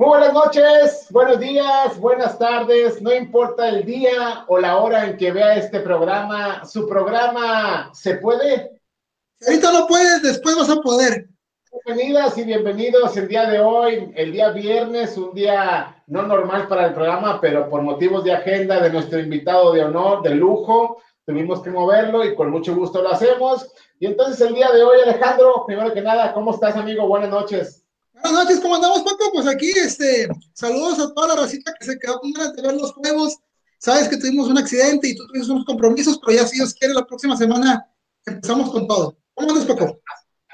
[0.00, 5.18] Muy buenas noches, buenos días, buenas tardes, no importa el día o la hora en
[5.18, 8.80] que vea este programa, su programa ¿se puede?
[9.46, 11.28] Ahorita no puedes, después vas a poder.
[11.84, 16.86] Bienvenidas y bienvenidos el día de hoy, el día viernes, un día no normal para
[16.86, 21.60] el programa, pero por motivos de agenda de nuestro invitado de honor, de lujo, tuvimos
[21.60, 23.70] que moverlo y con mucho gusto lo hacemos.
[23.98, 27.06] Y entonces el día de hoy, Alejandro, primero que nada, ¿cómo estás, amigo?
[27.06, 27.79] Buenas noches.
[28.22, 29.30] Buenas noches, ¿cómo andamos, Paco?
[29.32, 32.74] Pues aquí, este, saludos a toda la racita que se quedó con ganas de ver
[32.74, 33.38] los juegos.
[33.78, 36.92] Sabes que tuvimos un accidente y tú tuviste unos compromisos, pero ya si Dios quiere,
[36.92, 37.86] la próxima semana
[38.26, 39.16] empezamos con todo.
[39.32, 40.00] ¿Cómo andas, Paco?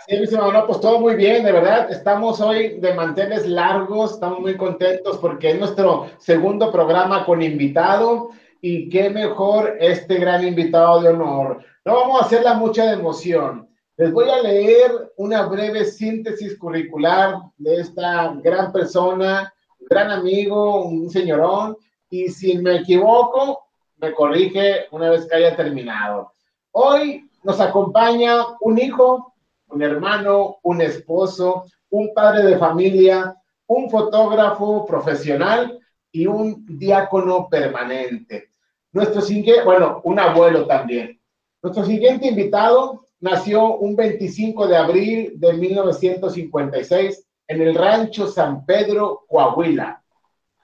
[0.07, 1.91] Sí, mi no, pues todo muy bien, de verdad.
[1.91, 8.31] Estamos hoy de manteles largos, estamos muy contentos porque es nuestro segundo programa con invitado
[8.61, 11.65] y qué mejor este gran invitado de honor.
[11.85, 13.66] No vamos a hacerla mucha de emoción.
[13.97, 19.53] Les voy a leer una breve síntesis curricular de esta gran persona,
[19.89, 21.77] gran amigo, un señorón,
[22.11, 26.33] y si me equivoco, me corrige una vez que haya terminado.
[26.73, 29.33] Hoy nos acompaña un hijo
[29.69, 33.35] un hermano, un esposo, un padre de familia,
[33.67, 35.79] un fotógrafo profesional
[36.13, 38.51] y un diácono permanente.
[38.93, 41.21] Nuestro siguiente, bueno, un abuelo también.
[41.63, 49.25] Nuestro siguiente invitado nació un 25 de abril de 1956 en el rancho San Pedro,
[49.29, 50.03] Coahuila.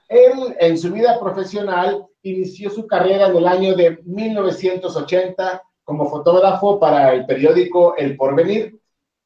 [0.09, 6.79] Él, en su vida profesional, inició su carrera en el año de 1980 como fotógrafo
[6.79, 8.79] para el periódico El Porvenir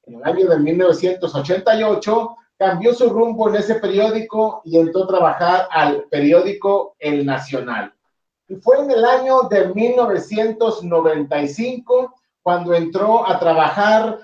[0.07, 5.69] en el año de 1988, cambió su rumbo en ese periódico y entró a trabajar
[5.71, 7.93] al periódico El Nacional.
[8.49, 12.15] Y fue en el año de 1995
[12.47, 14.21] cuando entró a trabajar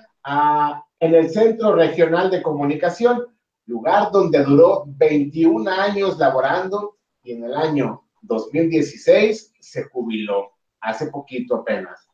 [0.97, 3.27] en el Centro Regional de Comunicación,
[3.65, 11.55] lugar donde duró 21 años laborando y en el año 2016 se jubiló, hace poquito
[11.55, 12.07] apenas.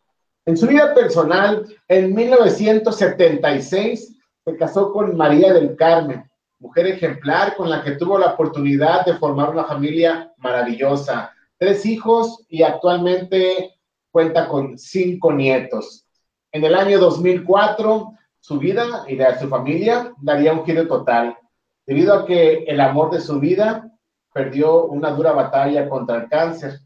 [0.47, 6.27] En su vida personal, en 1976 se casó con María del Carmen,
[6.57, 12.47] mujer ejemplar con la que tuvo la oportunidad de formar una familia maravillosa, tres hijos
[12.49, 13.75] y actualmente
[14.11, 16.05] cuenta con cinco nietos.
[16.51, 21.37] En el año 2004, su vida y la de su familia daría un giro total,
[21.85, 23.91] debido a que el amor de su vida
[24.33, 26.79] perdió una dura batalla contra el cáncer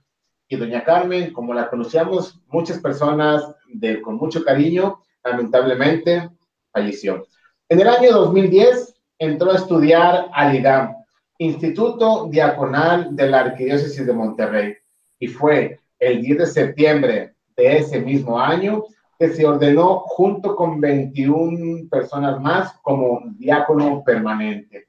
[0.47, 6.29] y doña Carmen, como la conocíamos, muchas personas de, con mucho cariño, lamentablemente
[6.71, 7.25] falleció.
[7.69, 10.95] En el año 2010 entró a estudiar al IDAM,
[11.37, 14.75] Instituto Diaconal de la Arquidiócesis de Monterrey,
[15.19, 18.83] y fue el 10 de septiembre de ese mismo año
[19.17, 24.87] que se ordenó junto con 21 personas más como diácono permanente.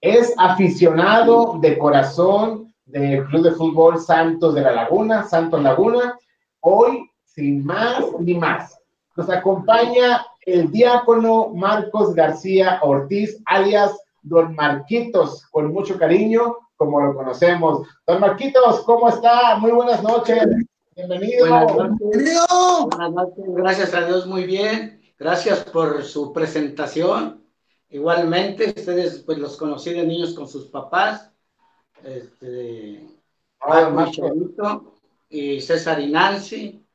[0.00, 6.16] Es aficionado de corazón del Club de Fútbol Santos de la Laguna, Santos Laguna.
[6.60, 8.78] Hoy, sin más ni más,
[9.16, 17.14] nos acompaña el diácono Marcos García Ortiz, alias Don Marquitos, con mucho cariño, como lo
[17.14, 17.86] conocemos.
[18.06, 19.56] Don Marquitos, ¿cómo está?
[19.58, 20.46] Muy buenas noches.
[20.94, 21.46] Bienvenido.
[21.48, 23.44] Buenas noches.
[23.48, 25.00] Gracias a Dios, muy bien.
[25.18, 27.44] Gracias por su presentación.
[27.88, 31.32] Igualmente, ustedes pues los conocí de niños con sus papás
[32.04, 33.06] este,
[35.28, 36.86] y César y Nancy.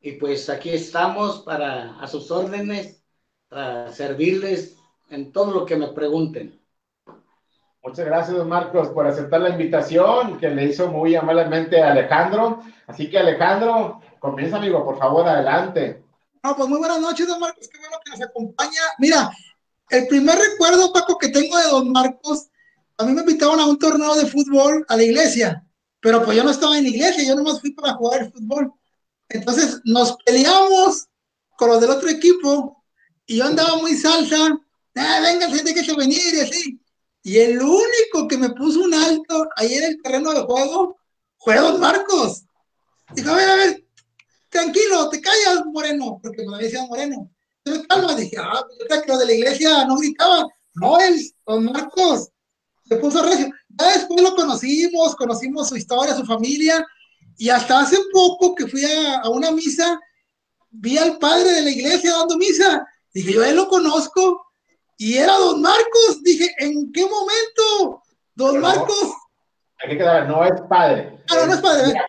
[0.00, 3.02] Y pues aquí estamos para a sus órdenes,
[3.48, 4.76] para servirles
[5.10, 6.60] en todo lo que me pregunten.
[7.86, 12.60] Muchas gracias, Marcos, por aceptar la invitación que le hizo muy amablemente a Alejandro.
[12.88, 16.02] Así que, Alejandro, comienza, amigo, por favor, adelante.
[16.42, 18.80] No, pues muy buenas noches, don Marcos, qué bueno que nos acompaña.
[18.98, 19.30] Mira,
[19.90, 22.48] el primer recuerdo, Paco, que tengo de don Marcos
[22.98, 25.64] a mí me invitaban a un torneo de fútbol a la iglesia,
[26.00, 28.72] pero pues yo no estaba en la iglesia, yo nomás fui para jugar el fútbol.
[29.28, 31.06] Entonces nos peleamos
[31.56, 32.82] con los del otro equipo
[33.26, 34.58] y yo andaba muy salsa,
[34.96, 36.80] ah, venga, gente que venir y así.
[37.26, 40.96] Y el único que me puso un alto ahí en el terreno de juego
[41.38, 42.44] fue Don Marcos.
[43.16, 43.84] Dijo, a ver, a ver,
[44.48, 47.28] tranquilo, te callas, Moreno, porque me decía Moreno.
[47.64, 50.46] Entonces, calma, dije, ah, yo creo que los de la iglesia no gritaban.
[50.74, 52.28] No, él, Don Marcos,
[52.84, 53.50] se puso recio.
[53.70, 56.86] Ya después lo conocimos, conocimos su historia, su familia,
[57.36, 59.98] y hasta hace poco que fui a, una misa,
[60.70, 62.86] vi al padre de la iglesia dando misa.
[63.12, 64.45] Dije, yo él lo conozco,
[64.96, 66.22] y era don Marcos.
[66.22, 68.02] Dije, ¿en qué momento?
[68.34, 69.12] Don Marcos.
[69.78, 71.22] hay que quedar, no es padre.
[71.30, 72.00] Ah, no, no es padre,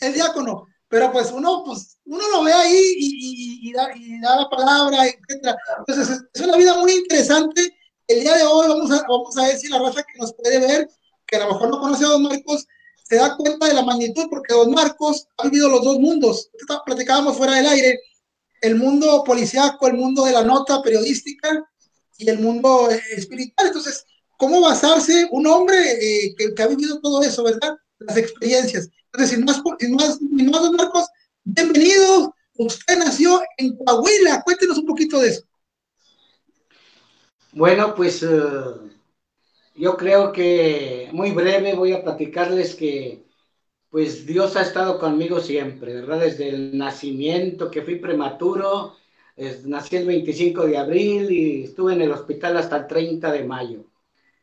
[0.00, 0.66] el diácono.
[0.88, 5.06] Pero pues uno, pues, uno lo ve ahí y, y, da, y da, la palabra,
[5.06, 5.54] etc.
[5.86, 7.76] Entonces, es una vida muy interesante
[8.10, 10.58] el día de hoy vamos a, vamos a ver si la raza que nos puede
[10.58, 10.90] ver,
[11.26, 12.66] que a lo mejor no conoce a Don Marcos,
[13.04, 16.50] se da cuenta de la magnitud, porque Don Marcos ha vivido los dos mundos.
[16.84, 18.00] Platicábamos fuera del aire,
[18.62, 21.64] el mundo policiaco, el mundo de la nota periodística
[22.20, 23.68] y el mundo eh, espiritual.
[23.68, 24.06] Entonces,
[24.36, 27.76] ¿cómo basarse un hombre eh, que, ha vivido todo eso, verdad?
[27.98, 28.88] Las experiencias.
[29.12, 29.62] Entonces, más
[30.20, 31.06] Don Marcos,
[31.44, 32.34] bienvenido.
[32.58, 34.42] Usted nació en Coahuila.
[34.44, 35.42] Cuéntenos un poquito de eso.
[37.52, 38.28] Bueno, pues eh,
[39.74, 43.24] yo creo que muy breve voy a platicarles que
[43.88, 46.20] pues Dios ha estado conmigo siempre, ¿verdad?
[46.20, 48.94] Desde el nacimiento, que fui prematuro,
[49.66, 53.84] nací el 25 de abril y estuve en el hospital hasta el 30 de mayo.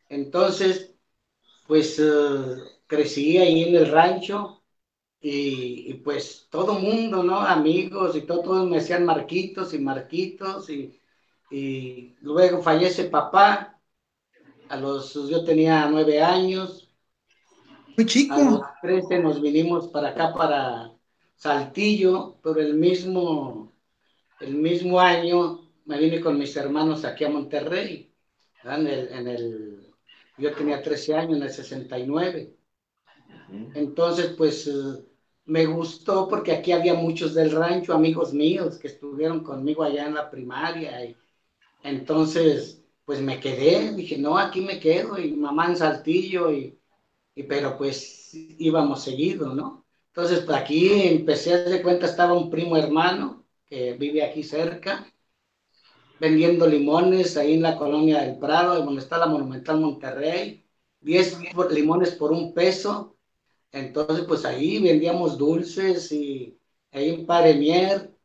[0.08, 0.94] Entonces,
[1.66, 2.56] pues eh,
[2.86, 4.62] crecí ahí en el rancho
[5.20, 7.40] y, pues todo mundo, ¿no?
[7.40, 10.98] Amigos y todo, todos me decían Marquitos y Marquitos y
[11.50, 13.78] y luego fallece papá,
[14.68, 16.90] a los, yo tenía nueve años.
[17.96, 18.34] Muy chico.
[18.34, 20.92] A los trece nos vinimos para acá, para
[21.36, 23.72] Saltillo, pero el mismo,
[24.40, 28.12] el mismo año me vine con mis hermanos aquí a Monterrey,
[28.64, 29.94] en el, en el,
[30.36, 32.54] yo tenía 13 años, en el 69.
[33.74, 35.04] Entonces, pues eh,
[35.46, 40.14] me gustó porque aquí había muchos del rancho, amigos míos que estuvieron conmigo allá en
[40.14, 41.16] la primaria y,
[41.82, 46.78] entonces, pues me quedé, dije, no, aquí me quedo, y mamá en Saltillo, y,
[47.48, 49.86] pero pues íbamos seguido, ¿no?
[50.08, 55.12] Entonces, pues aquí empecé a de cuenta, estaba un primo hermano que vive aquí cerca,
[56.20, 60.64] vendiendo limones ahí en la colonia del Prado, donde está la Monumental Monterrey,
[61.00, 61.38] 10
[61.70, 63.16] limones por un peso.
[63.70, 66.58] Entonces, pues ahí vendíamos dulces y
[66.90, 68.18] ahí en Paremier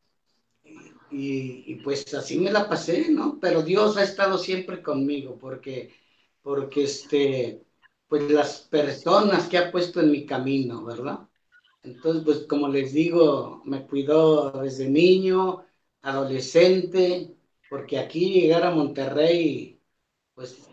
[1.12, 3.40] y, pues así me la pasé, ¿no?
[3.40, 5.94] Pero Dios ha estado siempre conmigo porque,
[6.42, 7.64] porque este,
[8.08, 11.20] pues las personas que ha puesto en mi camino, ¿verdad?
[11.84, 15.66] Entonces, pues como les digo, me cuidó desde niño,
[16.02, 17.36] adolescente,
[17.70, 19.82] porque aquí llegar a Monterrey,
[20.34, 20.68] pues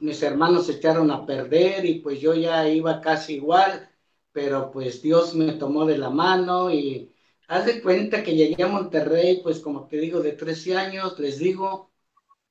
[0.00, 3.90] mis hermanos se echaron a perder y pues yo ya iba casi igual,
[4.32, 7.12] pero pues Dios me tomó de la mano y
[7.48, 11.38] Haz de cuenta que llegué a Monterrey, pues como te digo, de 13 años, les
[11.38, 11.90] digo,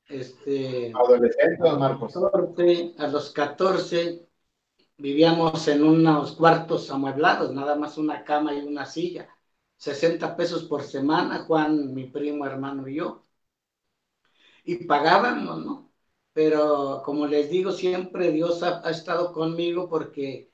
[0.09, 0.91] este...
[0.95, 2.15] Adolescente, Marcos.
[2.97, 4.26] a los 14
[4.97, 9.29] vivíamos en unos cuartos amueblados, nada más una cama y una silla.
[9.77, 13.23] 60 pesos por semana, Juan, mi primo, hermano y yo.
[14.63, 15.91] Y pagábamos, ¿no?
[16.33, 20.51] Pero como les digo, siempre Dios ha, estado conmigo porque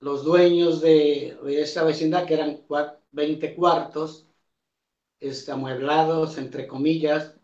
[0.00, 4.26] los dueños de, de esa vecindad, que eran cuatro, 20 cuartos,
[5.20, 7.34] este, amueblados, entre comillas.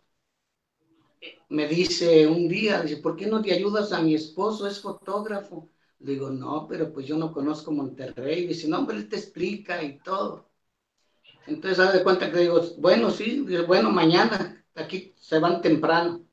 [1.49, 4.67] Me dice un día, dice, ¿por qué no te ayudas a mi esposo?
[4.67, 5.69] Es fotógrafo.
[6.01, 8.47] Le digo, no, pero pues yo no conozco Monterrey.
[8.47, 10.49] Dice, no, hombre, él te explica y todo.
[11.47, 16.25] Entonces, haz de cuenta que digo, bueno, sí, bueno, mañana, aquí se van temprano.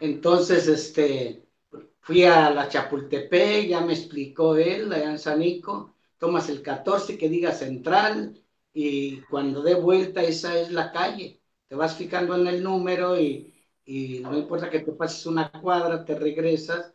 [0.00, 1.44] Entonces, este,
[2.00, 7.28] fui a la Chapultepec, ya me explicó él, allá en Sanico, tomas el 14 que
[7.28, 8.40] diga central
[8.72, 11.40] y cuando dé vuelta esa es la calle.
[11.68, 16.04] Te vas fijando en el número y, y no importa que te pases una cuadra,
[16.04, 16.94] te regresas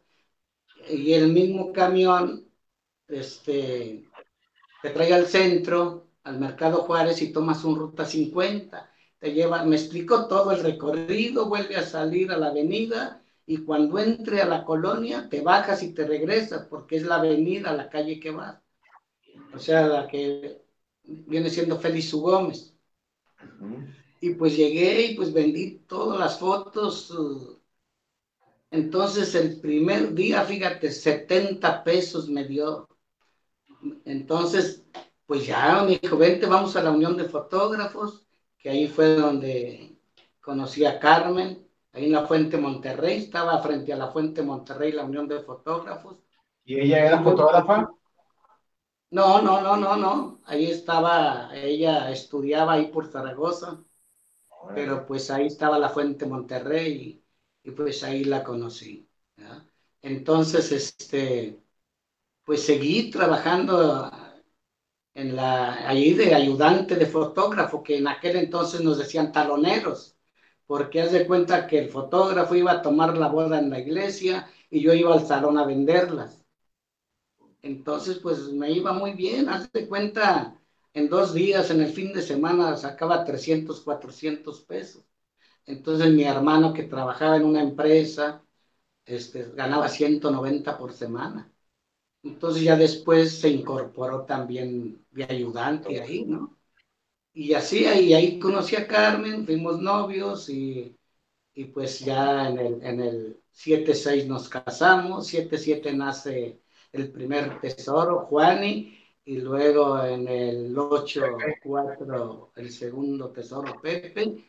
[0.89, 2.47] y el mismo camión
[3.07, 4.05] este,
[4.81, 8.91] te trae al centro, al Mercado Juárez y tomas un ruta 50.
[9.19, 13.99] Te lleva, me explicó todo el recorrido, vuelve a salir a la avenida y cuando
[13.99, 18.19] entre a la colonia te bajas y te regresas porque es la avenida, la calle
[18.19, 18.65] que vas
[19.53, 20.61] o sea, la que
[21.03, 22.73] viene siendo Félix Gómez.
[24.21, 27.13] Y pues llegué y pues vendí todas las fotos.
[28.71, 32.87] Entonces el primer día, fíjate, 70 pesos me dio.
[34.05, 34.83] Entonces,
[35.25, 38.25] pues ya me dijo, vente, vamos a la Unión de Fotógrafos,
[38.57, 39.97] que ahí fue donde
[40.41, 45.05] conocí a Carmen, ahí en la Fuente Monterrey, estaba frente a la Fuente Monterrey la
[45.05, 46.17] Unión de Fotógrafos.
[46.63, 47.91] ¿Y ella era fotógrafa?
[49.11, 50.41] No, no, no, no, no.
[50.45, 53.83] Ahí estaba, ella estudiaba ahí por Zaragoza,
[54.73, 57.24] pero pues ahí estaba la Fuente Monterrey
[57.65, 59.07] y, pues ahí la conocí.
[60.01, 61.59] Entonces, este,
[62.45, 64.11] pues seguí trabajando
[65.13, 70.15] en la, ahí de ayudante de fotógrafo, que en aquel entonces nos decían taloneros,
[70.67, 74.47] porque haz de cuenta que el fotógrafo iba a tomar la boda en la iglesia
[74.69, 76.45] y yo iba al salón a venderlas.
[77.61, 80.59] Entonces, pues me iba muy bien, hazte cuenta,
[80.93, 85.03] en dos días, en el fin de semana, sacaba 300, 400 pesos.
[85.65, 88.43] Entonces mi hermano que trabajaba en una empresa,
[89.05, 91.51] este, ganaba 190 por semana.
[92.23, 96.57] Entonces ya después se incorporó también de ayudante ahí, ¿no?
[97.33, 100.97] Y así ahí, ahí conocí a Carmen, fuimos novios y,
[101.53, 108.25] y pues ya en el, en el 7-6 nos casamos, 7-7 nace el primer tesoro,
[108.27, 114.45] Juani, y luego en el 8-4 el segundo tesoro, Pepe,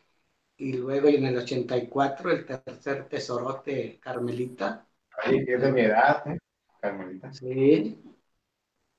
[0.57, 4.87] y luego en el 84 el tercer tesorote, Carmelita.
[5.23, 6.39] Ay, es de mi edad, ¿eh?
[6.81, 7.31] Carmelita.
[7.31, 8.01] Sí.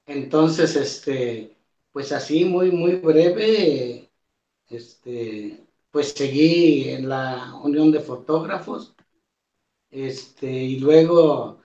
[0.07, 1.57] Entonces, este,
[1.93, 4.11] pues así muy, muy breve,
[4.69, 8.95] este, pues seguí en la Unión de Fotógrafos,
[9.91, 11.61] este, y luego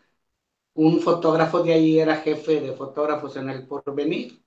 [0.76, 4.44] un fotógrafo de ahí era jefe de fotógrafos en el Porvenir,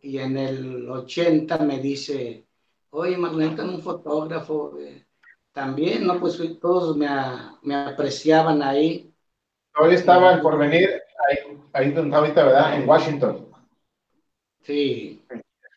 [0.00, 2.45] y en el 80 me dice,
[2.96, 5.06] oye, Magneto, un fotógrafo, eh,
[5.52, 6.18] también, ¿no?
[6.18, 7.06] Pues todos me,
[7.62, 9.12] me apreciaban ahí.
[9.78, 12.76] Hoy estaba el Porvenir, ahí, ahí donde está ahorita, ¿verdad?
[12.76, 13.48] En Washington.
[14.62, 15.22] Sí.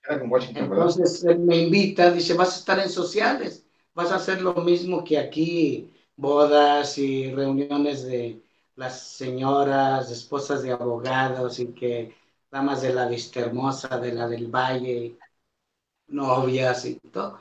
[0.10, 5.04] Entonces él me invita, dice, vas a estar en sociales, vas a hacer lo mismo
[5.04, 8.42] que aquí, bodas y reuniones de
[8.76, 12.16] las señoras, esposas de abogados y que
[12.50, 15.18] damas de la vista hermosa, de la del valle,
[16.10, 17.40] novias y todo.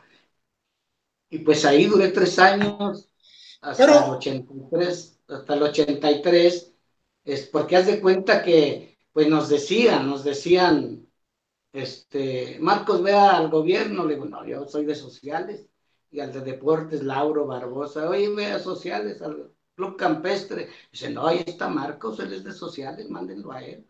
[1.30, 3.10] Y pues ahí duré tres años,
[3.60, 6.72] hasta el 83, hasta el 83,
[7.24, 11.06] es porque haz de cuenta que pues nos decían, nos decían,
[11.72, 15.66] este, Marcos, vea al gobierno, le digo, no, yo soy de sociales,
[16.10, 21.44] y al de deportes, Lauro Barbosa, oye, vea sociales, al club campestre, dice, no, ahí
[21.46, 23.86] está Marcos, él es de sociales, mándenlo a él.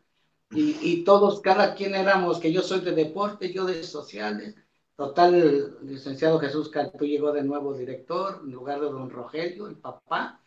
[0.51, 4.57] Y, y todos, cada quien éramos, que yo soy de deportes, yo de sociales.
[4.99, 9.77] Total, el licenciado Jesús Cantú llegó de nuevo director, en lugar de don Rogelio, el
[9.77, 10.43] papá,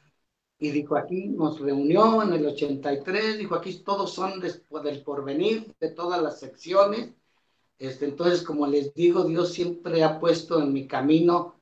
[0.59, 5.73] y dijo, aquí nos reunió en el 83, dijo, aquí todos son después del porvenir,
[5.79, 7.13] de todas las secciones,
[7.79, 11.55] este, entonces, como les digo, Dios siempre ha puesto en mi camino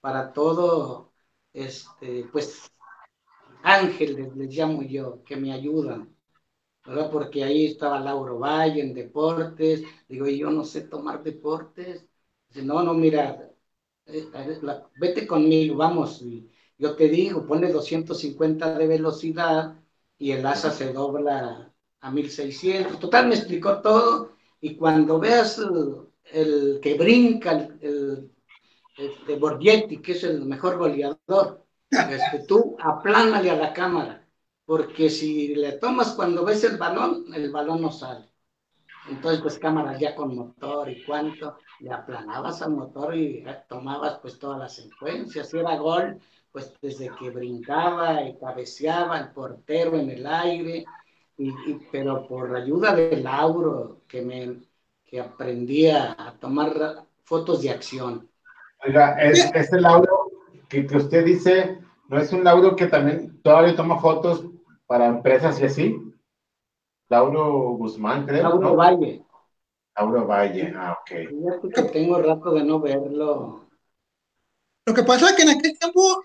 [0.00, 1.12] para todo,
[1.52, 2.70] este, pues,
[3.64, 6.14] ángeles les llamo yo, que me ayudan,
[6.86, 7.10] ¿verdad?
[7.10, 12.06] Porque ahí estaba Lauro Valle en deportes, digo, yo no sé tomar deportes.
[12.54, 13.50] No, no, mira,
[14.06, 14.28] eh,
[14.98, 16.24] vete conmigo, vamos,
[16.78, 19.78] yo te digo, pone 250 de velocidad
[20.18, 22.98] y el asa se dobla a 1600.
[22.98, 25.58] Total, me explicó todo y cuando veas
[26.32, 28.30] el, que brinca, el,
[28.96, 34.26] este, Borghetti, que es el mejor goleador, este, tú aplánale a la cámara,
[34.64, 38.30] porque si le tomas cuando ves el balón, el balón no sale.
[39.08, 44.38] Entonces, pues cámara ya con motor y cuánto, le aplanabas al motor y tomabas pues
[44.38, 45.48] todas las secuencias.
[45.48, 46.18] Si era gol,
[46.50, 50.84] pues desde que brincaba y cabeceaba el portero en el aire,
[51.38, 51.52] y,
[51.92, 54.60] pero por ayuda de Lauro, que me
[55.04, 58.28] que aprendí a tomar fotos de acción.
[58.84, 60.30] Oiga, es, este Lauro
[60.68, 64.44] que, que, usted dice, ¿no es un Lauro que también todavía toma fotos
[64.86, 65.96] para empresas y así?
[67.08, 68.42] Lauro Guzmán, creo.
[68.42, 69.24] Lauro Valle.
[69.96, 71.72] Lauro Valle, ah, ok.
[71.74, 73.66] Que tengo rato de no verlo.
[74.86, 76.22] Lo que pasa es que en aquel tiempo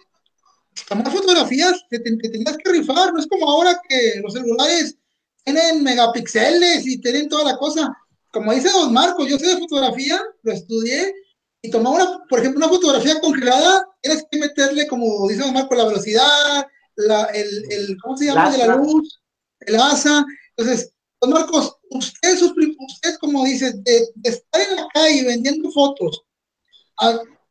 [0.87, 4.97] tomar fotografías te, te, tenías que rifar, no es como ahora que los celulares
[5.43, 7.95] tienen megapíxeles y tienen toda la cosa.
[8.31, 11.13] Como dice Don Marcos, yo sé de fotografía, lo estudié,
[11.61, 15.77] y tomar una, por ejemplo, una fotografía congelada, tienes que meterle, como dice Don Marcos,
[15.77, 18.51] la velocidad, la, el, el, ¿cómo se llama?
[18.51, 19.21] De la luz,
[19.61, 20.25] el asa.
[20.61, 26.23] Entonces, Don Marcos, usted, usted como dice, de, estar en la calle vendiendo fotos,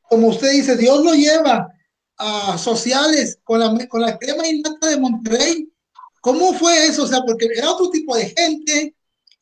[0.08, 1.72] como usted dice, Dios lo lleva
[2.18, 5.70] a sociales con la, con la crema innata de Monterrey,
[6.20, 7.04] ¿Cómo fue eso?
[7.04, 8.94] O sea, porque era otro tipo de gente,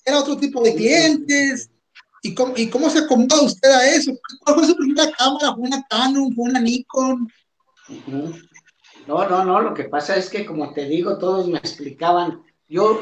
[0.04, 1.70] era otro tipo de clientes.
[2.22, 4.12] ¿Y cómo, y cómo se acomoda usted a eso?
[4.44, 5.54] ¿Cuál fue su primera cámara?
[5.54, 6.34] ¿Fue una Canon?
[6.34, 7.28] ¿Fue una Nikon?
[9.06, 9.60] No, no, no.
[9.60, 12.42] Lo que pasa es que, como te digo, todos me explicaban.
[12.68, 13.00] Yo,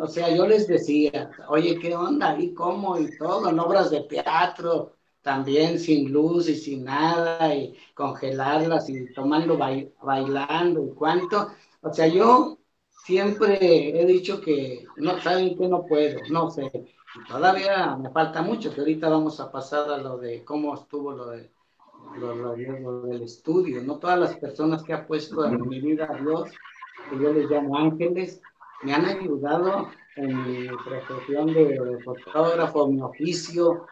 [0.00, 2.36] o sea, yo les decía, oye, ¿qué onda?
[2.38, 2.98] ¿Y cómo?
[2.98, 9.12] Y todo, en obras de teatro, también sin luz y sin nada, y congelarlas y
[9.14, 9.56] tomando,
[10.02, 11.48] bailando y cuánto.
[11.82, 12.58] O sea, yo
[13.04, 16.70] siempre he dicho que no saben que no puedo, no sé.
[17.28, 21.30] Todavía me falta mucho, que ahorita vamos a pasar a lo de cómo estuvo lo,
[21.30, 21.50] de,
[22.18, 23.82] lo, del estudio.
[23.82, 26.50] No todas las personas que ha puesto en mi vida Dios,
[27.08, 28.40] que yo les llamo ángeles,
[28.82, 33.86] me han ayudado en mi profesión de fotógrafo, mi oficio,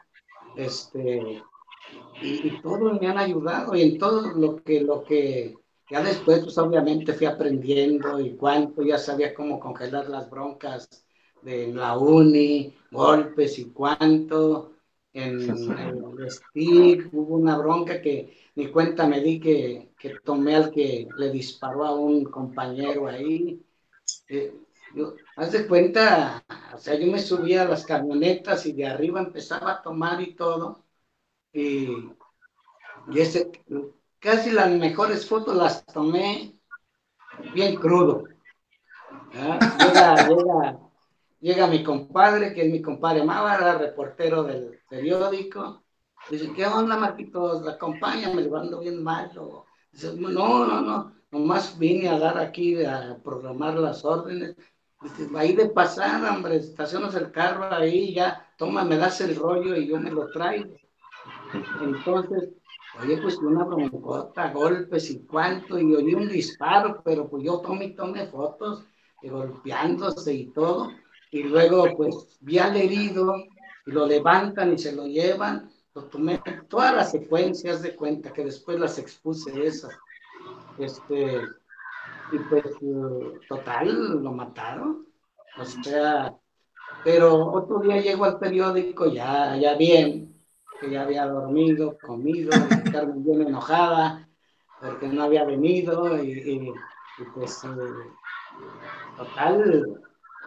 [0.57, 1.43] este,
[2.23, 5.55] y, todos me han ayudado y en todo lo que, lo que
[5.91, 11.05] ya después, pues obviamente fui aprendiendo y cuánto, ya sabía cómo congelar las broncas
[11.43, 14.71] de la uni, golpes y cuánto.
[15.13, 20.73] En, el stick hubo una bronca que ni cuenta me di que, que, tomé al
[20.73, 23.63] que le disparó a un compañero ahí.
[24.29, 24.53] Eh,
[24.95, 29.21] yo, haz de cuenta, o sea, yo me subía a las camionetas y de arriba
[29.21, 30.85] empezaba a tomar y todo.
[31.53, 31.89] Y,
[33.09, 33.51] y ese,
[34.19, 36.59] casi las mejores fotos las tomé
[37.53, 38.25] bien crudo.
[39.33, 40.79] Llega, llega,
[41.41, 45.83] llega, mi compadre, que es mi compadre Mávara, reportero del periódico.
[46.31, 47.63] Dice, ¿qué onda, Marquitos?
[47.63, 48.33] ¿La acompaña?
[48.33, 49.67] Me ando bien malo.
[49.93, 54.57] Dice, no, no, no, nomás vine a dar aquí a programar las órdenes.
[55.37, 59.87] Ahí de pasar, hombre, estacionas el carro ahí, ya, toma, me das el rollo y
[59.87, 60.77] yo me lo traigo.
[61.83, 62.51] Entonces,
[63.03, 67.91] Oye, pues una broncota, golpes y cuánto, y oí un disparo, pero pues yo tomé,
[67.91, 68.85] tomé fotos,
[69.21, 70.93] y golpeándose y todo,
[71.31, 73.35] y luego pues vi al herido,
[73.87, 78.45] y lo levantan y se lo llevan, lo tomé, todas las secuencias de cuenta, que
[78.45, 79.93] después las expuse esas,
[80.79, 81.41] este,
[82.33, 82.65] y pues
[83.49, 85.07] total, lo mataron,
[85.57, 86.35] o sea,
[87.03, 90.35] pero otro día llego al periódico ya, ya bien,
[90.81, 92.51] que ya había dormido, comido,
[92.93, 94.29] Carmen bien enojada
[94.81, 96.73] porque no había venido y,
[97.35, 97.69] pues eh,
[99.17, 100.01] total,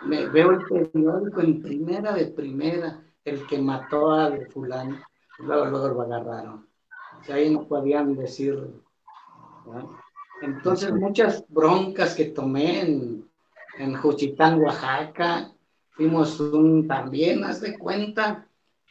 [0.05, 4.99] me, veo el periódico en primera de primera, el que mató al fulano,
[5.39, 6.67] luego, luego lo agarraron.
[7.19, 8.81] O sea, ahí no podían decir.
[10.41, 13.29] Entonces, muchas broncas que tomé en,
[13.79, 15.51] en Juchitán, Oaxaca,
[15.91, 18.47] fuimos un, también, haz de cuenta,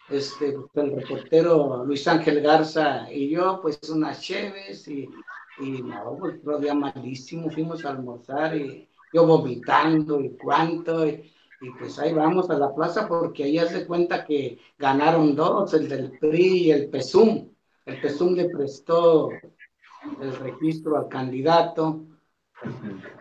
[0.09, 5.09] este, el reportero Luis Ángel Garza y yo, pues unas cheves y,
[5.61, 11.33] y no, pues otro día malísimo, fuimos a almorzar y yo vomitando y cuánto, y,
[11.79, 16.19] pues ahí vamos a la plaza porque ahí hace cuenta que ganaron dos, el del
[16.19, 17.49] PRI y el PESUM.
[17.87, 19.31] El PESUM le prestó
[20.21, 22.05] el registro al candidato.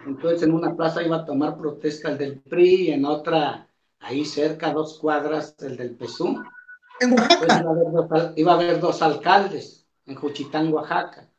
[0.06, 3.68] Entonces en una plaza iba a tomar protesta el del PRI y en otra,
[4.00, 6.44] ahí cerca, dos cuadras, el del PESUM.
[7.00, 8.34] En Oaxaca.
[8.36, 11.30] Iba, a haber dos, alcaldes en Juchitán, Oaxaca.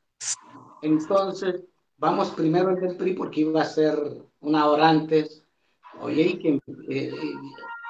[0.82, 1.64] Entonces,
[1.96, 3.96] vamos primero el del PRI porque iba a ser
[4.40, 5.42] una hora antes.
[6.00, 7.12] Oye, y que eh,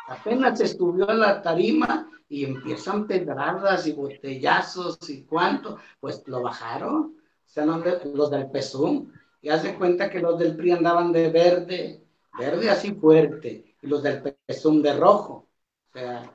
[0.09, 7.17] apenas estuvo en la tarima y empiezan pedradas y botellazos y cuánto, pues lo bajaron.
[7.47, 9.13] O sea, los del PSUM.
[9.41, 12.05] Y hace cuenta que los del PRI andaban de verde,
[12.39, 15.49] verde así fuerte, y los del PSUM de rojo.
[15.89, 16.33] O sea,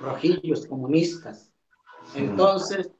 [0.00, 1.52] rojillos comunistas.
[2.14, 2.90] Entonces,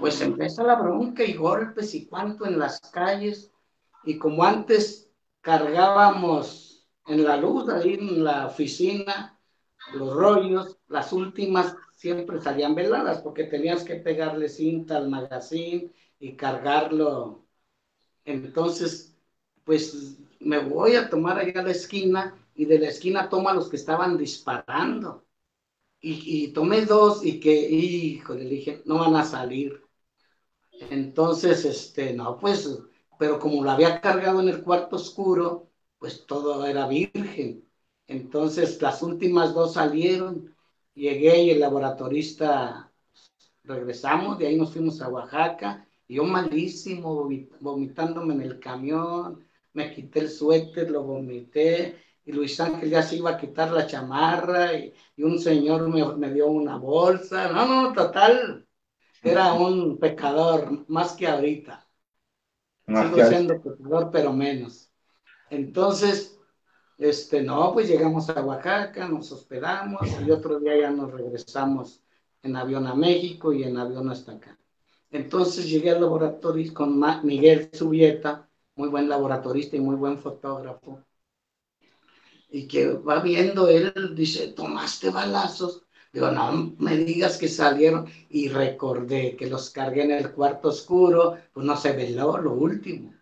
[0.00, 3.52] pues empieza la bronca y golpes y cuanto en las calles.
[4.04, 9.38] Y como antes cargábamos en la luz, ahí en la oficina,
[9.94, 16.36] los rollos, las últimas siempre salían veladas porque tenías que pegarle cinta al magazine y
[16.36, 17.46] cargarlo.
[18.24, 19.16] Entonces,
[19.64, 23.68] pues me voy a tomar allá a la esquina y de la esquina toma los
[23.68, 25.26] que estaban disparando
[26.00, 29.82] y, tomé dos y que, hijo, le dije, no van a salir.
[30.90, 32.78] Entonces, este, no, pues,
[33.18, 37.68] pero como lo había cargado en el cuarto oscuro, pues todo era virgen.
[38.06, 40.54] Entonces, las últimas dos salieron,
[40.94, 42.92] llegué y el laboratorista,
[43.64, 47.28] regresamos, de ahí nos fuimos a Oaxaca, y yo malísimo,
[47.60, 53.16] vomitándome en el camión, me quité el suéter, lo vomité, y Luis Ángel ya se
[53.16, 57.52] iba a quitar la chamarra y, un señor me, dio una bolsa.
[57.52, 58.66] No, no, total,
[59.22, 61.86] era un pecador más que ahorita.
[62.86, 64.90] Sigo siendo pecador, pero menos.
[65.50, 66.38] Entonces,
[66.98, 72.02] este, no, pues llegamos a Oaxaca, nos hospedamos y otro día ya nos regresamos
[72.42, 74.55] en avión a México y en avión hasta acá.
[75.16, 81.06] Entonces llegué al laboratorio con Miguel Subieta, muy buen laboratorista y muy buen fotógrafo
[82.50, 85.82] y que va viendo él, dice, tomaste balazos.
[86.12, 91.36] Digo, no me digas que salieron y recordé que los cargué en el cuarto oscuro,
[91.52, 93.12] pues no se veló lo último.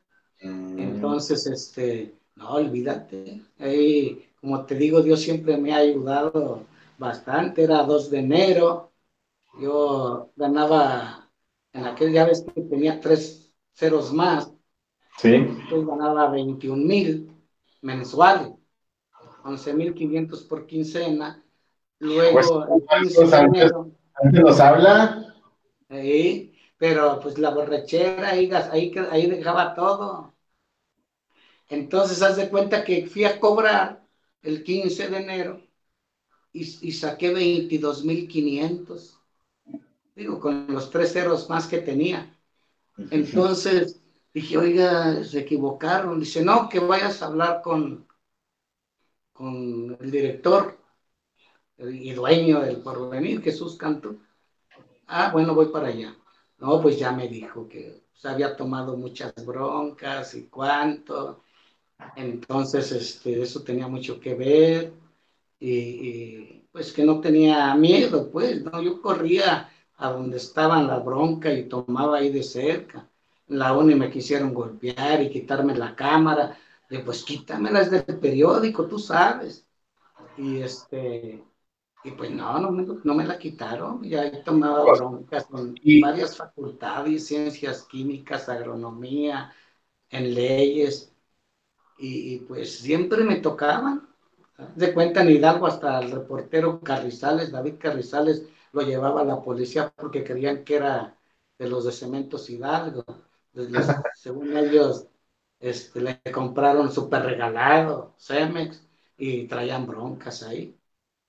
[0.42, 0.78] Mm.
[0.78, 3.42] Entonces, este, no, olvídate.
[3.58, 6.66] Ahí, como te digo, Dios siempre me ha ayudado
[6.98, 7.64] bastante.
[7.64, 8.92] Era 2 de enero,
[9.60, 11.23] yo ganaba,
[11.74, 14.50] en aquel ya ves que tenía tres ceros más.
[15.18, 15.34] Sí.
[15.34, 17.30] Entonces ganaba 21 mil
[17.82, 18.52] mensuales.
[19.44, 21.44] 11.500 por quincena.
[21.98, 23.72] Luego, pues, antes,
[24.32, 25.34] nos habla
[25.88, 30.34] ahí, pero pues la borrachera ahí, ahí, ahí dejaba todo.
[31.68, 34.06] Entonces, haz de cuenta que fui a cobrar
[34.42, 35.62] el 15 de enero
[36.52, 39.23] y, y saqué 22.500.
[40.14, 42.36] Digo, con los tres ceros más que tenía.
[43.10, 44.00] Entonces
[44.32, 46.20] dije, oiga, se equivocaron.
[46.20, 48.06] Dice, no, que vayas a hablar con,
[49.32, 50.78] con el director
[51.78, 54.16] y dueño del porvenir, Jesús Canto.
[55.06, 56.16] Ah, bueno, voy para allá.
[56.58, 61.42] No, pues ya me dijo que se había tomado muchas broncas y cuánto.
[62.16, 64.92] Entonces, este, eso tenía mucho que ver.
[65.60, 68.82] Y, pues que no tenía miedo, pues, ¿no?
[68.82, 73.08] Yo corría a donde estaban la bronca y tomaba ahí de cerca.
[73.48, 76.56] La ONU me quisieron golpear y quitarme la cámara.
[76.88, 79.66] Le pues quítamelas del periódico, tú sabes.
[80.36, 81.44] Y este,
[82.04, 84.02] y pues no, no me, no me la quitaron.
[84.02, 89.52] Ya he tomado broncas en varias facultades, ciencias químicas, agronomía,
[90.10, 91.12] en leyes.
[91.98, 94.08] Y, pues siempre me tocaban.
[94.76, 100.24] De cuenta en Hidalgo hasta el reportero Carrizales, David Carrizales, lo llevaba la policía porque
[100.24, 101.16] creían que era
[101.58, 103.04] de los de Cementos Hidalgo.
[104.14, 105.06] según ellos,
[105.60, 108.84] este, le compraron súper regalado Cemex
[109.16, 110.76] y traían broncas ahí.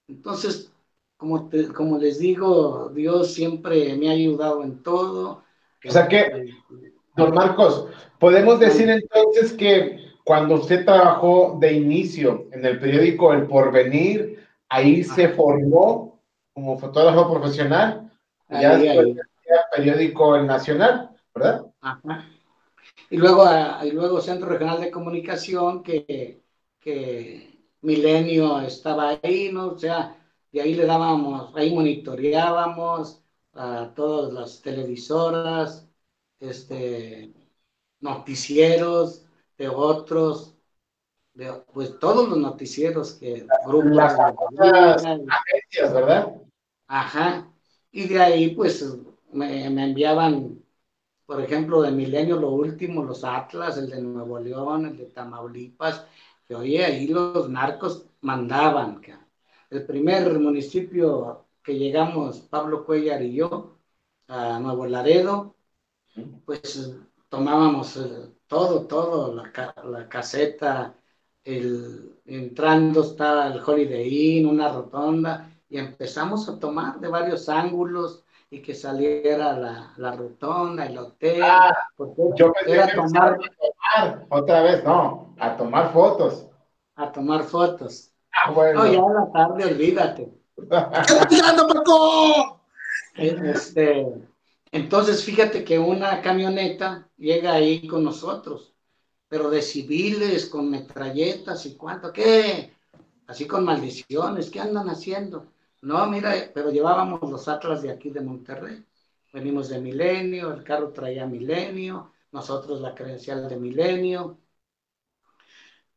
[0.07, 0.71] Entonces,
[1.17, 5.43] como, como les digo, Dios siempre me ha ayudado en todo.
[5.87, 6.49] O sea que,
[7.15, 7.87] don Marcos,
[8.19, 15.03] podemos decir entonces que cuando usted trabajó de inicio en el periódico El Porvenir, ahí
[15.03, 16.14] se formó
[16.55, 18.09] como fotógrafo profesional,
[18.49, 19.17] ya después
[19.75, 21.65] periódico El Nacional, ¿verdad?
[21.81, 22.25] Ajá.
[23.09, 23.45] Y luego,
[23.83, 26.41] y luego Centro Regional de Comunicación, que,
[26.79, 29.67] que Milenio estaba ahí, ¿no?
[29.67, 30.17] O sea,
[30.49, 33.21] y ahí le dábamos, ahí monitoreábamos
[33.53, 35.89] a todas las televisoras,
[36.39, 37.33] este,
[37.99, 39.25] noticieros
[39.57, 40.54] de otros,
[41.35, 46.33] de, pues todos los noticieros que grupos las, agencias, ¿verdad?
[46.87, 47.51] Ajá.
[47.91, 48.83] Y de ahí pues
[49.31, 50.63] me, me, enviaban,
[51.25, 56.05] por ejemplo, de Milenio lo último, los Atlas, el de Nuevo León, el de Tamaulipas,
[56.47, 59.15] que oye, ahí los narcos mandaban, que
[59.69, 63.77] el primer municipio que llegamos, Pablo Cuellar y yo,
[64.27, 65.55] a Nuevo Laredo,
[66.45, 66.95] pues
[67.29, 70.95] tomábamos eh, todo, todo, la, caseta,
[71.45, 78.23] el, entrando estaba el Holiday Inn, una rotonda, y empezamos a tomar de varios ángulos
[78.49, 81.41] y que saliera la, la rotonda, el hotel.
[81.43, 81.89] Ah,
[82.35, 86.47] yo pensé que tomar, a tomar, otra vez, no, a tomar fotos.
[86.95, 88.11] A tomar fotos.
[88.33, 90.33] Ah, no, ya a la tarde, olvídate.
[93.15, 94.05] Este,
[94.71, 98.74] entonces, fíjate que una camioneta llega ahí con nosotros,
[99.35, 102.71] pero de civiles, con metralletas y cuánto, ¿qué?
[103.27, 105.51] Así con maldiciones, ¿qué andan haciendo?
[105.81, 108.85] No, mira, pero llevábamos los atlas de aquí de Monterrey.
[109.33, 114.39] Venimos de Milenio, el carro traía Milenio, nosotros la credencial de Milenio,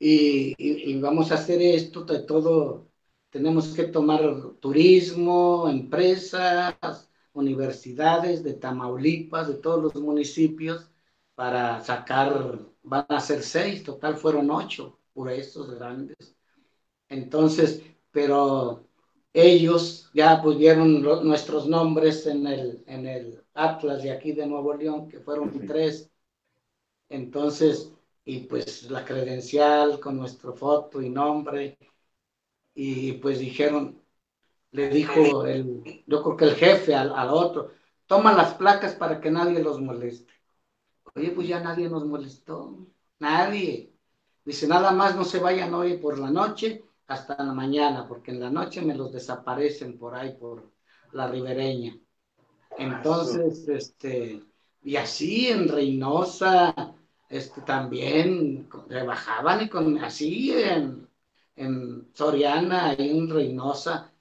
[0.00, 2.90] y, vamos a hacer esto de todo.
[3.30, 4.20] Tenemos que tomar
[4.58, 10.90] turismo, empresas, universidades de Tamaulipas, de todos los municipios,
[11.38, 16.36] para sacar, van a ser seis, total fueron ocho, por estos grandes.
[17.08, 18.86] Entonces, pero
[19.32, 25.08] ellos ya pusieron nuestros nombres en el, en el Atlas de aquí de Nuevo León,
[25.08, 26.10] que fueron tres.
[27.08, 27.92] Entonces,
[28.24, 31.78] y pues la credencial con nuestra foto y nombre.
[32.74, 34.00] Y pues dijeron,
[34.72, 37.72] le dijo el, yo creo que el jefe al, al otro,
[38.06, 40.32] toma las placas para que nadie los moleste.
[41.18, 42.78] Oye, pues ya nadie nos molestó,
[43.18, 43.92] nadie.
[44.44, 48.38] Dice, nada más no se vayan hoy por la noche hasta la mañana, porque en
[48.38, 50.70] la noche me los desaparecen por ahí, por
[51.10, 51.98] la ribereña.
[52.78, 54.44] Entonces, este,
[54.84, 56.94] y así en Reynosa,
[57.28, 61.08] este, también rebajaban y con, así en,
[61.56, 64.12] en Soriana, en Reynosa,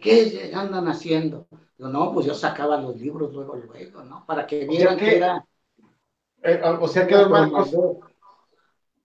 [0.00, 1.48] ¿qué andan haciendo?
[1.78, 4.24] Yo, no, pues yo sacaba los libros luego, luego, ¿no?
[4.24, 5.44] Para que vieran que, era...
[6.44, 7.74] Eh, o sea que, Marcos,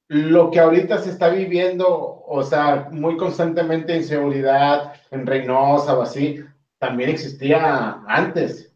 [0.10, 1.88] lo que ahorita se está viviendo,
[2.28, 6.44] o sea, muy constantemente inseguridad en Reynosa o así,
[6.78, 8.74] también existía antes.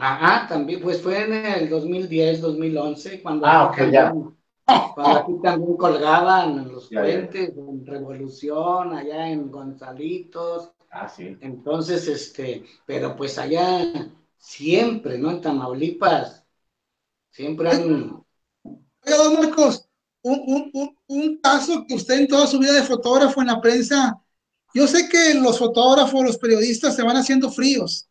[0.00, 4.14] Ah, también, pues fue en el 2010, 2011, cuando, ah, ya.
[4.94, 10.72] cuando aquí también colgaban los puentes, en Revolución, allá en Gonzalitos.
[10.90, 11.36] Ah, sí.
[11.40, 15.32] Entonces, este, pero pues allá siempre, ¿no?
[15.32, 16.37] En Tamaulipas,
[17.30, 18.24] siempre han...
[18.62, 19.88] Oiga, don Marcos,
[20.22, 24.20] un, un, un, caso que usted en toda su vida de fotógrafo en la prensa,
[24.74, 28.08] yo sé que los fotógrafos, los periodistas se van haciendo fríos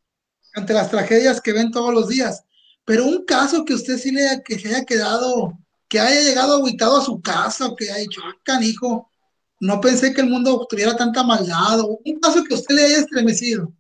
[0.56, 2.44] ante las tragedias que ven todos los días,
[2.86, 6.98] pero un caso que usted sí le que se haya quedado, que haya llegado aguitado
[6.98, 9.12] a su casa o que haya dicho, ah, canijo,
[9.60, 12.98] no pensé que el mundo tuviera tanta maldad, o un caso que usted le haya
[13.00, 13.72] estremecido.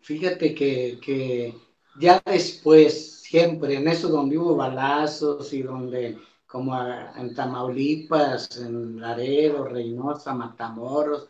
[0.00, 1.54] Fíjate que, que
[1.98, 6.72] ya después, siempre en eso donde hubo balazos y donde como
[7.16, 11.28] en Tamaulipas, en Laredo, Reynosa, Matamoros.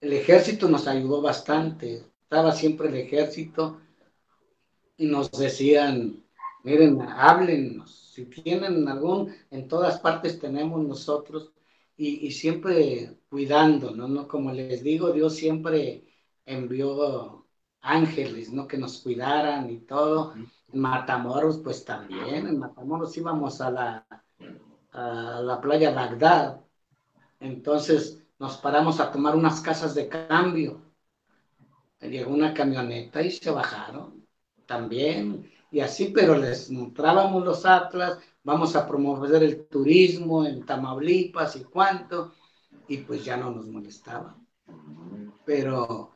[0.00, 2.06] El ejército nos ayudó bastante.
[2.22, 3.78] Estaba siempre el ejército
[4.96, 6.24] y nos decían,
[6.64, 8.12] miren, háblennos.
[8.14, 11.52] Si tienen algún, en todas partes tenemos nosotros
[11.94, 14.26] y, siempre cuidando, ¿no?
[14.26, 16.04] Como les digo, Dios siempre
[16.46, 17.44] envió
[17.82, 18.66] ángeles, ¿no?
[18.66, 20.34] Que nos cuidaran y todo.
[20.72, 24.06] Matamoros, pues también, en Matamoros íbamos a la,
[24.92, 26.60] a la playa Bagdad.
[27.40, 30.80] Entonces nos paramos a tomar unas casas de cambio.
[32.00, 34.26] Llegó una camioneta y se bajaron
[34.66, 35.50] también.
[35.70, 41.64] Y así, pero les mostrábamos los atlas, vamos a promover el turismo en Tamaulipas y
[41.64, 42.32] cuánto,
[42.88, 44.46] y pues ya no nos molestaban.
[45.44, 46.12] Pero,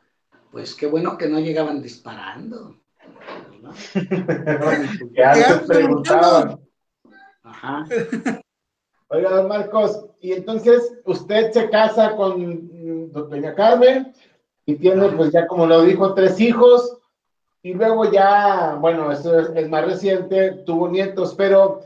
[0.51, 2.75] pues qué bueno que no llegaban disparando.
[5.13, 6.59] que antes preguntaban.
[7.43, 7.85] Ajá.
[9.07, 14.13] Oiga, don Marcos, y entonces usted se casa con mm, doña Carmen
[14.65, 16.99] y tiene, pues ya como lo dijo, tres hijos,
[17.61, 21.81] y luego ya, bueno, eso es, más reciente, tuvo nietos, pero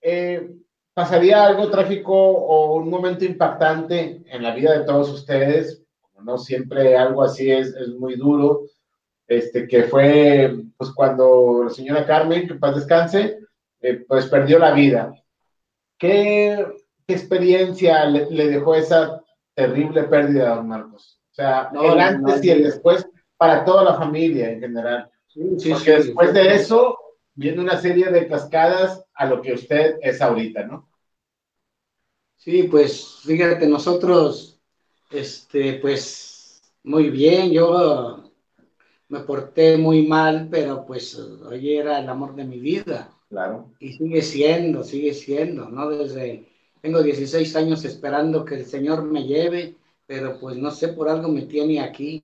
[0.00, 0.56] eh,
[0.92, 5.82] ¿pasaría algo trágico o un momento impactante en la vida de todos ustedes?
[6.22, 8.66] No siempre algo así es, es muy duro
[9.26, 13.38] este, que fue pues cuando la señora Carmen, que paz descanse,
[13.80, 15.12] eh, pues perdió la vida.
[15.98, 16.66] ¿Qué,
[17.08, 19.22] experiencia le, dejó esa
[19.54, 21.20] terrible pérdida, don Marcos?
[21.30, 25.10] O sea, el antes y el después para toda la familia en general.
[25.34, 26.98] Porque después de eso
[27.34, 30.88] viene una serie de cascadas a lo que usted es ahorita, ¿no?
[32.36, 34.58] Sí, pues fíjate, nosotros,
[35.10, 38.25] este, pues muy bien, yo
[39.08, 43.10] me porté muy mal, pero pues hoy era el amor de mi vida.
[43.28, 43.72] Claro.
[43.78, 45.88] Y sigue siendo, sigue siendo, ¿no?
[45.90, 46.48] Desde,
[46.80, 51.28] tengo 16 años esperando que el Señor me lleve, pero pues no sé, por algo
[51.28, 52.22] me tiene aquí.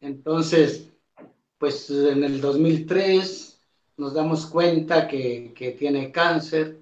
[0.00, 0.90] Entonces,
[1.58, 3.60] pues en el 2003
[3.96, 6.80] nos damos cuenta que, que tiene cáncer.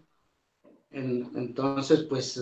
[0.91, 2.39] entonces, pues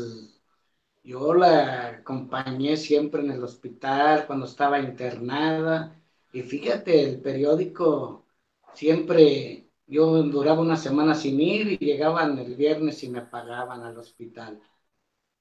[1.03, 6.00] yo la acompañé siempre en el hospital cuando estaba internada
[6.33, 8.27] y fíjate, el periódico
[8.75, 13.99] siempre, yo duraba una semana sin ir y llegaban el viernes y me pagaban al
[13.99, 14.61] hospital.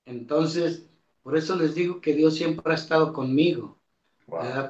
[0.05, 0.89] Entonces,
[1.23, 3.79] por eso les digo que Dios siempre ha estado conmigo.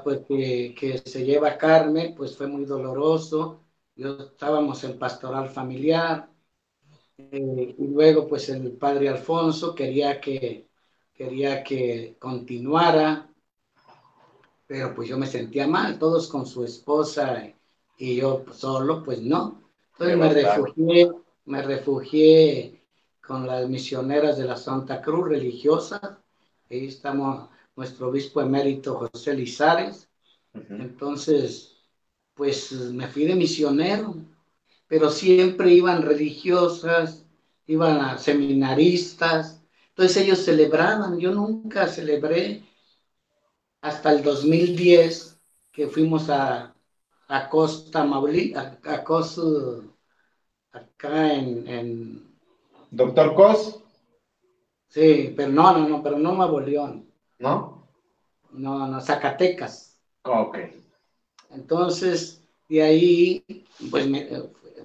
[0.03, 3.63] Pues que, se lleva Carmen, pues fue muy doloroso.
[3.95, 6.29] Yo estábamos en pastoral familiar.
[7.17, 10.69] Eh, y luego, pues el padre Alfonso quería que,
[11.13, 13.28] quería que continuara
[14.69, 17.51] pero pues yo me sentía mal, todos con su esposa
[17.97, 19.63] y yo solo, pues no.
[19.93, 21.11] Entonces me refugié,
[21.45, 22.85] me refugié
[23.19, 26.21] con las misioneras de la Santa Cruz religiosa,
[26.69, 30.07] ahí estamos nuestro obispo emérito José Lizares,
[30.53, 31.75] entonces
[32.35, 34.17] pues me fui de misionero,
[34.87, 37.25] pero siempre iban religiosas,
[37.65, 42.68] iban a seminaristas, entonces ellos celebraban, yo nunca celebré,
[43.81, 45.39] hasta el 2010
[45.71, 46.75] que fuimos a,
[47.27, 49.41] a Costa Mauli, a, Costa,
[50.71, 52.35] acá en,
[52.91, 53.83] Doctor Cos.
[54.87, 57.07] Sí, pero no, no, no, pero no Nuevo León.
[57.37, 57.87] ¿No?
[58.51, 59.99] No, no, Zacatecas.
[60.23, 60.57] Ok.
[61.51, 63.45] Entonces, de ahí,
[63.91, 64.07] pues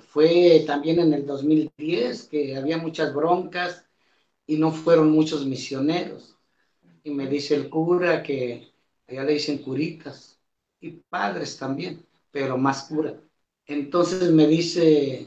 [0.09, 3.87] fue también en el 2010 que había muchas broncas
[4.47, 6.37] y no fueron muchos misioneros.
[7.03, 8.74] Y me dice el cura que
[9.09, 10.41] allá le dicen curitas
[10.81, 13.21] y padres también, pero más cura.
[13.67, 15.27] Entonces me dice,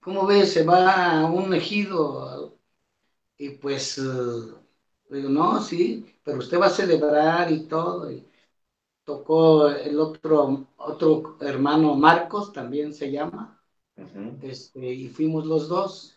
[0.00, 0.52] ¿cómo ves?
[0.52, 2.58] Se va a un ejido
[3.38, 4.02] y pues eh,
[5.10, 8.10] digo, no, sí, pero usted va a celebrar y todo.
[8.10, 8.26] Y
[9.04, 13.60] tocó el otro, otro hermano Marcos, también se llama,
[14.40, 16.14] este, y fuimos los dos.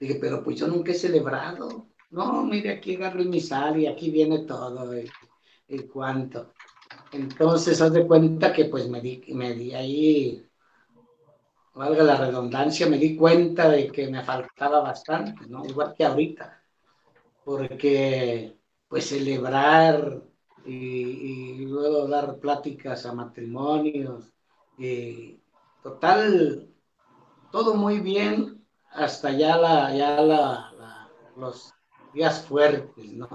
[0.00, 1.86] Dije, pero pues yo nunca he celebrado.
[2.10, 6.54] No, mire, aquí agarro mi sal y aquí viene todo el, cuanto.
[7.12, 10.46] Entonces, haz de cuenta que pues me di, me di ahí,
[11.74, 15.64] valga la redundancia, me di cuenta de que me faltaba bastante, ¿no?
[15.66, 16.62] Igual que ahorita,
[17.44, 18.56] porque
[18.88, 20.22] pues celebrar
[20.64, 24.32] y, luego dar pláticas a matrimonios,
[24.78, 25.40] y
[25.82, 26.68] total,
[27.52, 31.74] todo muy bien hasta ya la, ya la, los
[32.12, 33.28] días fuertes, ¿no?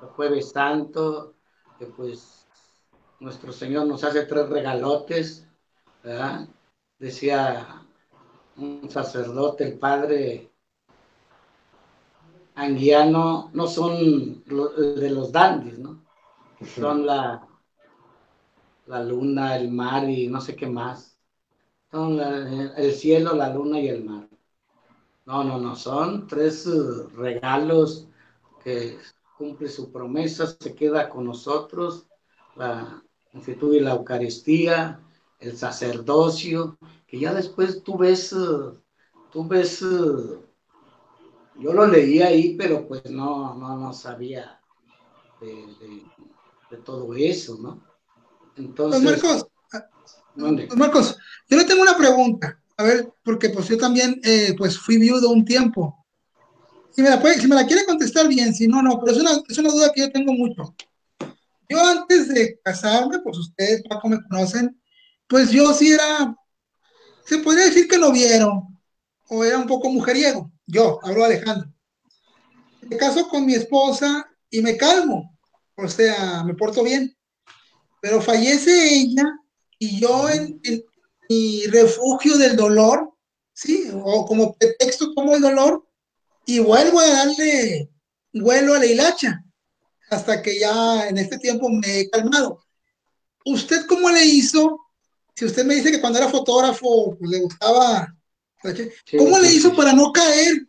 [0.00, 1.34] El jueves santo,
[1.78, 2.46] que pues
[3.20, 5.48] nuestro Señor nos hace tres regalotes,
[6.02, 6.48] ¿verdad?
[6.98, 7.86] Decía
[8.56, 10.52] un sacerdote, el padre
[12.54, 16.04] anguiano, no son de los dandis, ¿no?
[16.64, 17.46] Son la,
[18.86, 21.18] la luna, el mar y no sé qué más.
[21.90, 24.28] Son el cielo, la luna y el mar.
[25.26, 28.08] No, no, no, son tres uh, regalos
[28.62, 28.98] que
[29.38, 32.06] cumple su promesa, se queda con nosotros,
[32.56, 35.00] la instituto y la Eucaristía,
[35.40, 38.78] el sacerdocio, que ya después tú ves, uh,
[39.32, 40.42] tú ves, uh,
[41.56, 44.60] yo lo leí ahí, pero pues no, no, no sabía
[45.40, 47.82] de, todo eso, ¿no?
[48.56, 49.02] Entonces...
[49.02, 49.46] Marcos,
[50.76, 51.16] Marcos,
[51.48, 55.30] yo le tengo una pregunta a ver, porque pues yo también eh, pues fui viudo
[55.30, 56.04] un tiempo.
[56.90, 59.18] Si me, la puede, si me la quiere contestar bien, si no, no, pero es
[59.18, 60.74] una, es una duda que yo tengo mucho.
[61.68, 64.80] Yo antes de casarme, pues ustedes, Paco, me conocen,
[65.26, 66.36] pues yo sí era,
[67.24, 68.78] se podría decir que no vieron,
[69.28, 70.52] o era un poco mujeriego.
[70.66, 71.72] Yo, hablo Alejandro.
[72.82, 75.36] Me caso con mi esposa y me calmo,
[75.76, 77.16] o sea, me porto bien.
[78.00, 79.24] Pero fallece ella
[79.78, 80.60] y yo en,
[81.28, 83.12] mi refugio del dolor,
[83.52, 83.90] ¿sí?
[84.02, 85.86] O como pretexto como el dolor,
[86.46, 87.90] y vuelvo a darle
[88.32, 89.44] vuelo a la hilacha,
[90.10, 92.64] hasta que ya en este tiempo me he calmado.
[93.44, 94.80] ¿Usted cómo le hizo?
[95.34, 98.14] Si usted me dice que cuando era fotógrafo pues, le gustaba,
[99.18, 100.66] ¿cómo le hizo para no caer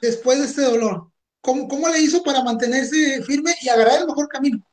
[0.00, 1.08] después de este dolor?
[1.40, 4.64] ¿Cómo, ¿Cómo le hizo para mantenerse firme y agarrar el mejor camino?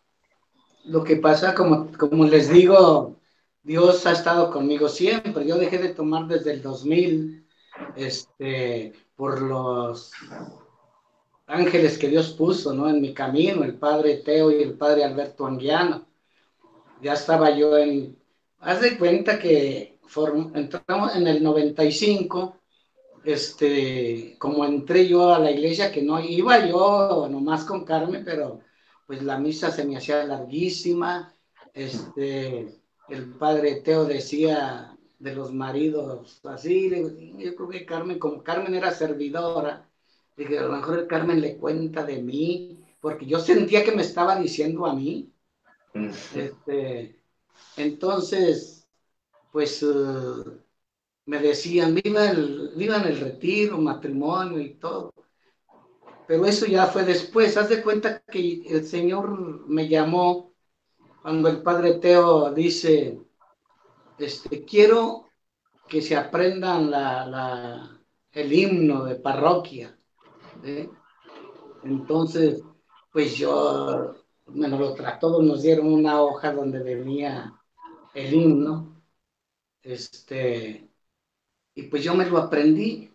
[0.85, 3.20] Lo que pasa, como, como les digo,
[3.63, 5.45] Dios ha estado conmigo siempre.
[5.45, 7.45] Yo dejé de tomar desde el 2000,
[7.95, 10.12] este, por los
[11.45, 12.89] ángeles que Dios puso, ¿no?
[12.89, 16.08] En mi camino, el padre Teo y el padre Alberto Anguiano.
[17.02, 18.17] Ya estaba yo en,
[18.60, 20.00] haz de cuenta que
[20.54, 22.58] entramos en el 95,
[23.24, 28.60] este, como entré yo a la iglesia, que no iba yo nomás con Carmen, pero
[29.06, 31.36] pues la misa se me hacía larguísima,
[31.74, 32.80] este,
[33.12, 36.89] el padre Teo decía de los maridos así,
[37.38, 39.88] yo creo que Carmen, como Carmen era servidora,
[40.36, 44.38] dije, a lo mejor Carmen le cuenta de mí, porque yo sentía que me estaba
[44.38, 45.32] diciendo a mí.
[45.93, 47.21] Este,
[47.78, 48.88] entonces,
[49.52, 50.60] pues uh,
[51.26, 55.13] me decían, viva el, vivan el retiro, matrimonio y todo.
[56.28, 57.58] Pero eso ya fue después.
[57.58, 60.50] Haz de cuenta que el Señor me llamó
[61.21, 63.19] cuando el padre Teo dice,
[64.17, 65.27] este, quiero
[65.88, 67.99] que se aprendan la,
[68.31, 69.97] el himno de parroquia.
[71.84, 72.63] Entonces,
[73.12, 74.15] pues yo,
[74.47, 77.53] bueno, lo, todos nos dieron una hoja donde venía
[78.13, 79.01] el himno,
[79.84, 80.89] este,
[81.75, 83.12] y pues yo me lo aprendí.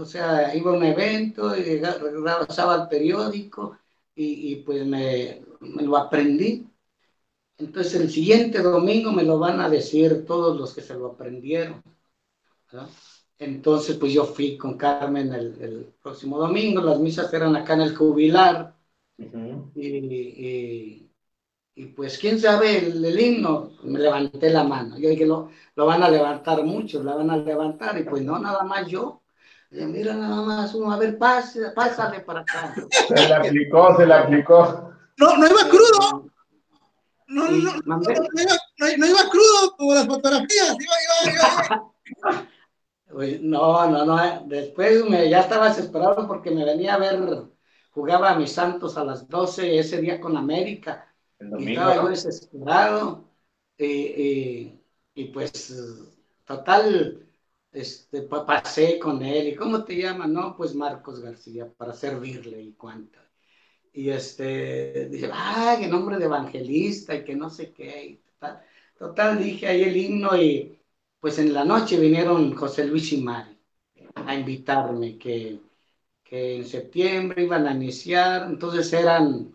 [0.00, 3.78] o sea, iba a un evento, y regresaba al periódico
[4.14, 6.66] y, y pues me, me, lo aprendí.
[7.58, 11.82] Entonces el siguiente domingo me lo van a decir todos los que se lo aprendieron.
[13.38, 17.96] Entonces pues yo fui con Carmen el, próximo domingo, las misas eran acá en el
[17.96, 18.74] jubilar.
[19.76, 21.10] y,
[21.96, 24.98] pues quién sabe el, himno, me levanté la mano.
[24.98, 27.98] Yo dije, lo, lo van a levantar muchos, la van a levantar.
[27.98, 29.22] Y pues no, nada más yo.
[29.70, 32.74] mira, nada más uno, a ver, pásale, pásale para acá.
[32.90, 34.92] Se le aplicó, se le aplicó.
[35.18, 36.33] No, no iba crudo.
[37.26, 42.48] No, no, no, no, iba, crudo como las fotografías, iba, iba,
[43.40, 44.46] No, no, no.
[44.46, 47.44] Después me, ya estaba desesperado porque me venía a ver,
[47.90, 51.14] jugaba a mis Santos a las 12 ese día con América.
[51.40, 53.30] y estaba yo desesperado.
[53.78, 54.80] Y,
[55.14, 55.72] y, pues,
[56.44, 57.26] total,
[57.72, 59.48] este, pasé con él.
[59.48, 60.28] ¿Y cómo te llamas?
[60.28, 63.23] No, pues Marcos García, para servirle y cuánto
[63.94, 68.20] y este, dije, ay, qué nombre de evangelista y que no sé qué.
[68.98, 70.78] total, dije ahí el himno y
[71.20, 73.58] pues en la noche vinieron José Luis y Mari
[74.16, 75.60] a invitarme, que,
[76.24, 79.54] que en septiembre iban a iniciar, entonces eran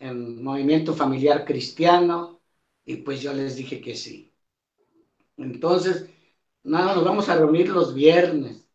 [0.00, 2.40] en movimiento familiar cristiano,
[2.86, 4.34] Y pues yo les dije que sí.
[5.36, 6.08] Entonces,
[6.64, 8.69] nada, nos vamos a reunir los viernes.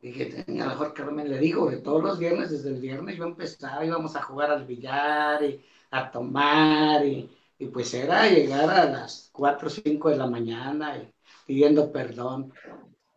[0.00, 3.24] Dije, a lo mejor Carmen le digo que todos los viernes, desde el viernes yo
[3.24, 7.28] empezaba, íbamos a jugar al billar y a tomar y,
[7.58, 11.12] y pues era llegar a las 4 o 5 de la mañana y
[11.46, 12.52] pidiendo perdón.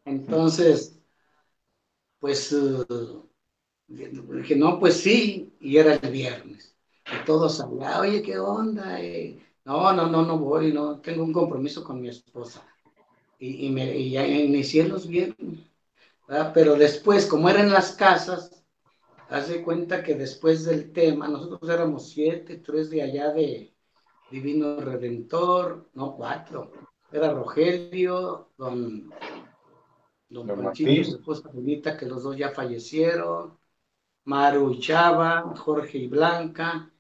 [0.05, 0.99] Entonces,
[2.19, 3.29] pues uh,
[3.87, 6.75] dije, no, pues sí, y era el viernes.
[7.05, 8.99] Y todos hablaban, oye, ¿qué onda?
[9.65, 12.63] no, no, no, no voy, no, tengo un compromiso con mi esposa.
[13.39, 15.68] Y, y, me, y ya inicié los viernes.
[16.53, 18.63] Pero después, como eran las casas,
[19.29, 23.73] hace cuenta que después del tema, nosotros éramos siete, tres de allá de
[24.29, 26.71] Divino Redentor, no, cuatro.
[27.11, 29.09] Era Rogelio, don,
[30.29, 33.57] don, Panchito, su esposa Benita, que los dos ya fallecieron,
[34.25, 36.91] Maru y Chava, Jorge y Blanca,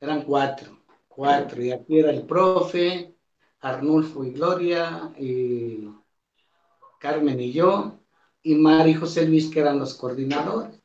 [0.00, 0.76] eran cuatro,
[1.06, 3.14] cuatro, y aquí era el profe,
[3.60, 5.88] Arnulfo y Gloria, y
[6.98, 8.00] Carmen y yo,
[8.42, 10.80] y Mari y José Luis, que eran los coordinadores.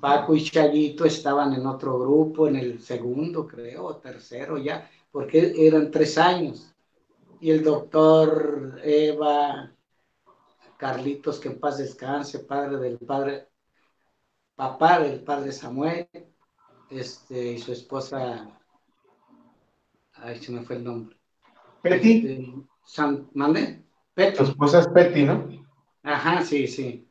[0.00, 5.54] Paco y Chayito estaban en otro grupo, en el segundo, creo, o tercero ya, porque
[5.56, 6.72] eran tres años.
[7.40, 9.72] Y el doctor Eva,
[10.76, 13.48] Carlitos, que en paz descanse, padre del padre,
[14.54, 16.08] papá del padre Samuel,
[16.88, 18.48] este, y su esposa,
[20.14, 21.16] ay, se me fue el nombre.
[21.82, 22.16] Petty.
[22.16, 23.82] Este, San, ¿Mande?
[24.36, 25.61] Su esposa es Petty, ¿no?
[26.02, 27.08] Ajá, sí, sí.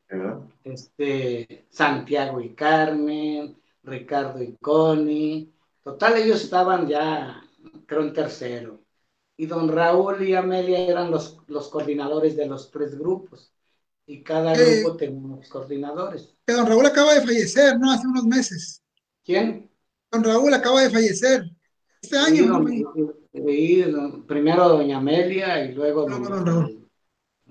[0.64, 5.54] Este, Santiago y Carmen, Ricardo y Connie.
[5.84, 7.42] Total, ellos estaban ya,
[7.86, 8.82] creo, en tercero.
[9.38, 13.54] Y don Raúl y Amelia eran los, los coordinadores de los tres grupos.
[14.06, 16.36] Y cada eh, grupo tenía unos coordinadores.
[16.46, 17.92] Que don Raúl acaba de fallecer, ¿no?
[17.92, 18.84] Hace unos meses.
[19.24, 19.72] ¿Quién?
[20.12, 21.46] Don Raúl acaba de fallecer.
[22.02, 22.64] Este año.
[24.28, 26.90] primero doña Amelia y luego don, Raúl.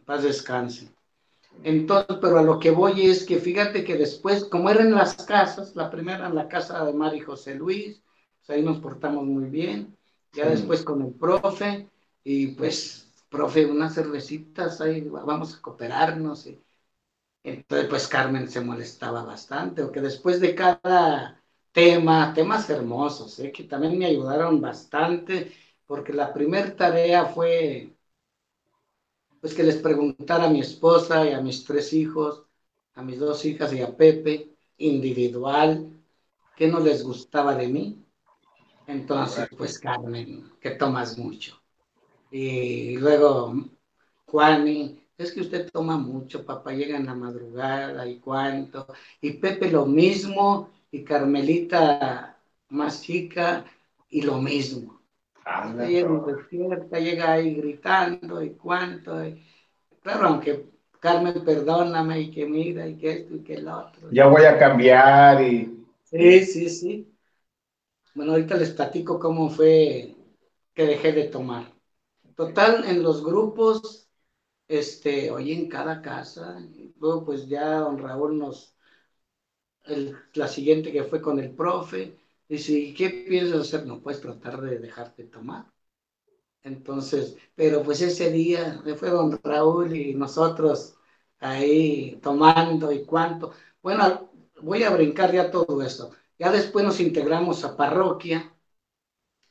[0.04, 0.92] Paz descanse.
[1.62, 5.76] Entonces, pero a lo que voy es que fíjate que después, como eran las casas,
[5.76, 8.02] la primera en la casa de Mari José Luis,
[8.38, 9.96] pues ahí nos portamos muy bien,
[10.32, 11.88] ya después con el profe,
[12.24, 16.46] y pues, profe, unas cervecitas, ahí vamos a cooperarnos.
[16.46, 16.58] Y,
[17.44, 21.42] entonces, pues Carmen se molestaba bastante, porque después de cada
[21.72, 23.52] tema, temas hermosos, ¿eh?
[23.52, 25.52] que también me ayudaron bastante,
[25.86, 27.94] porque la primera tarea fue
[29.40, 32.44] pues que les preguntara a mi esposa y a mis tres hijos,
[32.94, 35.90] a mis dos hijas y a Pepe, individual,
[36.56, 38.04] qué no les gustaba de mí.
[38.86, 41.60] Entonces, pues Carmen, que tomas mucho.
[42.30, 43.54] Y luego,
[44.26, 48.86] Juani, es que usted toma mucho, papá llega en la madrugada y cuánto.
[49.20, 52.38] Y Pepe lo mismo, y Carmelita
[52.70, 53.64] más chica,
[54.08, 54.99] y lo mismo
[57.00, 59.16] llega ahí gritando y cuánto.
[60.02, 60.70] claro, aunque
[61.00, 64.08] Carmen, perdóname y que mira y que esto y que el otro.
[64.12, 65.86] Ya voy a cambiar y...
[66.04, 67.14] Sí, sí, sí.
[68.14, 70.14] Bueno, ahorita les platico cómo fue
[70.74, 71.72] que dejé de tomar.
[72.34, 74.08] Total, en los grupos,
[74.68, 76.58] este, oye, en cada casa,
[76.98, 78.74] luego pues ya don Raúl nos,
[79.84, 82.18] el, la siguiente que fue con el profe,
[82.50, 83.86] Dice, ¿y qué piensas hacer?
[83.86, 85.66] No puedes tratar de dejarte tomar.
[86.64, 90.96] Entonces, pero pues ese día fue don Raúl y nosotros
[91.38, 93.52] ahí tomando y cuánto.
[93.80, 94.32] Bueno,
[94.62, 96.10] voy a brincar ya todo esto.
[96.40, 98.52] Ya después nos integramos a parroquia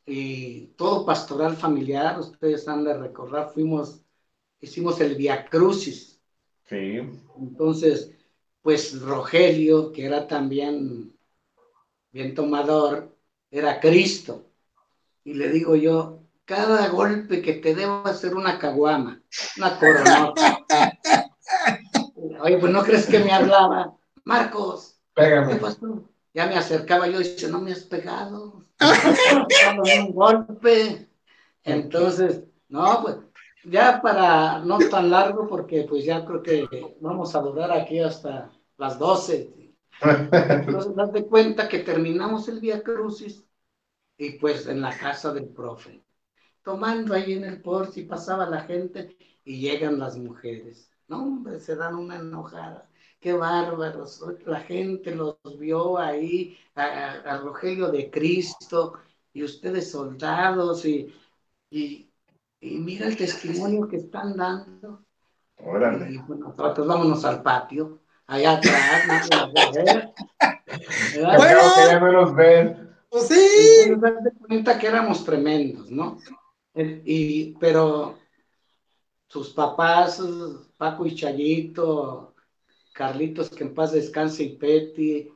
[0.06, 4.02] y todo pastoral familiar, ustedes han de recordar, fuimos,
[4.60, 6.20] hicimos el Via Crucis.
[6.66, 7.00] Sí.
[7.40, 8.12] Entonces,
[8.62, 11.18] pues Rogelio, que era también
[12.12, 13.16] bien tomador,
[13.52, 14.46] era Cristo.
[15.24, 19.22] Y le digo yo, cada golpe que te debo hacer una caguama,
[19.58, 20.66] una coronota.
[22.42, 25.00] Oye, pues no crees que me hablaba, Marcos.
[25.14, 25.60] Pégame.
[26.34, 28.66] Ya me acercaba yo y dice, no me has pegado.
[30.00, 31.08] un golpe.
[31.64, 33.18] Entonces, no, pues
[33.66, 38.52] ya para no tan largo, porque pues ya creo que vamos a durar aquí hasta
[38.78, 39.69] las 12.
[40.02, 43.46] Entonces, date cuenta que terminamos el Via Crucis
[44.18, 46.04] y pues en la casa del profe,
[46.64, 50.90] tomando ahí en el porche y pasaba la gente y llegan las mujeres.
[51.08, 52.88] No, hombre, se dan una enojada.
[53.20, 54.24] Qué bárbaros.
[54.46, 58.94] La gente los vio ahí, a, Rogelio de Cristo
[59.34, 61.14] y ustedes soldados y,
[61.70, 62.10] y,
[62.62, 65.04] mira el testimonio que están dando.
[65.58, 66.12] Órale.
[66.12, 68.00] Y bueno, nosotros vámonos al patio
[68.30, 69.14] allá atrás, no
[71.38, 72.90] bueno, que ya no nos ven.
[73.10, 73.92] Pues sí.
[74.48, 76.20] cuenta que éramos tremendos, ¿no?
[76.76, 78.20] Y, pero
[79.28, 80.22] sus papás,
[80.78, 82.36] Paco y Chayito,
[82.94, 85.34] Carlitos, que en paz descanse, y Peti,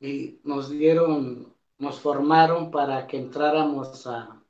[0.00, 4.42] y nos dieron, nos formaron para que entráramos a,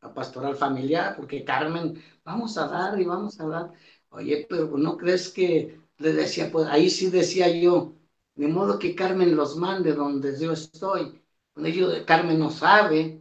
[0.00, 3.72] a pastoral familiar, porque Carmen, vamos a dar y vamos a dar.
[4.10, 7.96] Oye, pero ¿no crees que le decía, pues ahí sí decía yo,
[8.34, 11.22] de modo que Carmen los mande donde yo estoy.
[11.56, 13.20] Yo, Carmen no sabe,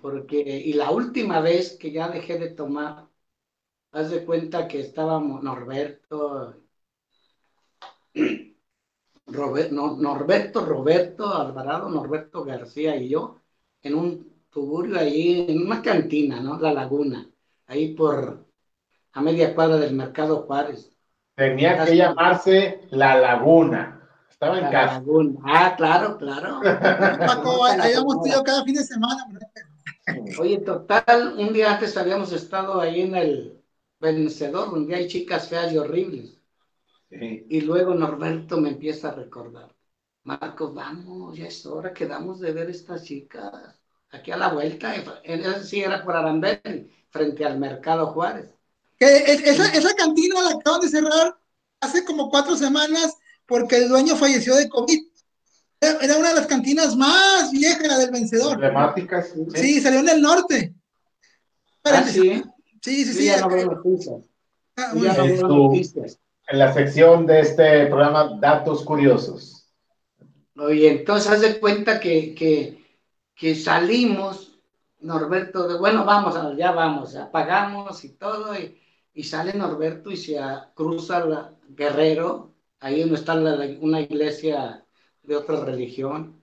[0.00, 3.08] porque, y la última vez que ya dejé de tomar,
[3.92, 6.62] haz de cuenta que estábamos Norberto,
[9.26, 13.40] Norberto, Roberto Alvarado, Norberto García y yo,
[13.82, 16.58] en un tuburio ahí, en una cantina, ¿no?
[16.60, 17.28] La Laguna,
[17.66, 18.46] ahí por
[19.12, 20.97] a media cuadra del Mercado Juárez.
[21.38, 24.10] Tenía que llamarse La Laguna.
[24.28, 25.00] Estaba en casa.
[25.44, 26.60] Ah, claro, claro.
[27.26, 29.24] Paco, ahí vamos tú cada fin de semana.
[30.40, 33.62] Oye, total, un día antes habíamos estado ahí en el
[34.00, 36.40] vencedor, donde hay chicas feas y horribles.
[37.08, 39.72] Y luego Norberto me empieza a recordar.
[40.24, 43.80] Marco, vamos, ya es hora, quedamos de ver estas chicas.
[44.10, 44.92] Aquí a la vuelta,
[45.62, 48.57] sí era por Arambel, frente al Mercado Juárez.
[48.98, 51.38] Esa, esa cantina la acaban de cerrar
[51.80, 55.00] hace como cuatro semanas porque el dueño falleció de COVID.
[55.80, 58.54] Era una de las cantinas más viejas del vencedor.
[58.54, 59.32] Emblemáticas.
[59.54, 60.74] Sí, salió en el norte.
[61.84, 62.42] Ah, sí.
[62.82, 63.28] Sí, sí, sí.
[63.30, 64.92] Ah,
[66.50, 69.68] en la sección de este programa, Datos Curiosos.
[70.56, 72.84] Oye, entonces haz de cuenta que, que,
[73.34, 74.58] que salimos,
[75.00, 78.76] Norberto, de, bueno, vamos, ya vamos, apagamos y todo, y,
[79.18, 80.38] y sale Norberto y se
[80.76, 83.34] cruza la Guerrero ahí donde está
[83.80, 84.86] una iglesia
[85.24, 86.40] de otra religión,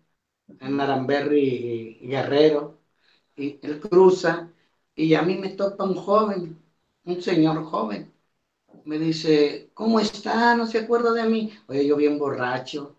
[0.59, 2.81] en Aramberri y Guerrero,
[3.33, 4.51] y él cruza,
[4.93, 6.61] y a mí me topa un joven,
[7.05, 8.13] un señor joven.
[8.83, 10.53] Me dice, ¿cómo está?
[10.57, 11.53] ¿No se acuerda de mí?
[11.67, 12.97] Oye, yo bien borracho.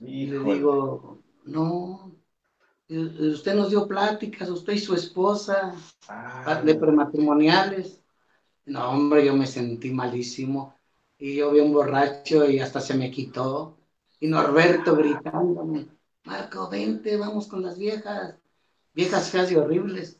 [0.00, 2.12] Y le digo, no,
[2.88, 5.76] usted nos dio pláticas, usted y su esposa,
[6.08, 6.60] ah.
[6.64, 8.01] de prematrimoniales.
[8.64, 10.74] No, hombre, yo me sentí malísimo
[11.18, 13.78] y yo vi un borracho y hasta se me quitó.
[14.20, 15.88] Y Norberto gritándome,
[16.24, 18.36] Marco, vente, vamos con las viejas,
[18.94, 20.18] viejas feas y horribles.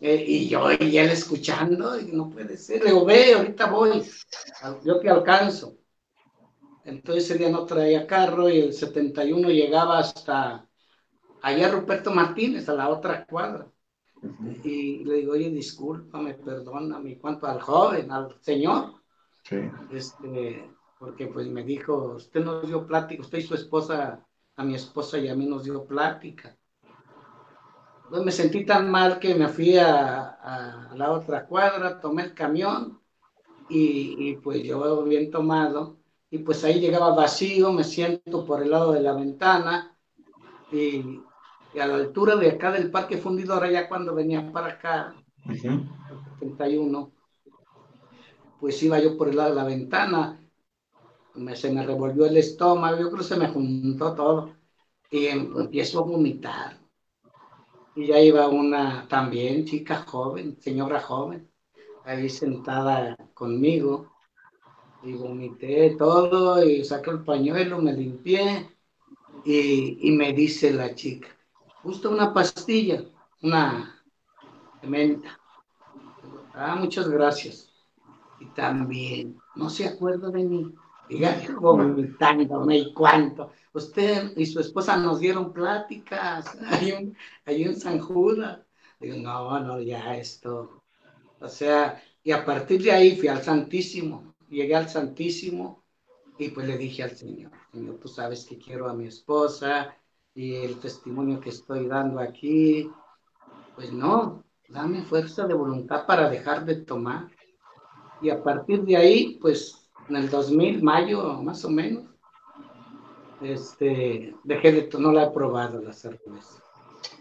[0.00, 2.82] Eh, y yo y él escuchando, y no puede ser.
[2.82, 4.02] Le digo, ve, ahorita voy,
[4.84, 5.76] yo te alcanzo.
[6.84, 10.68] Entonces ese día no traía carro y el 71 llegaba hasta
[11.42, 13.66] allá Ruperto Martínez, a la otra cuadra.
[14.62, 18.94] Y le digo, oye, discúlpame, perdóname, ¿cuánto al joven, al señor?
[19.90, 24.24] Este, porque pues me dijo, usted nos dio plática, usted y su esposa,
[24.56, 26.56] a mi esposa y a mí nos dio plática.
[28.04, 33.00] Entonces me sentí tan mal que me fui a, la otra cuadra, tomé el camión
[33.68, 35.98] y, pues yo bien tomado
[36.30, 39.96] y pues ahí llegaba vacío, me siento por el lado de la ventana
[40.70, 41.20] y,
[41.80, 45.14] a la altura de acá del Parque Fundidora, ya cuando venía para acá,
[45.46, 45.54] uh
[46.38, 47.12] 71,
[48.58, 50.40] pues iba yo por el lado de la ventana,
[51.54, 54.56] se me revolvió el estómago, yo creo que se me juntó todo
[55.10, 56.80] y em, empiezo a vomitar.
[57.96, 61.50] Y ya iba una también chica joven, señora joven,
[62.04, 64.12] ahí sentada conmigo
[65.02, 68.70] y vomité todo y saqué el pañuelo, me limpié
[69.44, 71.28] y, y me dice la chica,
[71.84, 73.04] justo una pastilla,
[73.42, 74.02] una
[74.82, 75.38] menta.
[76.52, 77.74] Ah, muchas gracias
[78.54, 80.74] también no se acuerda de mí.
[81.08, 83.50] Y ya vomitándome y cuánto.
[83.74, 86.56] Usted y su esposa nos dieron pláticas.
[86.70, 88.60] Hay un, hay un San Judas.
[88.98, 90.82] Digo, no, no, ya esto.
[91.40, 94.34] O sea, y a partir de ahí fui al Santísimo.
[94.48, 95.84] Llegué al Santísimo
[96.38, 99.94] y pues le dije al Señor, Señor, tú sabes que quiero a mi esposa
[100.34, 102.90] y el testimonio que estoy dando aquí.
[103.74, 107.28] Pues no, dame fuerza de voluntad para dejar de tomar
[108.24, 112.04] y a partir de ahí, pues en el 2000, mayo más o menos,
[113.42, 116.62] este, dejé de, no la he probado la cerveza,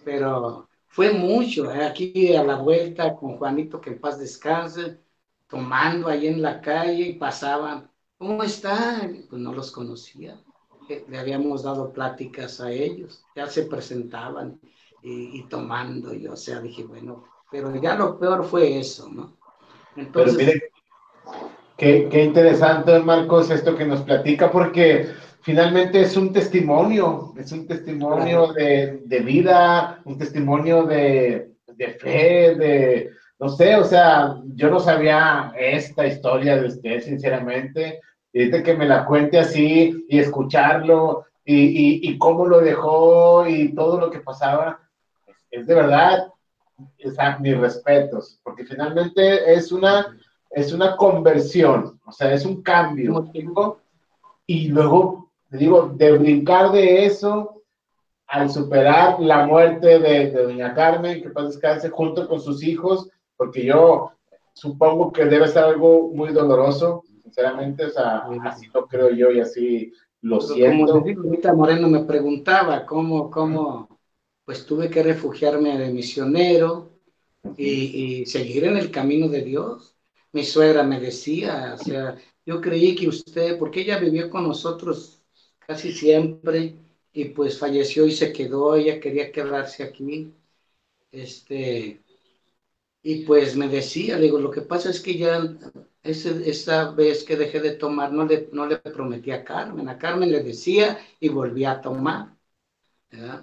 [0.06, 1.86] pero fue mucho, ¿eh?
[1.86, 5.02] aquí a la vuelta con Juanito, que en paz descanse,
[5.48, 9.26] tomando ahí en la calle y pasaban, ¿cómo están?
[9.30, 10.42] Pues no los conocía,
[11.08, 14.60] le habíamos dado pláticas a ellos, ya se presentaban
[15.02, 19.38] y, tomando, y o sea, dije, bueno, pero ya lo peor fue eso, ¿no?
[19.96, 20.62] Entonces,
[21.78, 25.08] Qué, qué, interesante, Marcos, esto que nos platica, porque
[25.42, 32.56] finalmente es un testimonio, es un testimonio de, de, vida, un testimonio de, de fe,
[32.56, 33.10] de,
[33.40, 38.00] no sé, o sea, yo no sabía esta historia de usted, sinceramente.
[38.34, 44.00] Y que me la cuente así y escucharlo y, y, cómo lo dejó y todo
[44.00, 44.80] lo que pasaba,
[45.52, 46.34] es de verdad,
[46.98, 50.18] es mis respetos, porque finalmente es una,
[50.50, 53.30] es una conversión, o sea, es un cambio.
[54.48, 57.62] Y luego, digo, de brincar de eso
[58.28, 63.10] al superar la muerte de, de doña Carmen, que pasa descanse junto con sus hijos,
[63.38, 64.12] porque yo
[64.54, 67.04] supongo que debe ser algo muy doloroso,
[67.34, 71.02] sinceramente, o sea, así lo creo yo y así lo siento.
[71.02, 74.00] Como ahorita Moreno me preguntaba cómo, cómo,
[74.46, 76.92] pues tuve que refugiarme de misionero
[77.58, 79.96] y, y, seguir en el camino de Dios.
[80.32, 85.24] Mi suegra me decía, o sea, yo creí que usted, porque ella vivió con nosotros
[85.60, 86.76] casi siempre
[87.12, 90.34] y pues falleció y se quedó, ella quería quedarse aquí.
[91.12, 92.02] Este,
[93.02, 95.44] y pues me decía, digo, lo que pasa es que ya
[96.04, 99.90] ese, esa vez que dejé de tomar no le, no le prometí a Carmen.
[99.90, 102.36] A Carmen le decía y volvía a tomar.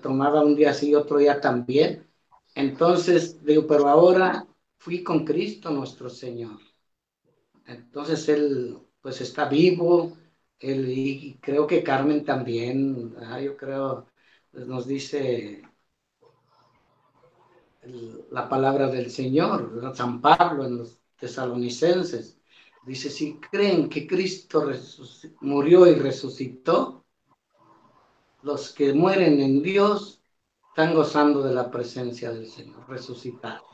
[0.02, 2.06] Tomaba un día así, otro día también.
[2.54, 4.46] Entonces, digo, pero ahora
[4.78, 6.58] fui con Cristo nuestro Señor.
[7.66, 10.16] Entonces Él pues está vivo,
[10.58, 14.06] él, y creo que Carmen también, yo creo,
[14.50, 15.62] pues, nos dice
[18.30, 22.39] la palabra del Señor, San Pablo en los tesalonicenses.
[22.82, 24.70] Dice, si creen que Cristo
[25.40, 27.04] murió y resucitó,
[28.42, 30.22] los que mueren en Dios
[30.68, 33.64] están gozando de la presencia del Señor, resucitado.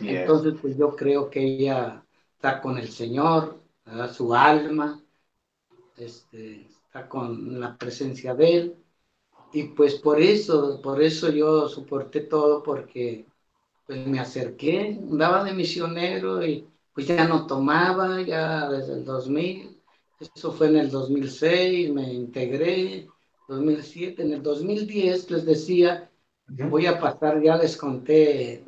[0.00, 3.58] Entonces, pues yo creo que ella está con el Señor,
[4.12, 5.02] su alma,
[5.96, 8.76] este, está con la presencia de Él.
[9.52, 13.26] Y pues por eso, por eso yo soporté todo, porque
[13.86, 16.68] pues me acerqué, andaba de misionero y
[16.98, 19.80] pues ya no tomaba, ya desde el 2000,
[20.18, 23.06] eso fue en el 2006, me integré,
[23.46, 26.10] 2007, en el 2010 les decía,
[26.48, 28.64] voy a pasar, ya les conté.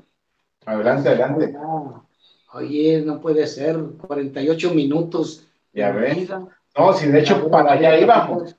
[0.65, 1.57] Adelante, adelante.
[2.53, 3.77] oye, no puede ser,
[4.07, 5.49] 48 minutos.
[5.73, 6.31] Ya ves.
[6.79, 8.55] No, si de hecho para allá íbamos.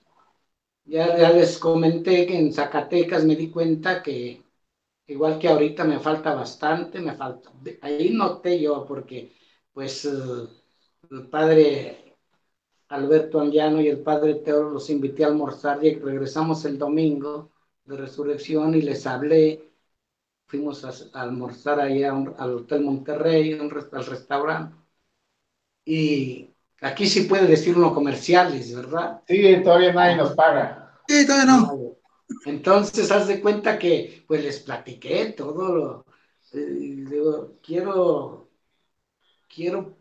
[0.84, 4.44] Ya, ya les comenté que en Zacatecas me di cuenta que
[5.08, 7.50] igual que ahorita me falta bastante, me falta.
[7.80, 9.40] Ahí noté yo porque
[9.74, 10.10] pues eh,
[11.10, 12.16] el padre
[12.90, 17.52] Alberto Angiano y el padre Teo los invité a almorzar y regresamos el domingo
[17.86, 19.72] de resurrección y les hablé.
[20.48, 24.76] Fuimos a, almorzar allá al Hotel Monterrey, un, al restaurante.
[25.86, 26.52] Y
[26.82, 29.22] Aquí sí puede decir uno comerciales, ¿verdad?
[29.28, 31.00] Sí, todavía nadie nos paga.
[31.08, 31.96] Sí, todavía no.
[32.46, 36.06] Entonces, haz de cuenta que, pues, les platiqué todo lo...
[36.54, 38.41] Eh, digo, quiero,
[39.54, 39.97] quiero,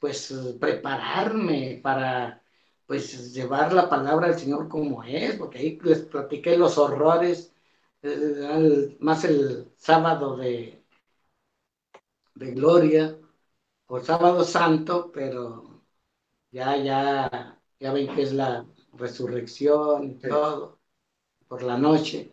[0.00, 2.42] pues, prepararme para,
[2.86, 7.54] pues, llevar la palabra del Señor como es, porque ahí les platiqué los horrores,
[8.02, 10.84] eh, más el sábado de,
[12.34, 13.04] de gloria,
[13.86, 15.82] o sábado santo, pero
[16.52, 20.80] ya, ya, ya ven que es la resurrección y todo,
[21.48, 22.32] por la noche.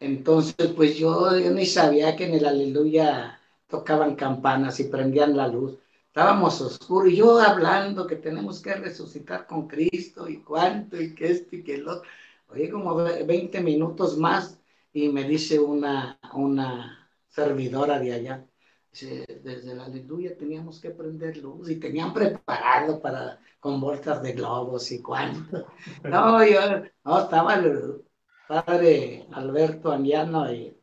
[0.00, 5.78] Entonces, pues yo, ni sabía que en el aleluya tocaban campanas y prendían la luz.
[6.14, 11.32] Estábamos oscuros y yo hablando que tenemos que resucitar con Cristo y cuánto y que
[11.32, 12.08] esto y que lo otro.
[12.50, 14.60] Oye, como 20 minutos más
[14.92, 18.46] y me dice una, una servidora de allá,
[18.92, 24.92] desde la aleluya teníamos que prender luz y tenían preparado para con bolsas de globos
[24.92, 25.66] y cuánto.
[26.04, 26.60] No, yo,
[27.04, 28.04] no, estaba el
[28.46, 30.78] padre Alberto Andiano y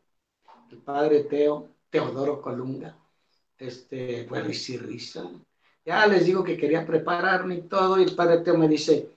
[0.72, 2.98] el padre Teo, Teodoro Colunga,
[3.62, 5.30] este, bueno, y risa.
[5.84, 9.10] Ya les digo que quería prepararme y todo, y el padre Teo me dice,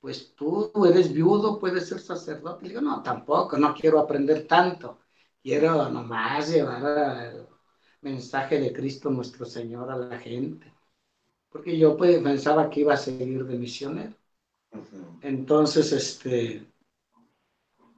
[0.00, 2.64] pues tú eres viudo, puedes ser sacerdote.
[2.64, 4.98] Le digo, no, tampoco, no quiero aprender tanto.
[5.42, 7.32] Quiero nomás llevar a,
[8.02, 10.72] mensaje de Cristo nuestro Señor a la gente.
[11.50, 14.14] Porque yo pues, pensaba que iba a seguir de misionero.
[15.20, 16.66] Entonces, este,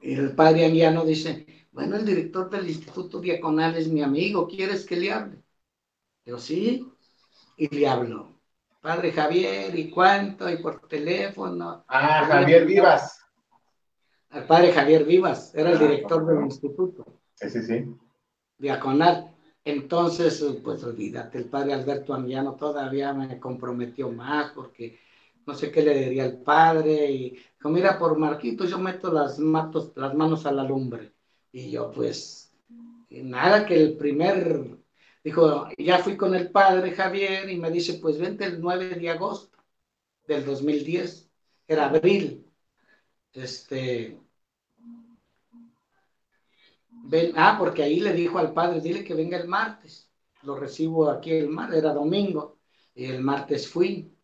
[0.01, 4.97] el padre Anguiano dice, bueno, el director del Instituto Diaconal es mi amigo, ¿quieres que
[4.97, 5.44] le hable?
[6.25, 6.91] Yo sí,
[7.57, 8.35] y le hablo.
[8.81, 10.49] Padre Javier, ¿y cuánto?
[10.49, 11.85] Y por teléfono.
[11.87, 13.21] Ah, Javier Vivas.
[14.31, 17.05] El padre Javier Vivas, era el ah, director del instituto.
[17.35, 17.95] Sí, sí, sí.
[18.57, 19.35] Diaconal.
[19.63, 24.99] Entonces, pues olvídate, el padre Alberto Amiano todavía me comprometió más porque
[25.45, 29.39] no sé qué le diría al padre y dijo, mira, por Marquito yo meto las,
[29.39, 31.13] matos, las manos a la lumbre.
[31.51, 32.53] Y yo pues,
[33.09, 34.74] nada que el primer
[35.25, 39.09] Dijo, ya fui con el padre Javier y me dice, pues vente el 9 de
[39.09, 39.57] agosto
[40.27, 41.31] del 2010,
[41.67, 42.45] era abril.
[43.33, 44.19] Este,
[46.91, 50.11] ven, ah, porque ahí le dijo al padre, dile que venga el martes.
[50.43, 52.59] Lo recibo aquí el martes, era domingo,
[52.93, 54.15] y el martes fui.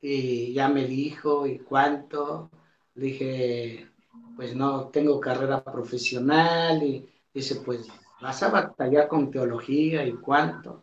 [0.00, 2.50] Y ya me dijo, ¿y cuánto?
[2.94, 3.90] Dije,
[4.34, 7.86] pues no, tengo carrera profesional, y dice, pues
[8.20, 10.82] vas a batallar con teología y cuánto.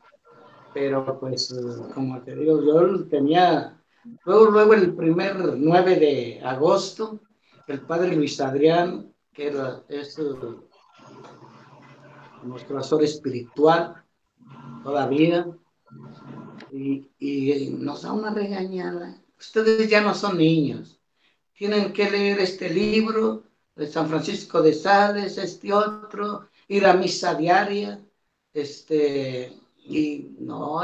[0.74, 1.54] Pero pues,
[1.94, 3.80] como te digo, yo tenía,
[4.26, 7.22] luego, luego el primer 9 de agosto,
[7.68, 10.20] el padre Luis Adrián, que era, es
[12.44, 14.04] nuestro asesor espiritual
[14.84, 15.48] todavía,
[16.72, 19.16] y, y nos da una regañada.
[19.40, 21.00] Ustedes ya no son niños,
[21.54, 23.44] tienen que leer este libro
[23.76, 28.00] de San Francisco de Sales, este otro, ir a misa diaria,
[28.54, 30.82] este, y no,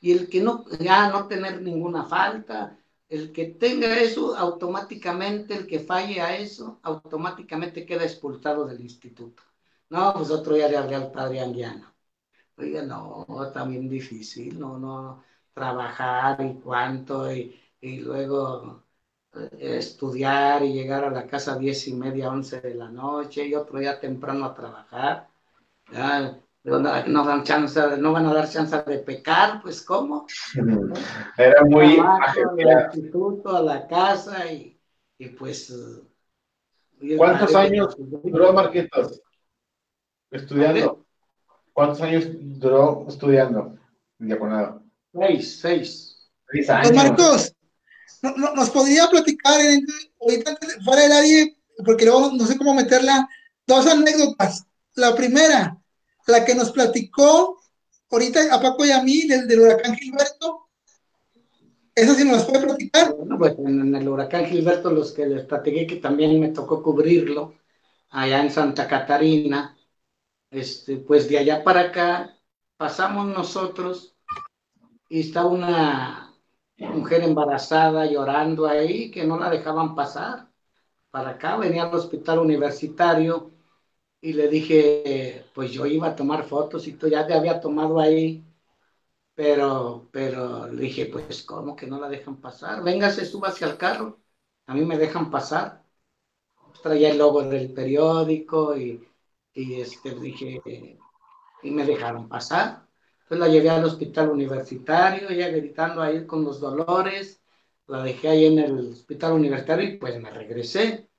[0.00, 5.66] y el que no, ya no tener ninguna falta, el que tenga eso, automáticamente, el
[5.66, 9.42] que falle a eso, automáticamente queda expulsado del instituto.
[9.90, 11.94] No, pues otro ya le hablé al padre Anguiano.
[12.58, 18.85] Oiga, no, también difícil, no, no, trabajar y cuánto, y, y luego
[19.58, 23.54] estudiar y llegar a la casa a diez y media, once de la noche y
[23.54, 25.28] otro día temprano a trabajar.
[26.64, 30.26] no, dan chance, no van a dar chance de pecar, pues ¿cómo?
[31.36, 31.98] Era muy...
[31.98, 34.78] al instituto, a la casa y,
[35.18, 35.72] y pues...
[37.16, 39.20] ¿Cuántos años duró Marquitos
[40.30, 41.04] estudiando?
[41.72, 43.76] ¿Cuántos años duró estudiando
[44.18, 44.82] diaconado?
[45.12, 46.30] Seis, seis.
[46.50, 46.92] Seis años.
[46.92, 47.55] Marcos,
[48.22, 49.60] no, nos podría platicar
[50.20, 53.28] ahorita fuera del aire, porque luego no sé cómo meterla,
[53.66, 54.66] dos anécdotas.
[54.94, 55.78] La primera,
[56.26, 57.60] la que nos platicó
[58.10, 60.68] ahorita a Paco y a mí del, huracán Gilberto.
[61.94, 63.14] ¿Esa sí nos puede platicar?
[63.14, 67.54] Bueno, pues en, el huracán Gilberto, los que les platiqué que también me tocó cubrirlo
[68.10, 69.76] allá en Santa Catarina,
[70.50, 72.38] este, pues de allá para acá
[72.76, 74.14] pasamos nosotros
[75.08, 76.25] y está una
[76.78, 80.48] mujer embarazada llorando ahí, que no la dejaban pasar.
[81.10, 83.52] Para acá venía al hospital universitario
[84.20, 88.00] y le dije, pues yo iba a tomar fotos y tú ya te había tomado
[88.00, 88.44] ahí,
[89.34, 92.82] pero, pero le dije, pues ¿cómo que no la dejan pasar?
[92.84, 94.20] Véngase, suba hacia el carro,
[94.66, 95.84] a mí me dejan pasar.
[96.82, 99.06] traía el logo del periódico y,
[99.54, 100.62] y este, dije,
[101.62, 102.85] y me dejaron pasar.
[103.26, 107.42] Entonces la llevé al hospital universitario, ella gritando ahí con los dolores,
[107.88, 111.10] la dejé ahí en el hospital universitario y pues me regresé.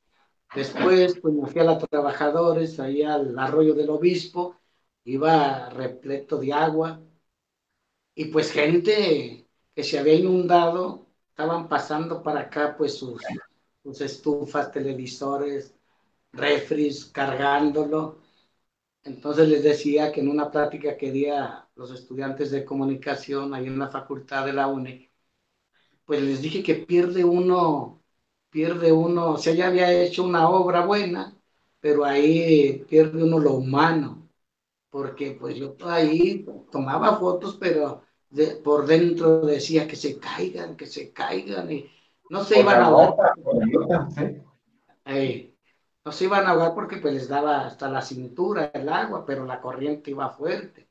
[0.55, 4.55] Después pues me fui a la Trabajadores, ahí al arroyo del obispo,
[5.03, 7.01] iba repleto de agua
[8.15, 9.45] y pues gente
[9.75, 13.21] que se había inundado, estaban pasando para acá pues sus,
[13.83, 15.75] sus estufas, televisores,
[16.31, 18.26] refris, cargándolo
[19.07, 23.67] entonces les decía que en una plática que di a los estudiantes de comunicación ahí
[23.67, 25.11] en la facultad de la UNE,
[26.05, 28.03] pues les dije que pierde uno,
[28.49, 31.37] pierde uno, o sea, ya había hecho una obra buena,
[31.79, 34.29] pero ahí pierde uno lo humano,
[34.89, 38.03] porque pues yo ahí tomaba fotos, pero
[38.63, 41.89] por dentro decía que se caigan, que se caigan, y
[42.29, 43.33] no se iban a ahogar
[45.05, 45.56] no
[46.11, 49.61] se iban a ahogar porque pues les daba hasta la cintura el agua, pero la
[49.61, 50.87] corriente iba fuerte.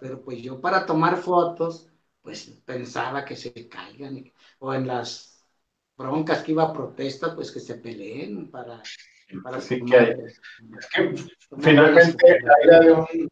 [0.00, 1.88] Pero pues yo para tomar fotos,
[2.22, 5.44] pues pensaba que se caigan, o en las
[5.96, 8.82] broncas que iba a protesta, pues que se peleen para...
[9.42, 10.40] para sí, que, es
[10.94, 11.14] que
[11.58, 13.28] finalmente la idea de un,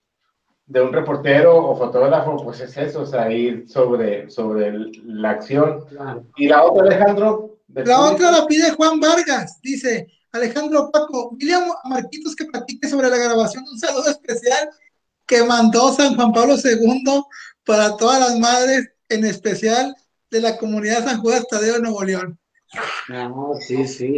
[0.67, 4.73] de un reportero o fotógrafo, pues es eso, o sea, ir sobre, sobre
[5.05, 5.85] la acción.
[6.37, 7.59] Y la otra, Alejandro.
[7.69, 13.17] La otra la pide Juan Vargas, dice, Alejandro Paco, William Marquitos que platique sobre la
[13.17, 14.69] grabación de un saludo especial
[15.27, 17.23] que mandó San Juan Pablo II
[17.65, 19.95] para todas las madres, en especial
[20.31, 22.39] de la comunidad San Judas Tadeo de Nuevo León.
[23.09, 24.17] Ah, sí, sí.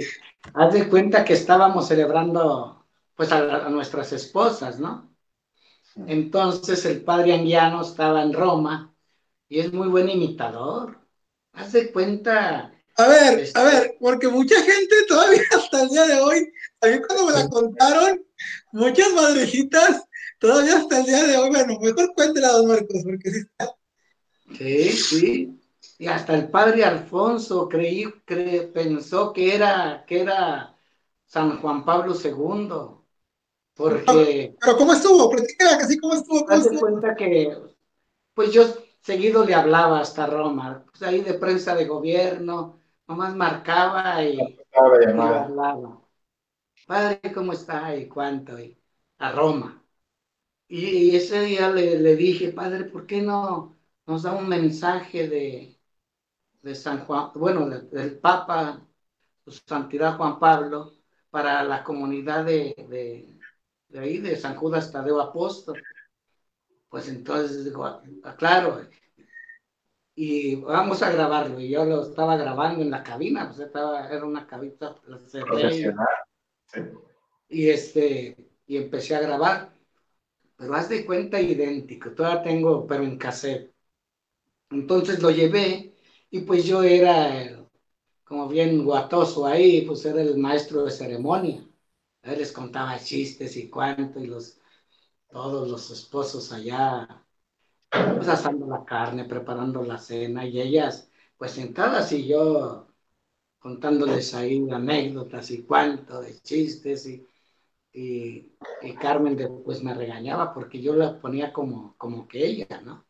[0.54, 5.14] Haz de cuenta que estábamos celebrando pues a, nuestras esposas, ¿no?
[6.06, 8.94] Entonces el padre Anguiano estaba en Roma
[9.48, 10.98] y es muy buen imitador.
[11.52, 16.06] Haz de cuenta a ver, a este, ver, porque mucha gente todavía hasta el día
[16.06, 18.24] de hoy, también cuando me la contaron,
[18.72, 20.04] muchas madrejitas,
[20.38, 23.76] todavía hasta el día de hoy, bueno, mejor cuéntela, don Marcos, porque sí está.
[24.56, 25.60] Sí, sí.
[25.98, 28.06] Y hasta el padre Alfonso creí,
[28.74, 30.76] pensó que era, que era
[31.24, 32.68] San Juan Pablo II.
[33.74, 34.56] Porque.
[34.60, 35.30] Pero, ¿cómo estuvo?
[35.30, 36.44] Platícala así cómo estuvo.
[36.46, 37.56] ¿Cómo cuenta que
[38.36, 38.66] pues yo
[39.00, 44.56] seguido le hablaba hasta Roma, pues ahí de prensa de gobierno, nomás marcaba y, y
[45.18, 46.02] hablaba.
[46.86, 47.96] Padre, ¿cómo está?
[47.96, 48.58] ¿Y cuánto?
[48.58, 48.78] Y
[49.18, 49.82] a Roma.
[50.68, 53.76] Y, ese día le, le, dije, Padre, ¿por qué no
[54.06, 55.78] nos da un mensaje de,
[56.62, 58.86] de San Juan, bueno, del Papa,
[59.44, 60.94] su Santidad Juan Pablo,
[61.30, 63.38] para la comunidad de, de,
[63.88, 65.82] de ahí, de San Judas Tadeo Apóstol?
[66.88, 68.02] Pues entonces dijo, ah,
[68.36, 68.88] claro,
[70.16, 71.60] y vamos a grabarlo.
[71.60, 74.96] Y yo lo estaba grabando en la cabina, pues estaba, era una cabina
[77.48, 78.36] y este,
[78.66, 79.76] y empecé a grabar.
[80.56, 83.74] Pero haz de cuenta idéntico, todavía tengo, pero en cassette.
[84.70, 85.94] Entonces lo llevé
[86.30, 87.66] y pues yo era
[88.24, 91.64] como bien guatoso ahí, pues era el maestro de ceremonia.
[92.22, 94.60] Él les contaba chistes y cuánto, y los,
[95.30, 97.25] todos los esposos allá,
[98.16, 102.88] pues asando la carne, preparando la cena, y ellas, pues sentadas y yo
[103.58, 107.26] contándoles ahí anécdotas y cuánto de chistes, y,
[107.92, 113.04] y, Carmen pues me regañaba porque yo la ponía como, como que ella, ¿no?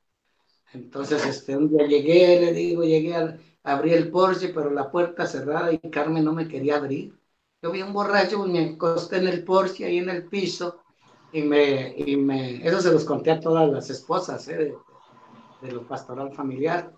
[0.73, 5.27] Entonces, este, un día llegué, le digo, llegué, a, abrí el Porsche, pero la puerta
[5.27, 7.19] cerrada y Carmen no me quería abrir.
[7.63, 10.83] Yo vi un borracho, y me acosté en el Porsche, ahí en el piso,
[11.37, 14.57] y me, y me, eso se los conté a todas las esposas, ¿eh?
[14.57, 14.75] de,
[15.61, 16.95] de lo pastoral familiar.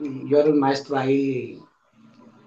[0.00, 1.60] Y yo era el maestro ahí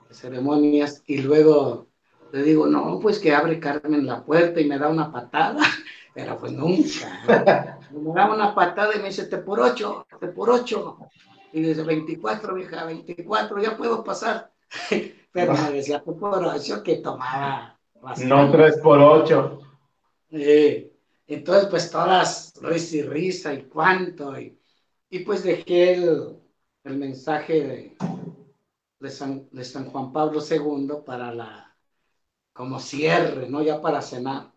[0.08, 1.88] de ceremonias, y luego
[2.32, 5.62] le digo, no, pues que abre Carmen la puerta y me da una patada,
[6.14, 7.78] pero pues nunca.
[7.92, 10.98] me da una patada y me dice, te por ocho, te por ocho.
[11.52, 14.50] Y dice, 24, vieja, 24, ya puedo pasar.
[15.32, 18.34] Pero me decía, te por ocho, que tomaba bastante.
[18.34, 19.00] No 3 por
[20.34, 20.90] 8.
[21.28, 24.40] entonces, pues todas risa y risa y cuánto.
[24.40, 24.60] Y,
[25.10, 26.40] y pues dejé el,
[26.84, 27.98] el mensaje de,
[29.00, 31.76] de, San, de San Juan Pablo II para la,
[32.54, 33.62] como cierre, ¿no?
[33.62, 34.52] Ya para cenar.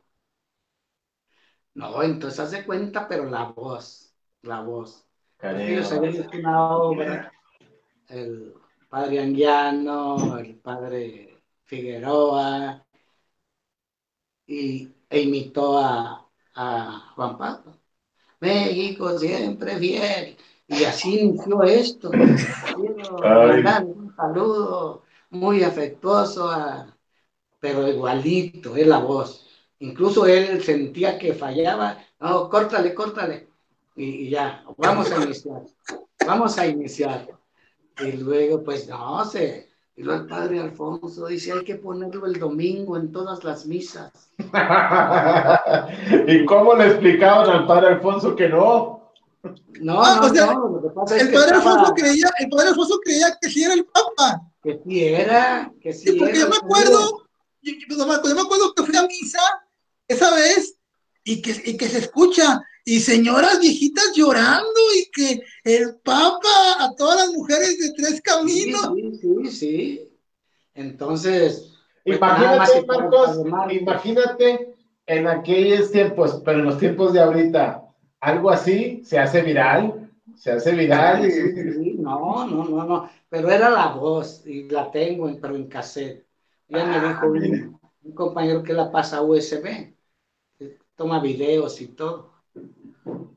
[1.74, 5.06] No, entonces hace cuenta, pero la voz, la voz.
[6.32, 7.32] Una obra,
[8.08, 8.54] el
[8.88, 12.86] padre Anguiano, el padre Figueroa,
[14.46, 17.76] y, e imitó a, a Juan Pablo.
[18.40, 20.36] México siempre fiel.
[20.68, 22.10] Y así inició esto.
[22.10, 26.96] Quiero mandar un saludo muy afectuoso, a,
[27.60, 29.46] pero igualito, es la voz.
[29.78, 31.98] Incluso él sentía que fallaba.
[32.20, 33.48] No, córtale, córtale.
[33.94, 35.62] Y, ya, vamos a iniciar.
[36.26, 37.28] Vamos a iniciar.
[38.00, 39.65] Y luego, pues no sé.
[39.98, 44.12] Y luego el padre Alfonso dice, hay que ponerlo el domingo en todas las misas.
[46.28, 49.14] ¿Y cómo le explicaban al padre Alfonso que no?
[49.80, 50.82] No, ah, no, no.
[50.84, 54.42] el, padre Alfonso creía, el padre Alfonso creía que sí era el Papa.
[54.62, 57.22] Que sí era, que sí, sí porque yo me acuerdo,
[57.62, 59.35] yo, yo, me acuerdo que fui a misa
[61.26, 66.94] y que, y que se escucha y señoras viejitas llorando y que el Papa a
[66.96, 68.92] todas las mujeres de tres caminos.
[68.94, 70.12] Sí, sí, sí.
[70.72, 71.74] Entonces,
[72.04, 73.40] pues, imagínate, Marcos,
[73.72, 74.74] imagínate
[75.06, 77.82] en aquellos tiempos, pero en los tiempos de ahorita,
[78.20, 81.28] algo así se hace viral, se hace viral.
[81.98, 86.24] no, no, no, no, pero era la voz y la tengo, pero en cassette.
[86.68, 89.95] Ya me ah, dijo un, un compañero que la pasa a USB,
[90.96, 92.36] toma videos y todo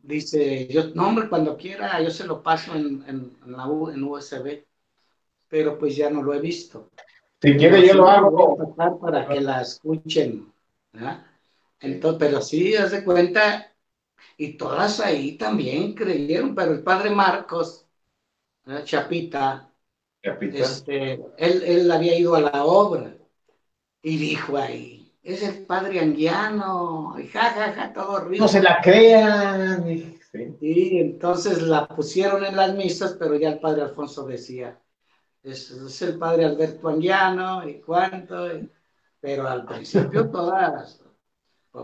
[0.10, 4.66] dice, yo, no hombre, cuando quiera yo se lo paso en, en, la en USB,
[5.47, 6.91] pero pues ya no lo he visto.
[7.41, 8.76] Si quiere yo lo hago.
[8.99, 10.51] Para que la escuchen.
[11.80, 13.74] Entonces, pero sí, haz de cuenta,
[14.36, 17.86] y todas ahí también creyeron, pero el padre Marcos,
[18.84, 19.72] Chapita,
[20.22, 20.57] Chapita.
[20.57, 23.16] Este, él, él había ido a la obra
[24.01, 24.99] y dijo ahí,
[25.34, 28.43] es el padre anguiano, y jajaja, ja, ja, todo rico.
[28.43, 30.15] No se la crean.
[30.32, 30.99] Sí.
[30.99, 34.80] entonces la pusieron en las misas, pero ya el padre Alfonso decía,
[35.41, 38.47] es, es el padre Alberto Anguiano, y cuánto,
[39.19, 41.01] pero al principio todas,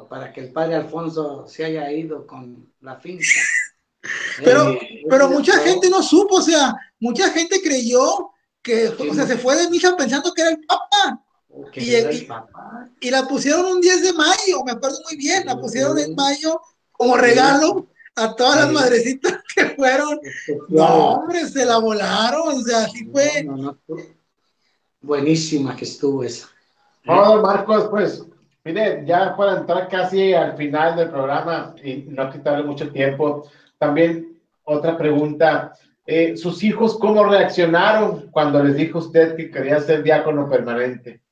[0.09, 3.25] para que el padre Alfonso se haya ido con la finca.
[4.43, 8.31] Pero, eh, pero mucha gente no supo, o sea, mucha gente creyó
[8.61, 11.24] que, o sea, se fue de misa pensando que era el Papa.
[13.01, 16.59] Y, la pusieron un 10 de mayo, me acuerdo muy bien, la pusieron en mayo
[16.91, 20.19] como regalo a todas las madrecitas que fueron.
[20.69, 23.47] No, hombre, se la volaron, o sea, así fue.
[25.01, 26.47] Buenísima que estuvo esa.
[27.05, 28.25] No, Marcos, pues,
[28.63, 34.39] mire, ya para entrar casi al final del programa y no quitarle mucho tiempo, también
[34.63, 35.73] otra pregunta.
[36.07, 41.24] Eh, ¿Sus hijos cómo reaccionaron cuando les dijo usted que quería ser diácono permanente?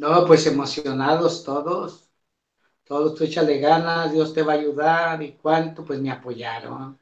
[0.00, 2.08] No, pues emocionados todos.
[2.84, 6.98] Todos, tú échale ganas, Dios te va a ayudar y cuánto, pues me apoyaron.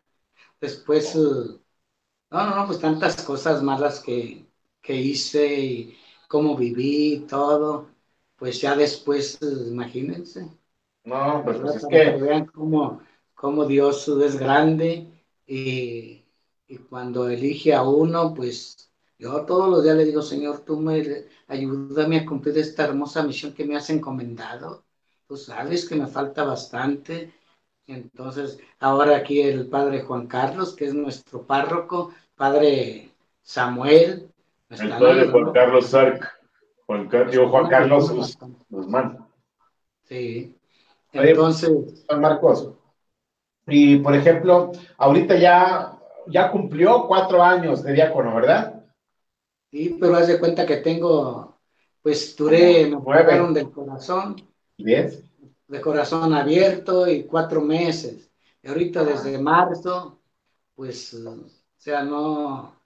[0.60, 1.60] Después, eh, no,
[2.30, 4.48] no, no, pues tantas cosas malas que,
[4.82, 7.88] que hice y cómo viví, todo,
[8.36, 10.48] pues ya después, imagínense.
[11.04, 12.10] No, pues, pues es que...
[12.16, 13.00] Vean cómo,
[13.34, 16.24] cómo, Dios es grande y,
[16.66, 21.28] y, cuando elige a uno, pues yo todos los días le digo, Señor, tú me
[21.48, 24.84] ayúdame a cumplir esta hermosa misión que me has encomendado.
[25.26, 27.32] Tú sabes que me falta bastante.
[27.86, 33.10] Entonces, ahora aquí el padre Juan Carlos, que es nuestro párroco, padre
[33.42, 34.30] Samuel,
[34.70, 36.38] el padre Juan Carlos Sark.
[36.86, 38.36] Juan, Juan Carlos
[38.68, 39.26] Guzmán.
[40.04, 40.54] Sí.
[41.12, 42.04] Entonces.
[42.06, 42.70] Juan Marcos.
[43.66, 48.77] Y por ejemplo, ahorita ya, ya cumplió cuatro años de diácono, ¿verdad?
[49.70, 51.58] Sí, pero haz de cuenta que tengo,
[52.02, 54.36] pues duré, me operaron del corazón.
[54.76, 55.22] ¿Diez?
[55.66, 58.30] De corazón abierto y cuatro meses.
[58.62, 60.20] Y ahorita desde marzo,
[60.74, 61.46] pues, o
[61.76, 62.80] sea, no,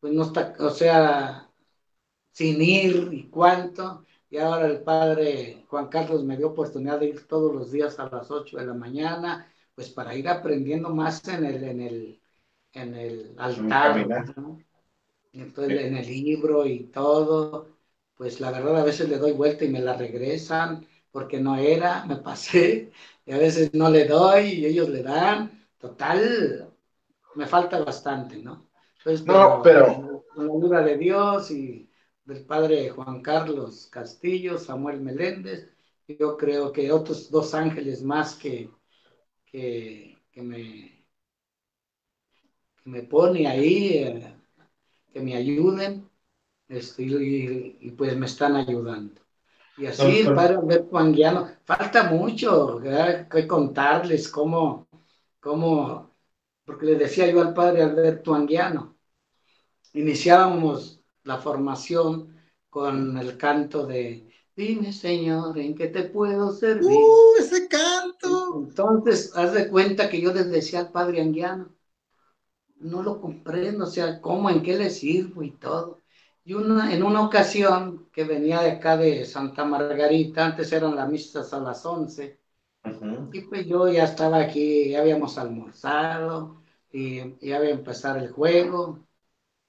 [0.00, 1.50] pues no está, o sea,
[2.30, 4.04] sin ir y cuánto.
[4.30, 8.08] Y ahora el padre Juan Carlos me dio oportunidad de ir todos los días a
[8.08, 12.20] las 8 de la mañana, pues para ir aprendiendo más en el, en el,
[12.72, 14.06] en el altar,
[15.32, 17.68] entonces en el libro y todo,
[18.16, 22.04] pues la verdad a veces le doy vuelta y me la regresan porque no era,
[22.06, 22.92] me pasé,
[23.24, 26.70] y a veces no le doy y ellos le dan, total,
[27.34, 28.68] me falta bastante, ¿no?
[29.02, 30.24] Pues, no, pero...
[30.34, 31.88] Con la ayuda de Dios y
[32.24, 35.72] del padre Juan Carlos Castillo, Samuel Meléndez,
[36.06, 38.70] yo creo que otros dos ángeles más que,
[39.46, 41.04] que, me,
[42.82, 44.37] que me pone ahí, eh,
[45.12, 46.08] que me ayuden,
[46.68, 49.20] este, y, pues me están ayudando.
[49.76, 52.80] Y así el padre Alberto Anguiano, falta mucho
[53.30, 54.88] que contarles cómo,
[55.40, 56.16] cómo,
[56.64, 58.96] porque le decía yo al padre Alberto Anguiano,
[59.92, 62.36] iniciábamos la formación
[62.68, 64.28] con el canto de
[64.58, 66.90] Dime, Señor, ¿en qué te puedo servir?
[66.90, 68.64] ¡Uh, ese canto!
[68.66, 71.77] Entonces, haz de cuenta que yo les decía al padre Anguiano,
[72.80, 76.00] no lo comprendo, o sea, cómo, en qué le sirvo y todo.
[76.44, 81.08] Y una, en una ocasión que venía de acá de Santa Margarita, antes eran las
[81.08, 82.38] misas a las 11,
[83.32, 89.06] y pues yo ya estaba aquí, ya habíamos almorzado, y ya había empezar el juego,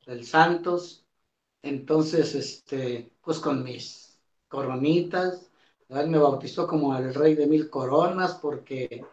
[0.06, 1.06] del Santos.
[1.62, 5.52] Entonces, este, pues con mis coronitas,
[5.90, 9.04] él me bautizó como el rey de mil coronas porque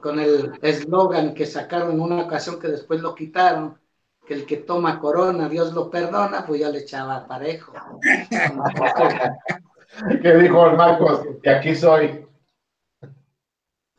[0.00, 3.78] con el eslogan que sacaron en una ocasión que después lo quitaron,
[4.26, 7.72] que el que toma corona, Dios lo perdona, pues ya le echaba parejo.
[10.22, 11.26] ¿Qué dijo Marcos?
[11.42, 12.26] Que aquí soy.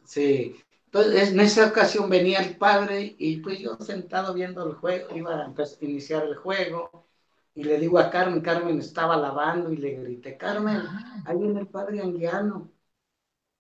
[0.03, 0.55] Sí,
[0.95, 5.36] entonces, en esa ocasión venía el padre y pues yo sentado viendo el juego, iba
[5.36, 7.05] a iniciar el juego
[7.53, 10.84] y le digo a Carmen, Carmen estaba lavando y le grité, Carmen,
[11.26, 12.71] ahí viene el padre Anguiano.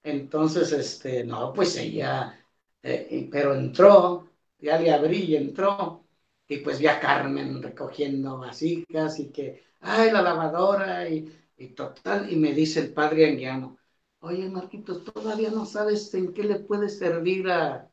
[0.05, 2.39] Entonces, este, no, pues ella,
[2.83, 4.29] eh, pero entró,
[4.59, 6.05] ya le abrí y entró
[6.47, 11.27] y pues vi a Carmen recogiendo vasijas y que, ay, la lavadora y,
[11.57, 13.77] y total, y me dice el padre Anguiano,
[14.19, 17.91] Oye, Marquitos, todavía no sabes en qué le puede servir a,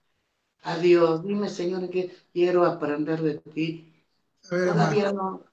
[0.63, 1.23] a Dios.
[1.23, 3.93] Dime, Señor, que quiero aprender de ti.
[4.41, 5.45] Todavía no.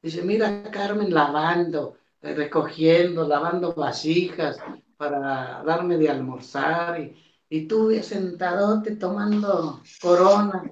[0.00, 4.58] Dice, mira, Carmen lavando, recogiendo, lavando vasijas
[4.98, 7.16] para darme de almorzar y,
[7.48, 10.62] y tú sentadote tomando corona.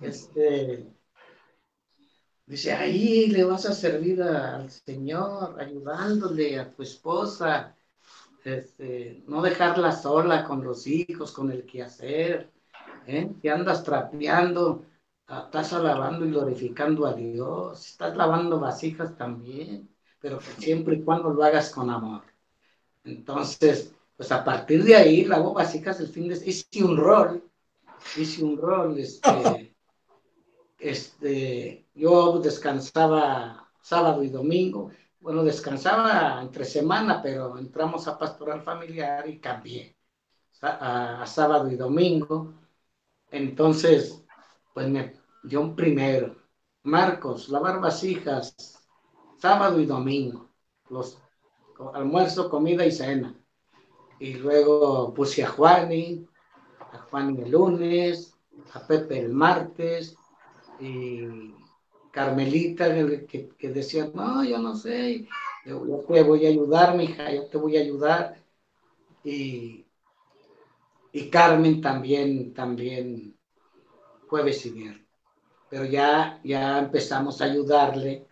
[0.00, 0.86] Este,
[2.46, 7.76] dice, ahí le vas a servir al Señor, ayudándole a tu esposa
[8.44, 12.50] este, no dejarla sola con los hijos, con el quehacer,
[13.06, 13.30] ¿eh?
[13.40, 14.84] que andas trapeando,
[15.28, 19.88] estás alabando y glorificando a Dios, estás lavando vasijas también,
[20.20, 22.22] pero siempre y cuando lo hagas con amor.
[23.04, 27.42] Entonces, pues a partir de ahí lavo vasijas el fin de hice un rol,
[28.16, 29.74] hice un rol, este,
[30.78, 34.90] este, yo descansaba sábado y domingo,
[35.20, 39.96] bueno, descansaba entre semana, pero entramos a pastoral familiar y cambié
[40.62, 42.54] a, sábado y domingo.
[43.30, 44.24] Entonces,
[44.74, 46.36] pues me dio un primero.
[46.82, 48.54] Marcos, lavar vasijas,
[49.38, 50.48] sábado y domingo.
[50.88, 51.18] Los
[51.94, 53.34] almuerzo, comida y cena.
[54.18, 56.26] Y luego puse a Juani,
[56.92, 58.34] a Juani el lunes,
[58.74, 60.16] a Pepe el martes,
[60.78, 61.54] y
[62.10, 62.94] Carmelita
[63.26, 65.26] que, que decía, no, yo no sé,
[65.64, 68.36] yo, te voy a ayudar, mi hija, yo te voy a ayudar.
[69.22, 69.86] Y,
[71.12, 73.36] y Carmen también, también
[74.28, 75.06] jueves y viernes.
[75.68, 78.26] Pero ya, ya empezamos a ayudarle,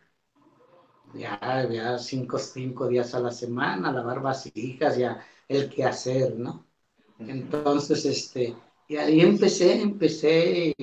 [1.15, 6.67] ya, ya cinco, cinco días a la semana, lavar vasijas, ya el que hacer, ¿no?
[7.19, 8.55] Entonces, este,
[8.89, 10.75] y ahí empecé, empecé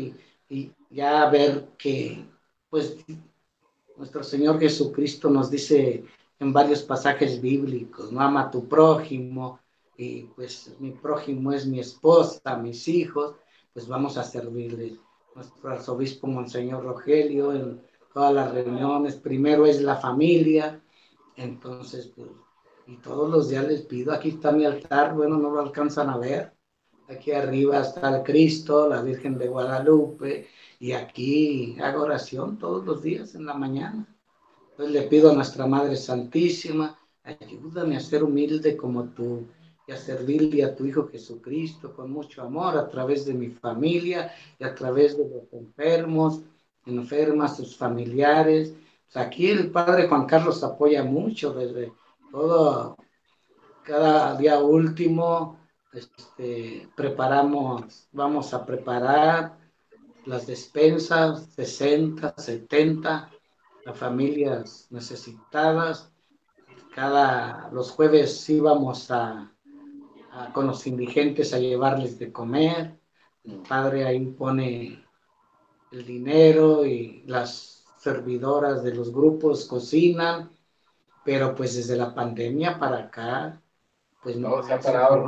[0.50, 2.26] y, ya a ver que,
[2.70, 2.98] pues,
[3.98, 6.04] nuestro Señor Jesucristo nos dice
[6.40, 9.60] en varios pasajes bíblicos, no ama a tu prójimo,
[9.98, 13.36] y pues mi prójimo es mi esposa, mis hijos,
[13.74, 14.98] pues vamos a servirle.
[15.34, 17.82] Nuestro arzobispo Monseñor Rogelio en
[18.16, 20.82] todas las reuniones, primero es la familia,
[21.36, 22.30] entonces, pues,
[22.88, 26.18] y todos los días les pido, aquí está mi altar, bueno, no lo alcanzan a
[26.18, 26.54] ver,
[27.10, 30.48] aquí arriba está el Cristo, la Virgen de Guadalupe,
[30.80, 34.08] y aquí hago oración todos los días en la mañana.
[34.72, 39.44] Entonces le pido a nuestra Madre Santísima, ayúdame a ser humilde como tú
[39.86, 44.32] y a servirle a tu Hijo Jesucristo con mucho amor a través de mi familia
[44.58, 46.44] y a través de los enfermos,
[46.86, 48.74] enfermas, sus familiares.
[49.14, 51.94] aquí el Padre Juan Carlos apoya mucho desde
[52.32, 52.98] todo,
[53.84, 55.60] cada día último,
[55.94, 59.58] este, preparamos, vamos a preparar
[60.26, 63.32] las despensas, 60, 70,
[63.86, 66.12] las familias necesitadas.
[66.94, 69.52] Cada, los jueves íbamos a,
[70.54, 73.00] con los indigentes a llevarles de comer.
[73.44, 75.05] El padre ahí pone
[75.92, 80.52] el dinero y las servidoras de los grupos cocinan,
[81.24, 83.62] pero pues desde la pandemia para acá,
[84.22, 85.26] pues no, se ha parado.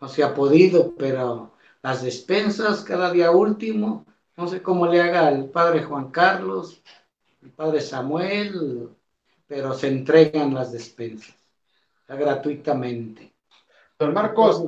[0.00, 5.28] no se ha podido, pero las despensas cada día último, no sé cómo le haga
[5.28, 6.82] el padre Juan Carlos,
[7.42, 8.90] el padre Samuel,
[9.46, 11.36] pero se entregan las despensas
[12.08, 13.34] gratuitamente.
[13.98, 14.64] Don Marcos,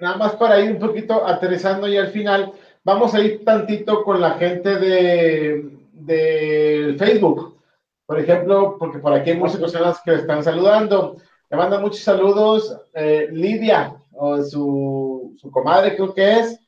[0.00, 4.20] nada más para ir un poquito aterrizando y al final, vamos a ir tantito con
[4.20, 7.58] la gente de, de Facebook.
[8.06, 11.16] Por ejemplo, porque por aquí hay muchas personas que están saludando.
[11.50, 16.60] Le manda muchos saludos eh, Lidia, o su, su comadre creo que es.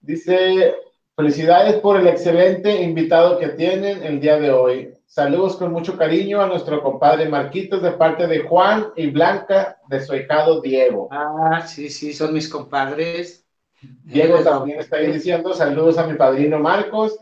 [0.00, 0.76] Dice,
[1.16, 4.97] felicidades por el excelente invitado que tienen el día de hoy.
[5.08, 10.04] Saludos con mucho cariño a nuestro compadre Marquitos de parte de Juan y Blanca de
[10.04, 11.08] su hijado Diego.
[11.10, 13.46] Ah, sí, sí, son mis compadres.
[13.80, 17.18] Diego también está ahí diciendo saludos a mi padrino Marcos.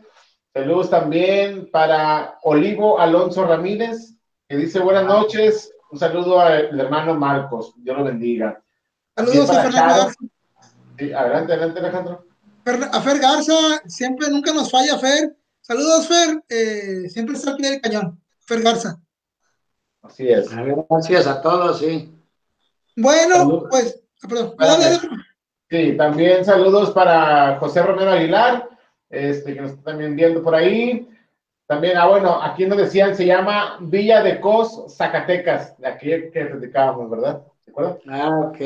[0.52, 4.16] Saludos también para Olivo Alonso Ramírez,
[4.48, 5.20] que dice buenas ah.
[5.20, 5.72] noches.
[5.92, 7.72] Un saludo al hermano Marcos.
[7.76, 8.60] Dios lo bendiga.
[9.14, 10.18] Saludos a Fernando Garza.
[10.98, 12.26] Sí, adelante, adelante, Alejandro.
[12.64, 15.36] A Fer Garza, siempre, nunca nos falla, Fer.
[15.66, 16.44] Saludos, Fer.
[16.48, 18.22] Eh, siempre está al pie del cañón.
[18.38, 19.00] Fer Garza.
[20.00, 20.48] Así es.
[20.88, 22.14] Gracias a todos, sí.
[22.94, 24.54] Bueno, pues, ah, perdón.
[25.68, 28.68] Sí, también saludos para José Romero Aguilar,
[29.10, 31.08] este, que nos está también viendo por ahí.
[31.66, 36.46] También, ah, bueno, aquí nos decían, se llama Villa de Cos, Zacatecas, de aquí que
[36.48, 37.42] platicábamos, ¿verdad?
[37.64, 37.98] ¿De acuerdo?
[38.06, 38.58] Ah, ok.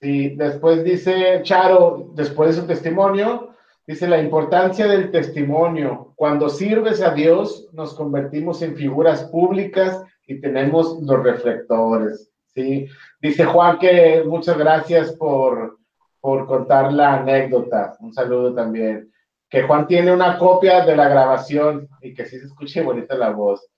[0.00, 3.53] Sí, después dice Charo, después de su testimonio,
[3.86, 6.12] Dice la importancia del testimonio.
[6.16, 12.30] Cuando sirves a Dios, nos convertimos en figuras públicas y tenemos los reflectores.
[12.54, 12.88] ¿sí?
[13.20, 15.78] Dice Juan que muchas gracias por,
[16.20, 17.96] por contar la anécdota.
[18.00, 19.12] Un saludo también.
[19.50, 23.30] Que Juan tiene una copia de la grabación y que sí se escuche bonita la
[23.30, 23.68] voz.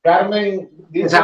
[0.00, 1.18] Carmen dice,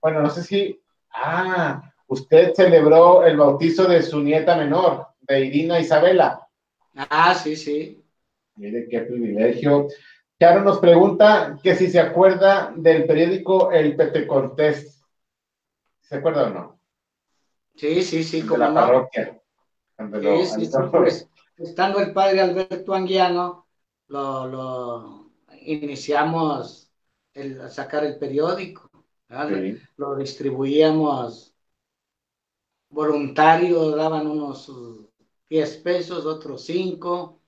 [0.00, 0.80] bueno, no sé si,
[1.12, 6.46] ah, usted celebró el bautizo de su nieta menor, Irina Isabela.
[6.94, 8.04] Ah, sí, sí.
[8.56, 9.88] Mire qué privilegio.
[10.38, 15.02] Charo nos pregunta que si se acuerda del periódico El Petecontés.
[16.00, 16.80] ¿Se acuerda o no?
[17.74, 19.40] Sí, sí, sí, como la parroquia.
[19.98, 23.66] Sí, sí, pues, estando el padre Alberto Anguiano,
[24.08, 25.30] lo,
[25.60, 26.92] iniciamos
[27.34, 28.90] a sacar el periódico.
[29.96, 31.54] Lo distribuíamos
[32.90, 34.70] voluntario, daban unos
[35.48, 37.40] 10 pesos, otros 5,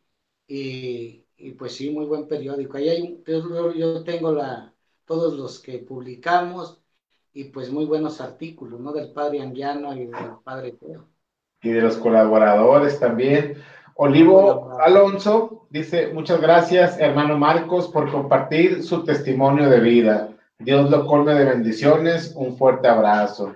[0.49, 1.25] y,
[1.59, 2.77] pues sí, muy buen periódico.
[2.77, 4.73] Ahí hay, yo, yo tengo la,
[5.05, 6.81] todos los que publicamos
[7.33, 8.93] y pues muy buenos artículos, ¿no?
[8.93, 11.07] Del padre Anguiano y del padre Teo.
[11.63, 13.63] Y de los colaboradores también.
[13.95, 20.37] Olivo Alonso dice, muchas gracias, hermano Marcos, por compartir su testimonio de vida.
[20.59, 22.33] Dios lo colme de bendiciones.
[22.35, 23.55] Un fuerte abrazo.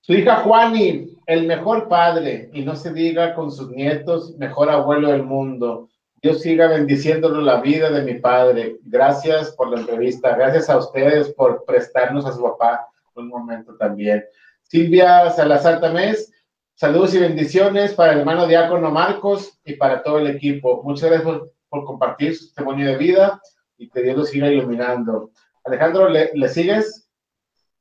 [0.00, 5.10] Su hija Juani el mejor padre, y no se diga con sus nietos, mejor abuelo
[5.10, 5.88] del mundo.
[6.20, 8.78] Dios siga bendiciéndolo la vida de mi padre.
[8.82, 10.36] Gracias por la entrevista.
[10.36, 14.24] Gracias a ustedes por prestarnos a su papá un momento también.
[14.62, 16.32] Silvia Salazar Tamés,
[16.74, 20.82] saludos y bendiciones para el hermano diácono Marcos y para todo el equipo.
[20.82, 23.40] Muchas gracias por, compartir su testimonio de vida
[23.78, 25.30] y que Dios lo siga iluminando.
[25.64, 27.08] Alejandro, ¿le, sigues?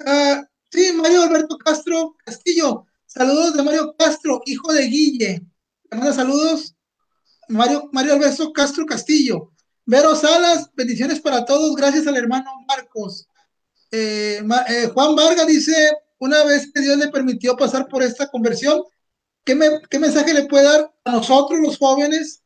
[0.05, 2.85] Ah, sí, Mario Alberto Castro Castillo.
[3.13, 5.45] Saludos de Mario Castro, hijo de Guille.
[5.91, 6.73] Le manda saludos.
[7.49, 9.51] Mario, Mario Alberto Castro Castillo.
[9.85, 11.75] Vero Salas, bendiciones para todos.
[11.75, 13.27] Gracias al hermano Marcos.
[13.91, 15.73] Eh, eh, Juan Vargas dice,
[16.19, 18.81] una vez que Dios le permitió pasar por esta conversión,
[19.43, 19.59] ¿qué,
[19.89, 22.41] ¿qué, mensaje le puede dar a nosotros los jóvenes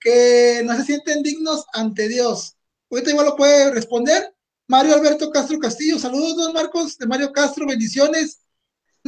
[0.00, 2.56] que no se sienten dignos ante Dios?
[2.90, 4.34] Ahorita igual lo puede responder.
[4.68, 8.45] Mario Alberto Castro Castillo, saludos, don Marcos, de Mario Castro, bendiciones.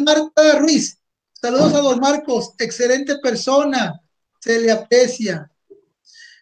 [0.05, 0.99] Marta Ruiz,
[1.33, 4.01] saludos a don Marcos, excelente persona,
[4.41, 5.51] se le aprecia.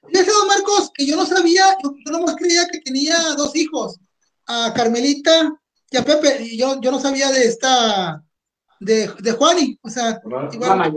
[0.06, 3.98] Fíjese, don Marcos, que yo no sabía, yo, no más creía que tenía dos hijos,
[4.46, 5.52] a Carmelita
[5.90, 8.22] y a Pepe, y yo, yo no sabía de esta,
[8.80, 10.20] de, de Juani, o sea,
[10.52, 10.92] igual,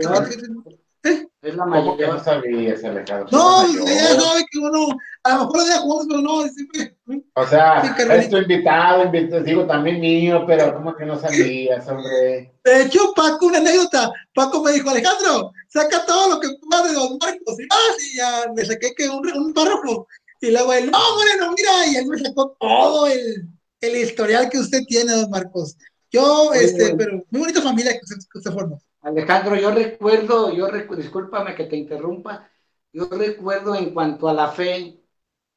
[1.02, 1.26] ¿Eh?
[1.40, 1.96] Es la mayor.
[1.96, 3.28] que no sabías, Alejandro?
[3.32, 4.88] No, ella sabe que uno,
[5.22, 6.96] a lo mejor lo deja juntos, pero no, siempre.
[7.34, 12.54] O sea, es tu invitado, invitado, digo también mío, pero ¿cómo que no sabías, hombre?
[12.64, 16.94] De hecho, Paco, una anécdota, Paco me dijo, Alejandro, saca todo lo que puedas de
[16.94, 20.06] los Marcos, y ah, sí, ya me saqué que un, un párrafo,
[20.40, 23.46] y luego él, no, bueno, mira, y él me sacó todo el,
[23.80, 25.76] el historial que usted tiene, don Marcos.
[26.10, 28.80] Yo, este, pero muy bonita familia que usted, que usted formó.
[29.02, 32.50] Alejandro, yo recuerdo, yo discúlpame que te interrumpa,
[32.92, 34.99] yo recuerdo en cuanto a la fe,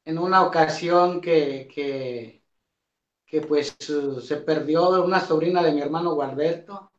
[0.04, 2.42] en una ocasión que, que,
[3.26, 6.92] que pues se perdió una sobrina de mi hermano Gualberto,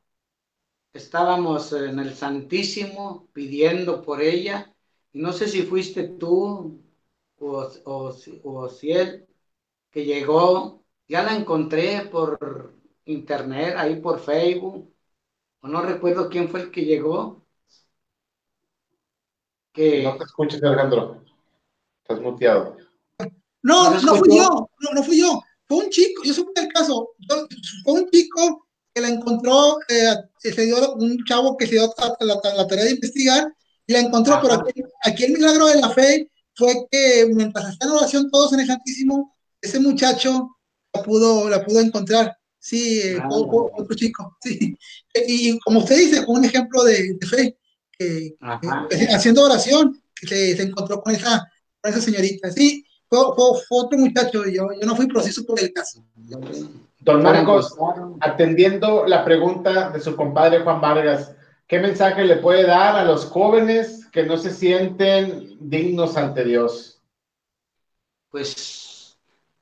[0.93, 4.73] estábamos en el Santísimo pidiendo por ella,
[5.13, 6.81] y no sé si fuiste tú
[7.39, 9.27] o, o, o si él
[9.91, 12.73] que llegó, ya la encontré por
[13.05, 14.93] internet, ahí por Facebook,
[15.61, 17.43] no recuerdo quién fue el que llegó.
[19.73, 20.03] Que...
[20.03, 21.21] No te escuches, Alejandro.
[22.01, 22.77] Estás muteado.
[23.65, 25.41] No, no, fui yo, no, fui yo.
[25.67, 27.15] Fue un chico, yo supe el caso.
[27.83, 32.67] Fue un chico que la encontró, eh, se dio un chavo que se dio la,
[32.67, 33.51] tarea de investigar
[33.87, 34.63] y la encontró, pero
[35.03, 39.35] aquí, el milagro de la fe fue que mientras en oración todos en el Santísimo,
[39.59, 40.57] ese muchacho
[40.93, 42.37] la pudo, la pudo encontrar.
[42.59, 44.77] Sí, eh, ah, otro, chico, sí.
[45.27, 47.57] Y como usted dice, un ejemplo de, fe,
[47.97, 48.35] que,
[49.09, 51.51] haciendo oración, que se, encontró con esa,
[51.81, 52.51] con esa señorita.
[52.51, 53.19] Sí, fue,
[53.69, 56.03] otro muchacho, yo, yo no fui proceso por el caso.
[56.99, 57.75] Don Marcos,
[58.19, 61.35] atendiendo la pregunta de su compadre Juan Vargas,
[61.67, 67.01] ¿qué mensaje le puede dar a los jóvenes que no se sienten dignos ante Dios?
[68.29, 69.17] Pues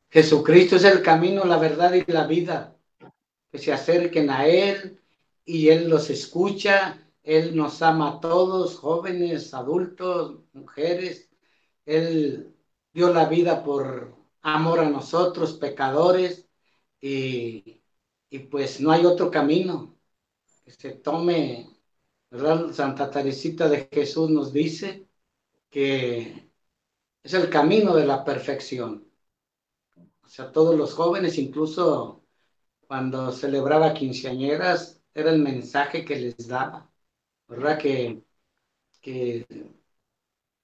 [0.10, 2.76] Jesucristo es el camino, la verdad y la vida
[3.52, 4.99] que se acerquen a Él
[5.45, 6.99] y Él los escucha.
[7.24, 11.30] Él nos ama a todos, jóvenes, adultos, mujeres.
[11.86, 12.52] Él
[12.94, 16.48] dio la vida por amor a nosotros, pecadores,
[17.02, 17.82] y,
[18.52, 19.98] pues no hay otro camino
[20.65, 21.70] que se tome.
[22.74, 25.07] Santa Teresita de Jesús nos dice
[25.70, 26.49] que
[27.24, 29.07] es el camino de la perfección.
[30.24, 32.24] O sea, todos los jóvenes, incluso
[32.88, 36.91] cuando celebraba quinceañeras, era el mensaje que les daba,
[37.48, 37.78] ¿verdad?
[37.80, 38.24] Que,
[39.02, 39.45] que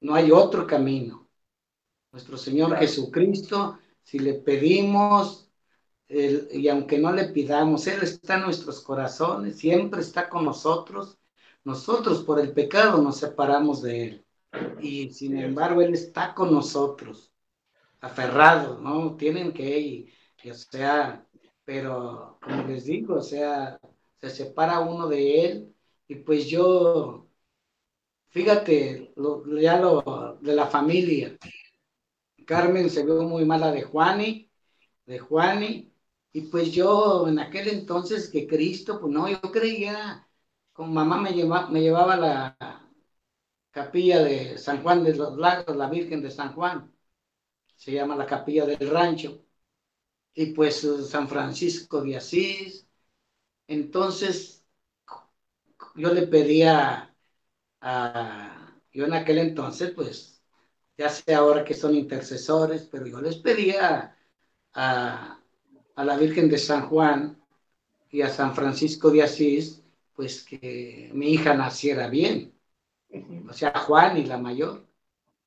[0.01, 1.28] no hay otro camino.
[2.11, 5.49] Nuestro Señor Jesucristo, si le pedimos,
[6.07, 11.17] y aunque no le pidamos, Él está en nuestros corazones, siempre está con nosotros.
[11.63, 14.25] Nosotros por el pecado nos separamos de Él.
[14.81, 17.31] Y sin embargo, Él está con nosotros,
[18.01, 19.15] aferrados, ¿no?
[19.15, 20.13] Tienen que, ir,
[20.49, 21.25] o sea,
[21.63, 23.79] pero como les digo, o sea,
[24.19, 25.75] se separa uno de él
[26.07, 27.27] y pues yo,
[28.29, 29.13] fíjate,
[29.61, 31.37] ya lo de la familia.
[32.51, 34.49] Carmen se vio muy mala de Juani,
[35.07, 35.93] de Juani,
[36.33, 40.27] y pues yo en aquel entonces que Cristo, pues no, yo creía,
[40.73, 41.31] como mamá me,
[41.71, 42.57] me llevaba la
[43.71, 46.93] capilla de San Juan de los Lagos, la Virgen de San Juan,
[47.77, 49.45] se llama la capilla del rancho
[50.35, 52.87] y pues San Francisco de Asís.
[53.67, 54.65] Entonces,
[55.95, 57.15] yo le pedía
[57.81, 60.38] a, yo en aquel entonces, pues,
[60.99, 64.15] ya sé ahora que son intercesores, pero yo les pedía
[64.73, 65.39] a,
[65.95, 67.37] a la Virgen de San Juan
[68.11, 69.83] y a San Francisco de Asís,
[70.15, 72.53] pues que mi hija naciera bien,
[73.49, 74.85] o sea, Juan y la mayor.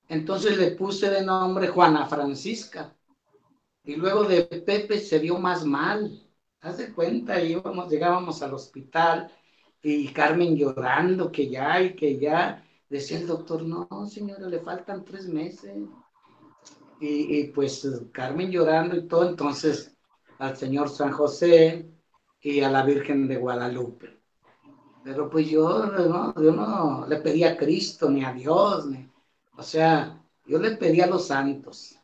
[0.09, 2.95] Entonces le puse de nombre Juana Francisca.
[3.85, 6.23] Y luego de Pepe se vio más mal.
[6.61, 9.31] Haz de cuenta, íbamos, llegábamos al hospital
[9.83, 12.62] y Carmen llorando que ya y que ya.
[12.93, 15.75] Decía el doctor, no, señora, le faltan tres meses.
[17.01, 19.97] Y, y, pues Carmen llorando y todo, entonces
[20.39, 21.91] al Señor San José
[22.43, 24.21] y a la Virgen de Guadalupe.
[25.03, 29.11] Pero pues yo no, yo no le pedí a Cristo ni a Dios, ni,
[29.57, 31.99] o sea, yo le pedí a los santos.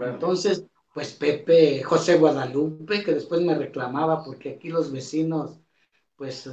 [0.00, 0.64] Entonces,
[0.94, 5.60] pues Pepe, José Guadalupe, que después me reclamaba porque aquí los vecinos,
[6.16, 6.50] pues eh,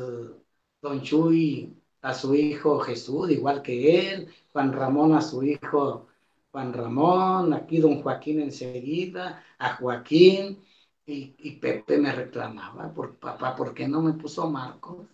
[0.81, 6.07] Don Chuy a su hijo Jesús, igual que él, Juan Ramón a su hijo
[6.51, 10.63] Juan Ramón, aquí Don Joaquín enseguida, a Joaquín,
[11.05, 15.05] y, y Pepe me reclamaba, por papá, ¿por qué no me puso Marcos?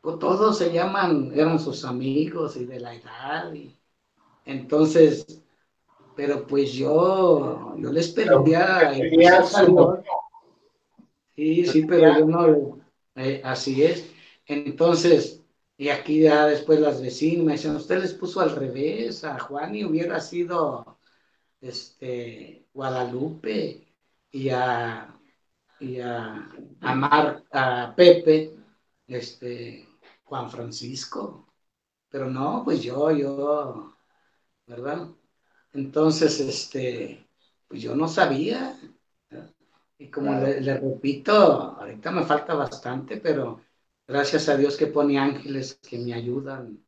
[0.00, 3.76] Pues todos se llaman, eran sus amigos y de la edad, y
[4.44, 5.42] entonces,
[6.16, 8.92] pero pues yo, yo les pedía.
[11.34, 12.78] Sí, sí, pero yo no,
[13.16, 14.12] eh, así es.
[14.46, 15.41] Entonces,
[15.76, 19.74] y aquí ya después las vecinas me decían, usted les puso al revés, a Juan
[19.74, 20.98] y hubiera sido
[21.60, 23.88] este Guadalupe
[24.30, 25.12] y a
[25.82, 26.48] y a,
[26.80, 28.54] a, Mar, a Pepe,
[29.06, 29.88] este
[30.24, 31.52] Juan Francisco.
[32.08, 33.96] Pero no, pues yo, yo,
[34.66, 35.08] ¿verdad?
[35.72, 37.26] Entonces, este,
[37.68, 38.78] pues yo no sabía.
[39.98, 43.60] Y como le, repito, ahorita me falta bastante, pero
[44.06, 46.78] gracias a Dios que pone ángeles que me ayudan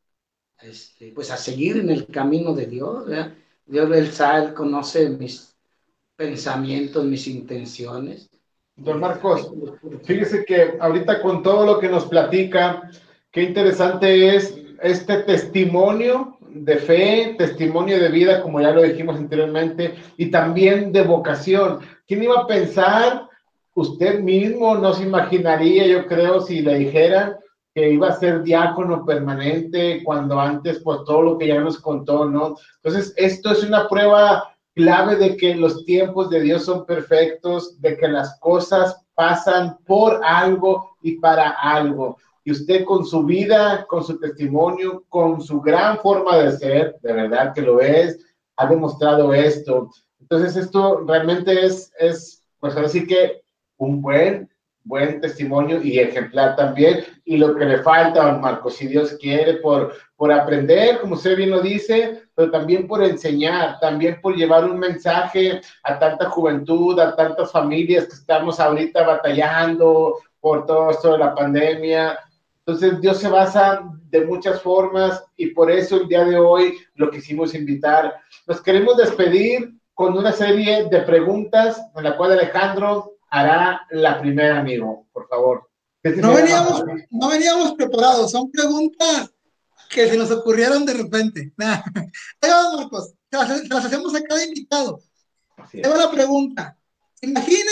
[0.61, 3.07] este, pues a seguir en el camino de Dios.
[3.66, 5.57] Dios, él sabe, él conoce mis
[6.16, 8.31] pensamientos, mis intenciones.
[8.77, 9.53] Don Marcos,
[10.05, 12.91] fíjese que ahorita con todo lo que nos platica,
[13.31, 19.95] qué interesante es este testimonio de fe, testimonio de vida, como ya lo dijimos anteriormente,
[20.16, 21.81] y también de vocación.
[22.07, 23.28] ¿Quién iba a pensar?
[23.75, 27.37] Usted mismo no se imaginaría, yo creo, si le dijeran
[27.75, 32.27] que iba a ser diácono permanente cuando antes, pues todo lo que ya nos contó,
[32.27, 32.57] ¿no?
[32.83, 37.97] Entonces, esto es una prueba clave de que los tiempos de Dios son perfectos, de
[37.97, 44.05] que las cosas pasan por algo y para algo y usted con su vida, con
[44.05, 48.19] su testimonio, con su gran forma de ser, de verdad que lo es,
[48.57, 49.91] ha demostrado esto.
[50.21, 53.43] Entonces esto realmente es, es pues decir que
[53.79, 54.51] un buen,
[54.85, 57.05] buen testimonio y ejemplar también.
[57.25, 61.37] Y lo que le falta, don Marcos, si Dios quiere, por, por aprender, como usted
[61.37, 66.99] bien lo dice, pero también por enseñar, también por llevar un mensaje a tanta juventud,
[67.01, 72.19] a tantas familias que estamos ahorita batallando por todo esto de la pandemia,
[72.67, 77.11] entonces Dios se basa de muchas formas y por eso el día de hoy lo
[77.11, 78.15] quisimos invitar.
[78.47, 84.61] Nos queremos despedir con una serie de preguntas en la cual Alejandro hará la primera,
[84.61, 85.69] amigo, por favor.
[86.05, 89.31] No veníamos, no veníamos preparados, son preguntas
[89.90, 91.52] que se nos ocurrieron de repente.
[91.59, 95.01] Ahí vamos, Marcos, las, las hacemos a cada invitado.
[95.56, 96.78] Ahí va la pregunta.
[97.23, 97.70] Imagine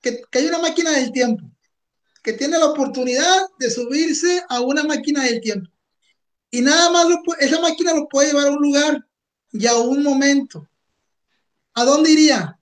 [0.00, 1.44] que, que hay una máquina del tiempo
[2.22, 5.70] que tiene la oportunidad de subirse a una máquina del tiempo.
[6.50, 7.06] Y nada más
[7.38, 9.06] esa máquina lo puede llevar a un lugar
[9.52, 10.68] y a un momento.
[11.74, 12.58] ¿A dónde iría?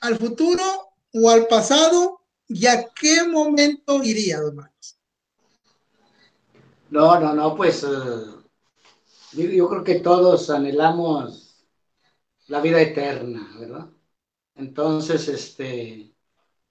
[0.00, 0.85] ¿Al futuro
[1.16, 2.20] o al pasado?
[2.48, 4.68] ¿Y a qué momento iría, don?
[6.90, 11.64] No, no, no, pues eh, yo creo que todos anhelamos
[12.46, 13.88] la vida eterna, ¿verdad?
[14.54, 16.14] Entonces, este,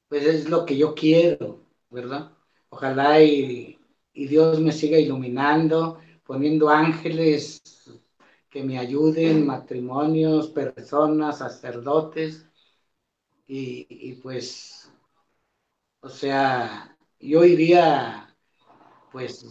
[0.08, 1.66] pues es lo que yo quiero.
[1.96, 2.32] ¿verdad?
[2.70, 3.78] Ojalá y,
[4.14, 7.62] Dios me siga iluminando, poniendo ángeles
[8.50, 12.48] que me ayuden, matrimonios, personas, sacerdotes,
[13.48, 14.92] y, pues,
[16.02, 18.36] o sea, yo iría
[19.12, 19.46] pues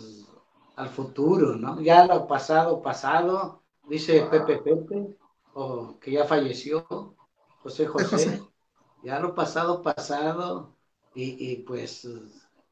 [0.77, 1.81] al futuro, ¿no?
[1.81, 5.17] Ya lo pasado, pasado, dice Pepe Pepe,
[5.55, 7.17] o que ya falleció,
[7.63, 8.43] José José,
[9.03, 10.75] ya lo pasado, pasado,
[11.15, 12.09] y, pues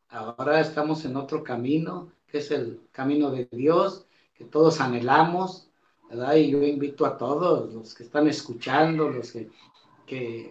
[0.09, 5.71] ahora estamos en otro camino, que es el camino de Dios, que todos anhelamos,
[6.11, 6.35] ¿verdad?
[6.35, 9.49] Y yo invito a todos los que están escuchando, los que,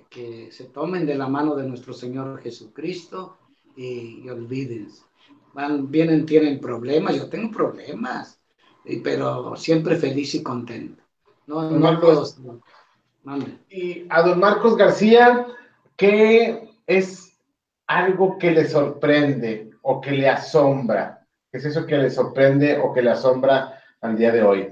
[0.10, 3.38] que, se tomen de la mano de nuestro Señor Jesucristo
[3.76, 5.04] y, olvídense.
[5.54, 8.40] Van, vienen, tienen problemas, yo tengo problemas,
[9.04, 11.04] pero siempre feliz y contento.
[11.48, 12.40] No, Marcos,
[13.70, 15.46] y a don Marcos García,
[15.96, 17.38] ¿qué es
[17.86, 21.28] algo que le sorprende o que le asombra?
[21.52, 24.70] ¿Qué es eso que le sorprende o que le asombra al día de hoy?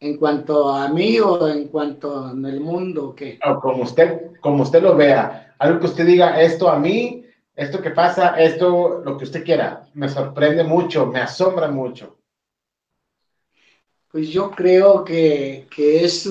[0.00, 3.38] En cuanto a mí o en cuanto en el mundo, ¿qué?
[3.46, 7.22] O como usted, como usted lo vea, algo que usted diga, esto a mí,
[7.54, 12.16] esto que pasa, esto, lo que usted quiera, me sorprende mucho, me asombra mucho.
[14.10, 16.28] Pues yo creo que, que es,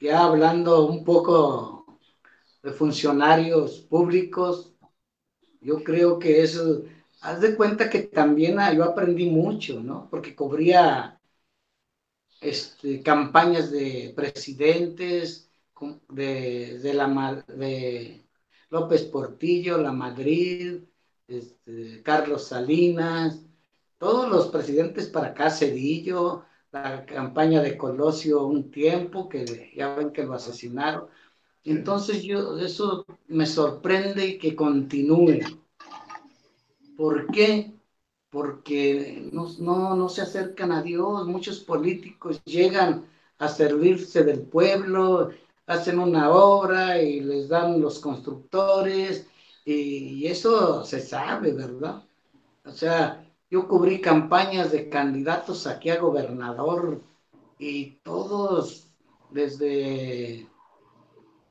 [0.00, 1.86] ya hablando un poco
[2.62, 4.72] de funcionarios públicos,
[5.60, 6.58] yo creo que es,
[7.20, 10.08] haz de cuenta que también ah, yo aprendí mucho, ¿no?
[10.10, 11.15] Porque cubría
[12.48, 15.50] este, campañas de presidentes,
[16.08, 18.24] de, de la de
[18.70, 20.80] López Portillo, La Madrid,
[21.26, 23.44] este, Carlos Salinas,
[23.98, 30.10] todos los presidentes para acá, Cedillo, la campaña de Colosio un tiempo, que ya ven
[30.10, 31.08] que lo asesinaron.
[31.64, 35.40] Entonces yo, eso me sorprende que continúe.
[36.96, 37.75] ¿Por qué?
[38.30, 41.26] Porque no, no, no se acercan a Dios.
[41.26, 43.06] Muchos políticos llegan
[43.38, 45.30] a servirse del pueblo,
[45.66, 49.26] hacen una obra y les dan los constructores
[49.64, 52.04] y, eso se sabe, ¿verdad?
[52.64, 57.02] O sea, yo cubrí campañas de candidatos aquí a gobernador
[57.58, 58.88] y todos,
[59.30, 60.46] desde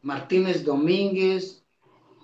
[0.02, 1.64] Martínez Domínguez,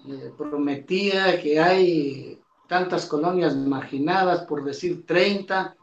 [0.07, 2.40] eh, prometía que hay
[2.71, 5.75] tantas colonias marginadas, por decir 30,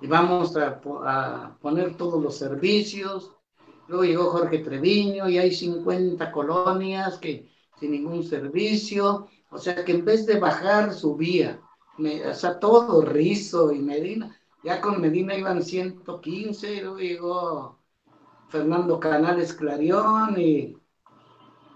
[0.00, 0.80] y vamos a,
[1.60, 3.30] poner todos los servicios
[3.86, 9.28] Luego llegó Jorge Treviño y hay 50 colonias que sin ningún servicio.
[9.50, 11.60] O sea que en vez de bajar, subía.
[11.98, 14.34] o sea, todo Rizo y Medina.
[14.62, 17.78] Ya con Medina iban 115, luego llegó
[18.48, 20.78] Fernando Canales Clarión y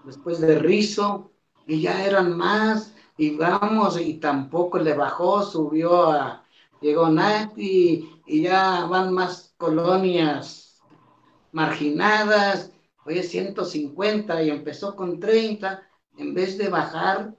[0.03, 1.31] después de Rizo,
[1.67, 6.45] y ya eran más, y vamos, y tampoco le bajó, subió a,
[6.79, 10.81] llegó Nati, y ya van más colonias
[11.51, 12.71] marginadas,
[13.05, 15.85] hoy es 150 y empezó con 30,
[16.17, 17.35] en vez de bajar,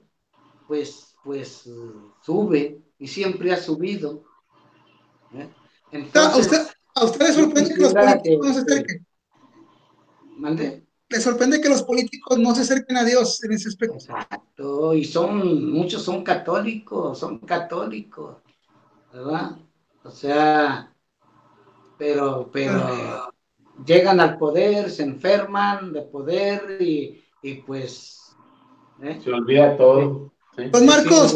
[0.67, 1.67] pues, pues
[2.21, 4.23] sube y siempre ha subido.
[5.33, 5.49] ¿eh?
[5.91, 9.07] Entonces, ¿A usted, le sorprende que los políticos no se acerquen?
[10.37, 10.85] ¿Mande?
[11.11, 13.95] Le sorprende que los políticos no se acerquen a Dios en ese aspecto.
[13.95, 18.37] Exacto, y son, muchos son católicos, son católicos,
[19.11, 19.57] ¿verdad?
[20.05, 20.95] O sea,
[21.97, 23.29] pero, pero,
[23.85, 27.21] llegan al poder, se enferman de poder y,
[27.67, 28.33] pues...
[29.03, 29.19] ¿eh?
[29.21, 30.31] Se olvida todo.
[30.55, 31.35] Pues Marcos,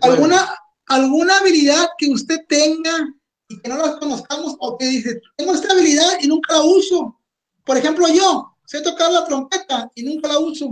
[0.00, 0.44] ¿alguna,
[0.86, 3.14] ¿alguna habilidad que usted tenga
[3.46, 7.20] y que no la conozcamos o que dice, tengo esta habilidad y nunca la uso?
[7.64, 10.70] Por ejemplo, yo sé tocar la trompeta y nunca la uso.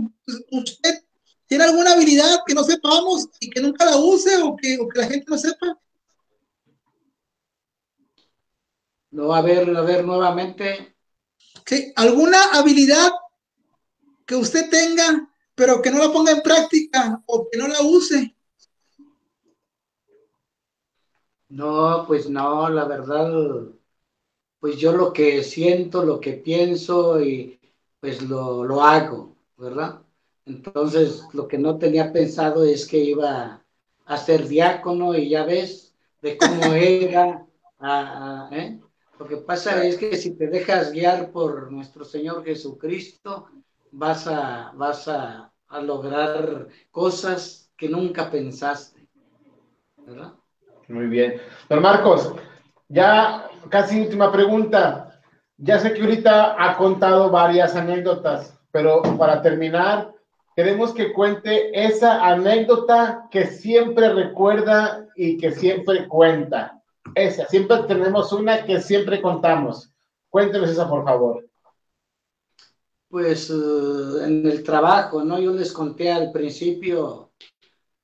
[0.51, 1.03] ¿Usted
[1.47, 4.99] tiene alguna habilidad que no sepamos y que nunca la use o que, o que
[4.99, 5.79] la gente no sepa?
[9.09, 10.95] No, a ver, a ver, nuevamente.
[11.65, 13.09] Sí, ¿Alguna habilidad
[14.27, 18.35] que usted tenga, pero que no la ponga en práctica o que no la use?
[21.49, 23.31] No, pues no, la verdad,
[24.59, 27.56] pues yo lo que siento, lo que pienso y
[27.99, 30.01] pues lo, lo hago, ¿verdad?
[30.45, 33.61] Entonces, lo que no tenía pensado es que iba
[34.05, 37.45] a ser diácono y ya ves de cómo era,
[38.51, 38.79] ¿eh?
[39.19, 43.47] Lo que pasa es que si te dejas guiar por nuestro Señor Jesucristo,
[43.91, 45.51] vas a, vas a,
[45.81, 49.05] lograr cosas que nunca pensaste.
[50.05, 50.33] ¿Verdad?
[50.87, 51.41] Muy bien.
[51.67, 52.33] Don Marcos,
[52.87, 55.06] ya casi última pregunta.
[55.57, 60.13] Ya sé que ahorita ha contado varias anécdotas, pero para terminar,
[60.55, 66.79] queremos que cuente esa anécdota que siempre recuerda y que siempre cuenta.
[67.15, 69.91] Esa, siempre tenemos una que siempre contamos.
[70.29, 71.43] Cuéntenos esa, por favor.
[73.09, 75.39] Pues eh, en el trabajo, ¿no?
[75.39, 77.31] Yo les conté al principio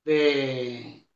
[0.04, 1.06] de,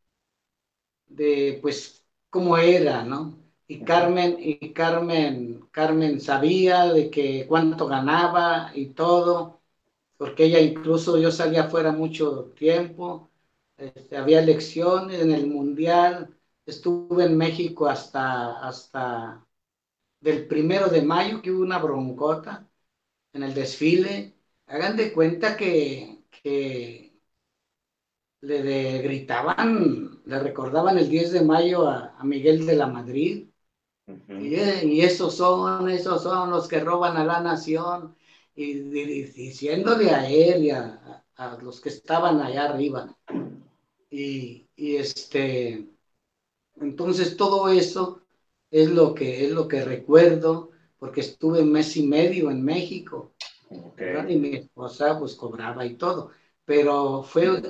[1.06, 3.47] de pues, cómo era, ¿no?
[3.68, 9.60] Y Carmen, y Carmen, Carmen sabía de que cuánto ganaba y todo,
[10.16, 13.30] porque ella incluso, yo salía afuera mucho tiempo,
[13.76, 16.38] este, había elecciones en el mundial,
[16.68, 19.46] Estuve en México hasta, hasta
[20.20, 22.68] del primero de mayo, que hubo una broncota
[23.32, 24.34] en el desfile.
[24.66, 26.24] Hagan de cuenta que,
[28.40, 33.48] le gritaban, le recordaban el 10 de mayo a, Miguel de la Madrid.
[34.28, 38.16] Y, esos son, esos son los que roban a la nación.
[38.54, 43.16] Y, diciéndole a él y a, a los que estaban allá arriba
[44.10, 45.88] Y, y este,
[46.80, 48.22] entonces todo eso
[48.70, 53.32] es lo que, es lo que recuerdo, porque estuve un mes y medio en México.
[54.28, 56.30] Y mi esposa pues cobraba y todo.
[56.64, 57.62] Pero fue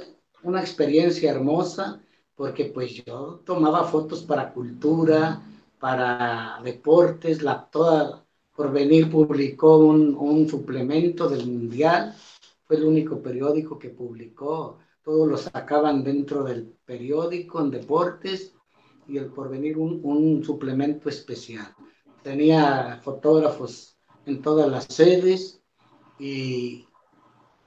[0.43, 2.01] una experiencia hermosa
[2.35, 5.43] porque pues yo tomaba fotos para cultura,
[5.79, 8.25] para deportes, la toda
[8.55, 12.15] Porvenir publicó un, un suplemento del Mundial,
[12.67, 18.53] fue el único periódico que publicó, todos lo sacaban dentro del periódico en deportes
[19.07, 21.73] y el Porvenir un, un suplemento especial.
[22.23, 23.97] Tenía fotógrafos
[24.27, 25.63] en todas las sedes
[26.19, 26.85] y,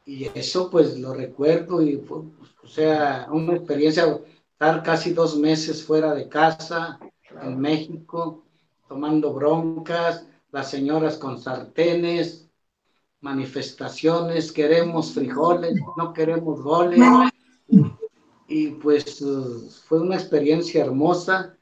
[0.05, 4.19] y eso pues lo recuerdo y o sea, una experiencia,
[4.51, 6.99] estar casi dos meses fuera de casa
[7.41, 8.43] en México,
[8.87, 12.49] tomando broncas, las señoras con sartenes,
[13.21, 16.99] manifestaciones, queremos frijoles, no queremos goles.
[18.47, 19.23] Y, pues
[19.87, 21.55] fue una experiencia hermosa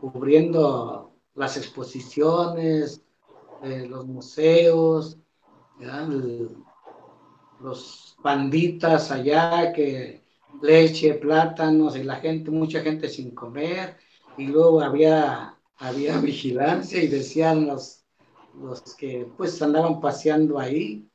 [0.00, 3.02] cubriendo las exposiciones,
[3.64, 5.18] eh, los museos,
[7.60, 10.22] los panditas allá, que
[10.62, 13.96] leche, plátanos y la gente, mucha gente sin comer.
[14.36, 18.04] Y luego había, había vigilancia y decían los,
[18.60, 21.08] los que pues andaban paseando ahí,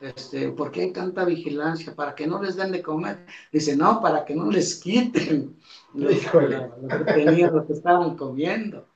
[0.00, 1.94] este, ¿por qué hay tanta vigilancia?
[1.94, 3.24] Para que no les den de comer.
[3.50, 5.56] Dice, no, para que no les quiten
[5.94, 6.08] lo,
[7.06, 8.88] que tenían, lo que estaban comiendo.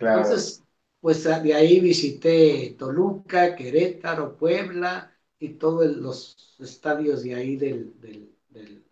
[0.00, 0.64] Entonces,
[1.00, 8.34] pues de ahí visité Toluca, Querétaro, Puebla y todos los estadios de ahí del, del,
[8.48, 8.85] del,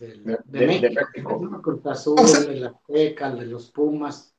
[0.00, 1.60] de, México.
[1.62, 2.16] Cruz Azul,
[2.48, 4.34] de la Teca, de los Pumas.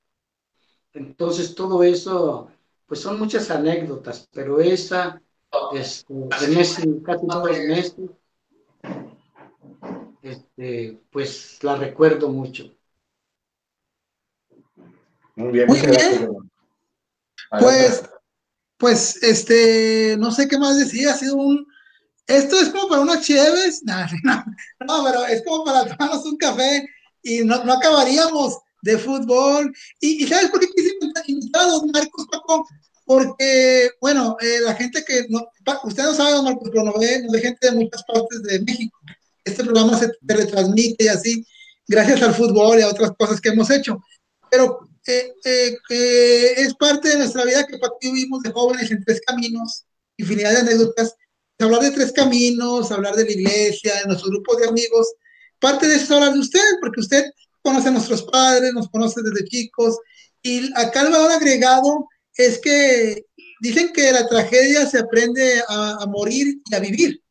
[0.94, 2.50] Entonces, todo eso
[2.88, 5.22] pues son muchas anécdotas, pero esa,
[5.74, 7.96] este, de casi dos meses,
[10.22, 12.70] este, pues la recuerdo mucho.
[15.36, 16.52] Muy bien, Muy bien.
[17.58, 18.10] Pues,
[18.78, 21.66] pues, este, no sé qué más decir, ha sido un,
[22.38, 24.45] esto es como para unos chéves, no,
[24.88, 26.88] no, pero es como para tomarnos un café
[27.24, 29.74] y no, no acabaríamos de fútbol.
[29.99, 30.95] Y, ¿sabes por qué quise
[31.28, 32.68] invitar a los Marcos, Paco?
[33.06, 35.45] Porque, bueno, eh, la gente que, no,
[35.84, 38.60] usted no sabe, don Marcos, pero no ve, no ve gente de muchas partes de
[38.62, 38.98] México.
[39.44, 41.45] Este programa se retransmite y así,
[41.88, 43.99] gracias al fútbol y a otras cosas que hemos hecho.
[44.49, 45.34] Pero eh,
[45.90, 49.86] eh, es parte de nuestra vida que Paco vivimos de jóvenes en tres caminos,
[50.18, 51.16] infinidad de anécdotas.
[51.62, 55.08] Hablar de tres caminos, hablar de la iglesia, de nuestro grupo de amigos.
[55.60, 57.26] Parte de eso es hablar de usted, porque usted
[57.62, 59.98] conoce a nuestros padres, nos conoce desde chicos,
[60.42, 63.26] y acá el valor agregado es que
[63.62, 67.22] dicen que la tragedia se aprende a, morir y a vivir.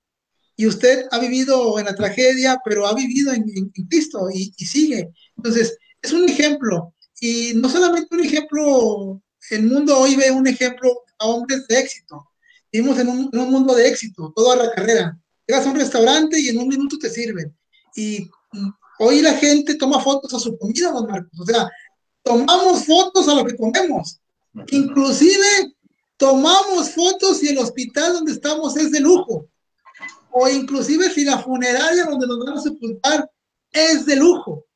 [0.56, 3.44] Y usted ha vivido en la tragedia, pero ha vivido en,
[3.88, 5.10] Cristo y, sigue.
[5.36, 6.94] Entonces, es un ejemplo.
[7.20, 12.29] Y no solamente un ejemplo, el mundo hoy ve un ejemplo a hombres de éxito.
[12.72, 15.18] Vivimos en un, en un mundo de éxito, toda la carrera.
[15.46, 17.56] Llegas a un restaurante y en un minuto te sirven.
[17.96, 18.30] Y
[19.02, 21.40] Hoy la gente toma fotos a su comida, don Marcos.
[21.40, 21.70] O sea,
[22.22, 24.20] tomamos fotos a lo que comemos.
[24.70, 25.74] Inclusive
[26.18, 29.48] tomamos fotos si el hospital donde estamos es de lujo.
[30.30, 33.30] O inclusive si la funeraria donde nos van a sepultar
[33.72, 34.66] es de lujo.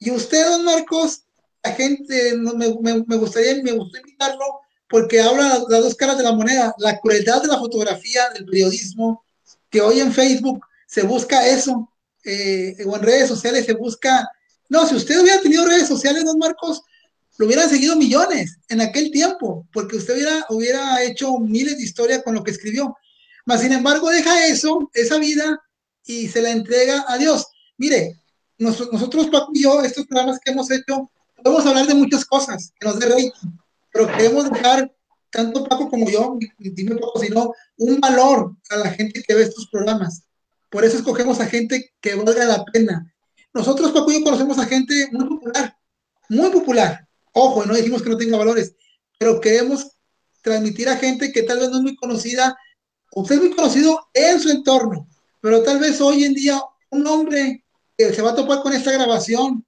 [0.00, 1.22] Y usted, don Marcos,
[1.62, 4.44] la gente, me, me, gustaría, me gustaría invitarlo
[4.88, 9.24] porque habla las dos caras de la moneda, la crueldad de la fotografía, del periodismo,
[9.70, 11.92] que hoy en Facebook se busca eso,
[12.24, 14.28] eh, o en redes sociales se busca.
[14.68, 16.82] No, si usted hubiera tenido redes sociales, don Marcos,
[17.36, 22.22] lo hubieran seguido millones en aquel tiempo, porque usted hubiera, hubiera hecho miles de historias
[22.24, 22.96] con lo que escribió.
[23.44, 25.62] Mas, sin embargo, deja eso, esa vida,
[26.04, 27.46] y se la entrega a Dios.
[27.76, 28.18] Mire,
[28.56, 31.10] nosotros, nosotros Paco y yo, estos programas que hemos hecho,
[31.42, 33.30] podemos hablar de muchas cosas que nos dé rey,
[33.98, 34.94] pero queremos dejar,
[35.28, 39.66] tanto Paco como yo, dime Paco, sino un valor a la gente que ve estos
[39.66, 40.22] programas.
[40.70, 43.12] Por eso escogemos a gente que valga la pena.
[43.52, 45.76] Nosotros, Paco y yo, conocemos a gente muy popular,
[46.28, 47.08] muy popular.
[47.32, 48.76] Ojo, no dijimos que no tenga valores,
[49.18, 49.88] pero queremos
[50.42, 52.56] transmitir a gente que tal vez no es muy conocida,
[53.10, 55.08] usted es muy conocido en su entorno,
[55.40, 57.64] pero tal vez hoy en día un hombre
[57.96, 59.66] que se va a topar con esta grabación,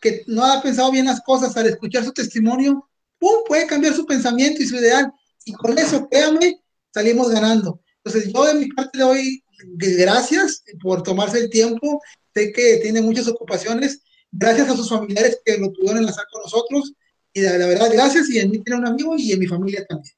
[0.00, 2.88] que no ha pensado bien las cosas al escuchar su testimonio,
[3.24, 3.44] ¡pum!
[3.46, 5.10] puede cambiar su pensamiento y su ideal.
[5.46, 6.60] Y con eso, créame,
[6.92, 7.80] salimos ganando.
[8.04, 9.44] Entonces, yo de mi parte de hoy
[9.76, 12.02] gracias por tomarse el tiempo.
[12.34, 14.02] Sé que tiene muchas ocupaciones.
[14.30, 16.92] Gracias a sus familiares que lo pudieron enlazar con nosotros.
[17.32, 18.28] Y la verdad, gracias.
[18.28, 20.14] Y en mí tiene un amigo y en mi familia también.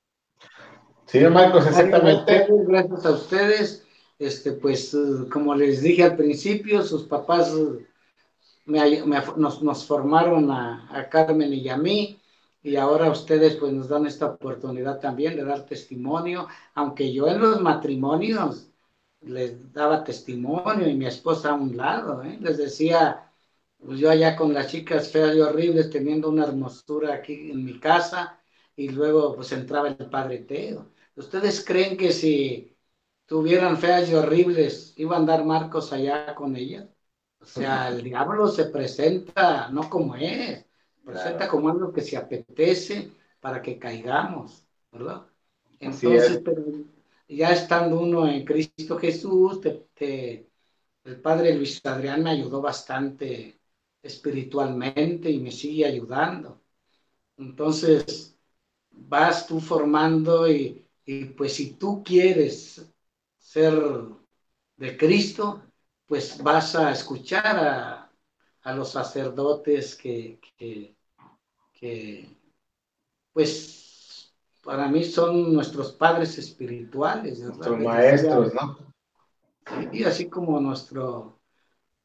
[1.07, 2.47] Sí, Marcos, exactamente.
[2.67, 3.83] Gracias a ustedes.
[4.19, 7.53] este, pues, eh, como les dije al principio, sus papás
[8.65, 9.01] me,
[9.37, 12.19] nos, nos, formaron a, a, Carmen y a mí,
[12.67, 17.41] y ahora ustedes pues nos dan esta oportunidad también de dar testimonio, aunque yo en
[17.41, 18.69] los matrimonios
[19.21, 22.37] les daba testimonio y mi esposa a un lado, ¿eh?
[22.41, 23.31] les decía,
[23.79, 27.79] pues yo allá con las chicas feas y horribles teniendo una hermosura aquí en mi
[27.79, 28.41] casa
[28.75, 30.91] y luego pues entraba el padre Teo.
[31.15, 32.77] ¿Ustedes creen que si
[33.27, 36.89] tuvieran feas y horribles iba a andar Marcos allá con ellas?
[37.41, 40.66] O sea, el diablo se presenta no como es,
[41.07, 45.25] presenta como algo que se apetece para que caigamos, ¿verdad?
[45.79, 46.65] Entonces, pero
[47.29, 49.61] ya estando uno en Cristo Jesús,
[49.97, 53.61] el padre Luis Adrián me ayudó bastante
[54.03, 56.61] espiritualmente y me sigue ayudando.
[57.37, 58.37] Entonces,
[58.91, 60.85] vas tú formando y,
[61.37, 62.85] pues si tú quieres
[63.39, 63.75] ser
[64.77, 65.63] de Cristo,
[66.07, 68.03] pues vas a escuchar a,
[68.75, 70.96] los sacerdotes que, que,
[73.33, 74.33] pues
[74.63, 77.41] para mí son nuestros padres espirituales.
[77.41, 78.79] Nuestros maestros, ¿no?
[79.93, 81.39] Y así como nuestro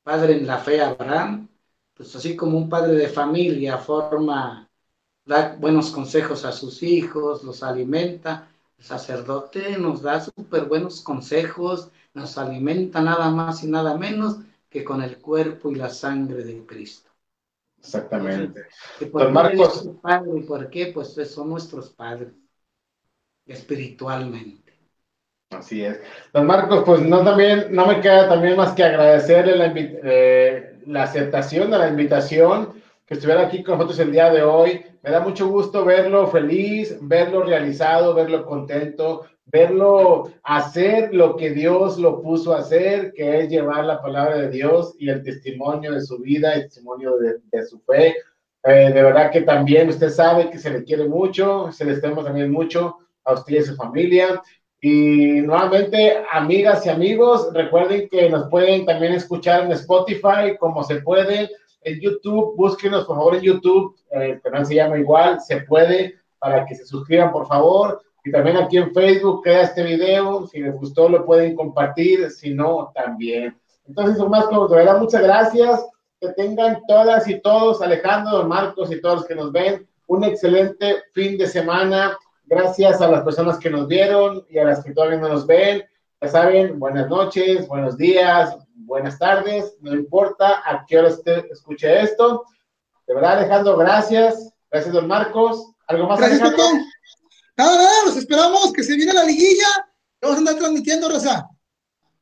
[0.03, 1.47] padre en la fe, Abraham,
[1.93, 4.69] pues así como un padre de familia forma,
[5.25, 11.91] da buenos consejos a sus hijos, los alimenta, el sacerdote nos da súper buenos consejos,
[12.13, 14.37] nos alimenta nada más y nada menos
[14.69, 17.10] que con el cuerpo y la sangre de Cristo.
[17.81, 18.61] Exactamente.
[19.11, 19.89] por Marcos.
[20.01, 20.91] Padre, ¿Por qué?
[20.93, 22.33] Pues son nuestros padres,
[23.45, 24.71] espiritualmente.
[25.49, 25.99] Así es.
[26.31, 31.03] Don Marcos, pues no también, no me queda también más que agradecerle la, eh, la
[31.03, 34.85] aceptación de la invitación, que estuviera aquí con nosotros el día de hoy.
[35.01, 41.97] Me da mucho gusto verlo feliz, verlo realizado, verlo contento, verlo hacer lo que Dios
[41.97, 46.01] lo puso a hacer, que es llevar la palabra de Dios y el testimonio de
[46.01, 48.15] su vida, el testimonio de, su fe.
[48.63, 52.23] Eh, de verdad que también usted sabe que se le quiere mucho, se le estemos
[52.23, 54.41] también mucho a usted y a su familia.
[54.79, 61.01] Y nuevamente, amigas y amigos, recuerden que nos pueden también escuchar en Spotify, como se
[61.01, 61.49] puede,
[61.83, 66.65] en YouTube, búsquenos por favor en YouTube, el canal se llama igual, se puede, para
[66.65, 68.01] que se suscriban por favor.
[68.23, 72.53] Y también aquí en Facebook queda este video, si les gustó lo pueden compartir, si
[72.53, 73.59] no, también.
[73.87, 75.85] Entonces, más como de verdad, muchas gracias.
[76.19, 80.23] Que tengan todas y todos, Alejandro, don Marcos y todos los que nos ven, un
[80.23, 82.15] excelente fin de semana
[82.51, 85.85] Gracias a las personas que nos vieron y a las que todavía no nos ven.
[86.19, 92.01] Ya saben, buenas noches, buenos días, buenas tardes, no importa a qué hora usted escuche
[92.01, 92.43] esto.
[93.07, 94.53] De verdad, Alejandro, gracias.
[94.69, 95.71] Gracias, don Marcos.
[95.87, 96.65] ¿Algo más, gracias, Alejandro?
[97.61, 99.67] Nada, nada, los esperamos, que se viene la liguilla.
[100.19, 101.47] Vamos a andar transmitiendo, Rosa.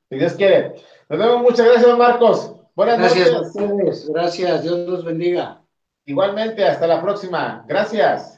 [0.10, 0.76] Si Dios quiere.
[1.07, 2.56] Nos vemos, muchas gracias, Marcos.
[2.76, 3.53] Buenas gracias noches.
[3.53, 5.64] Gracias a ustedes, gracias, Dios los bendiga.
[6.03, 7.64] Igualmente, hasta la próxima.
[7.70, 8.38] Gracias.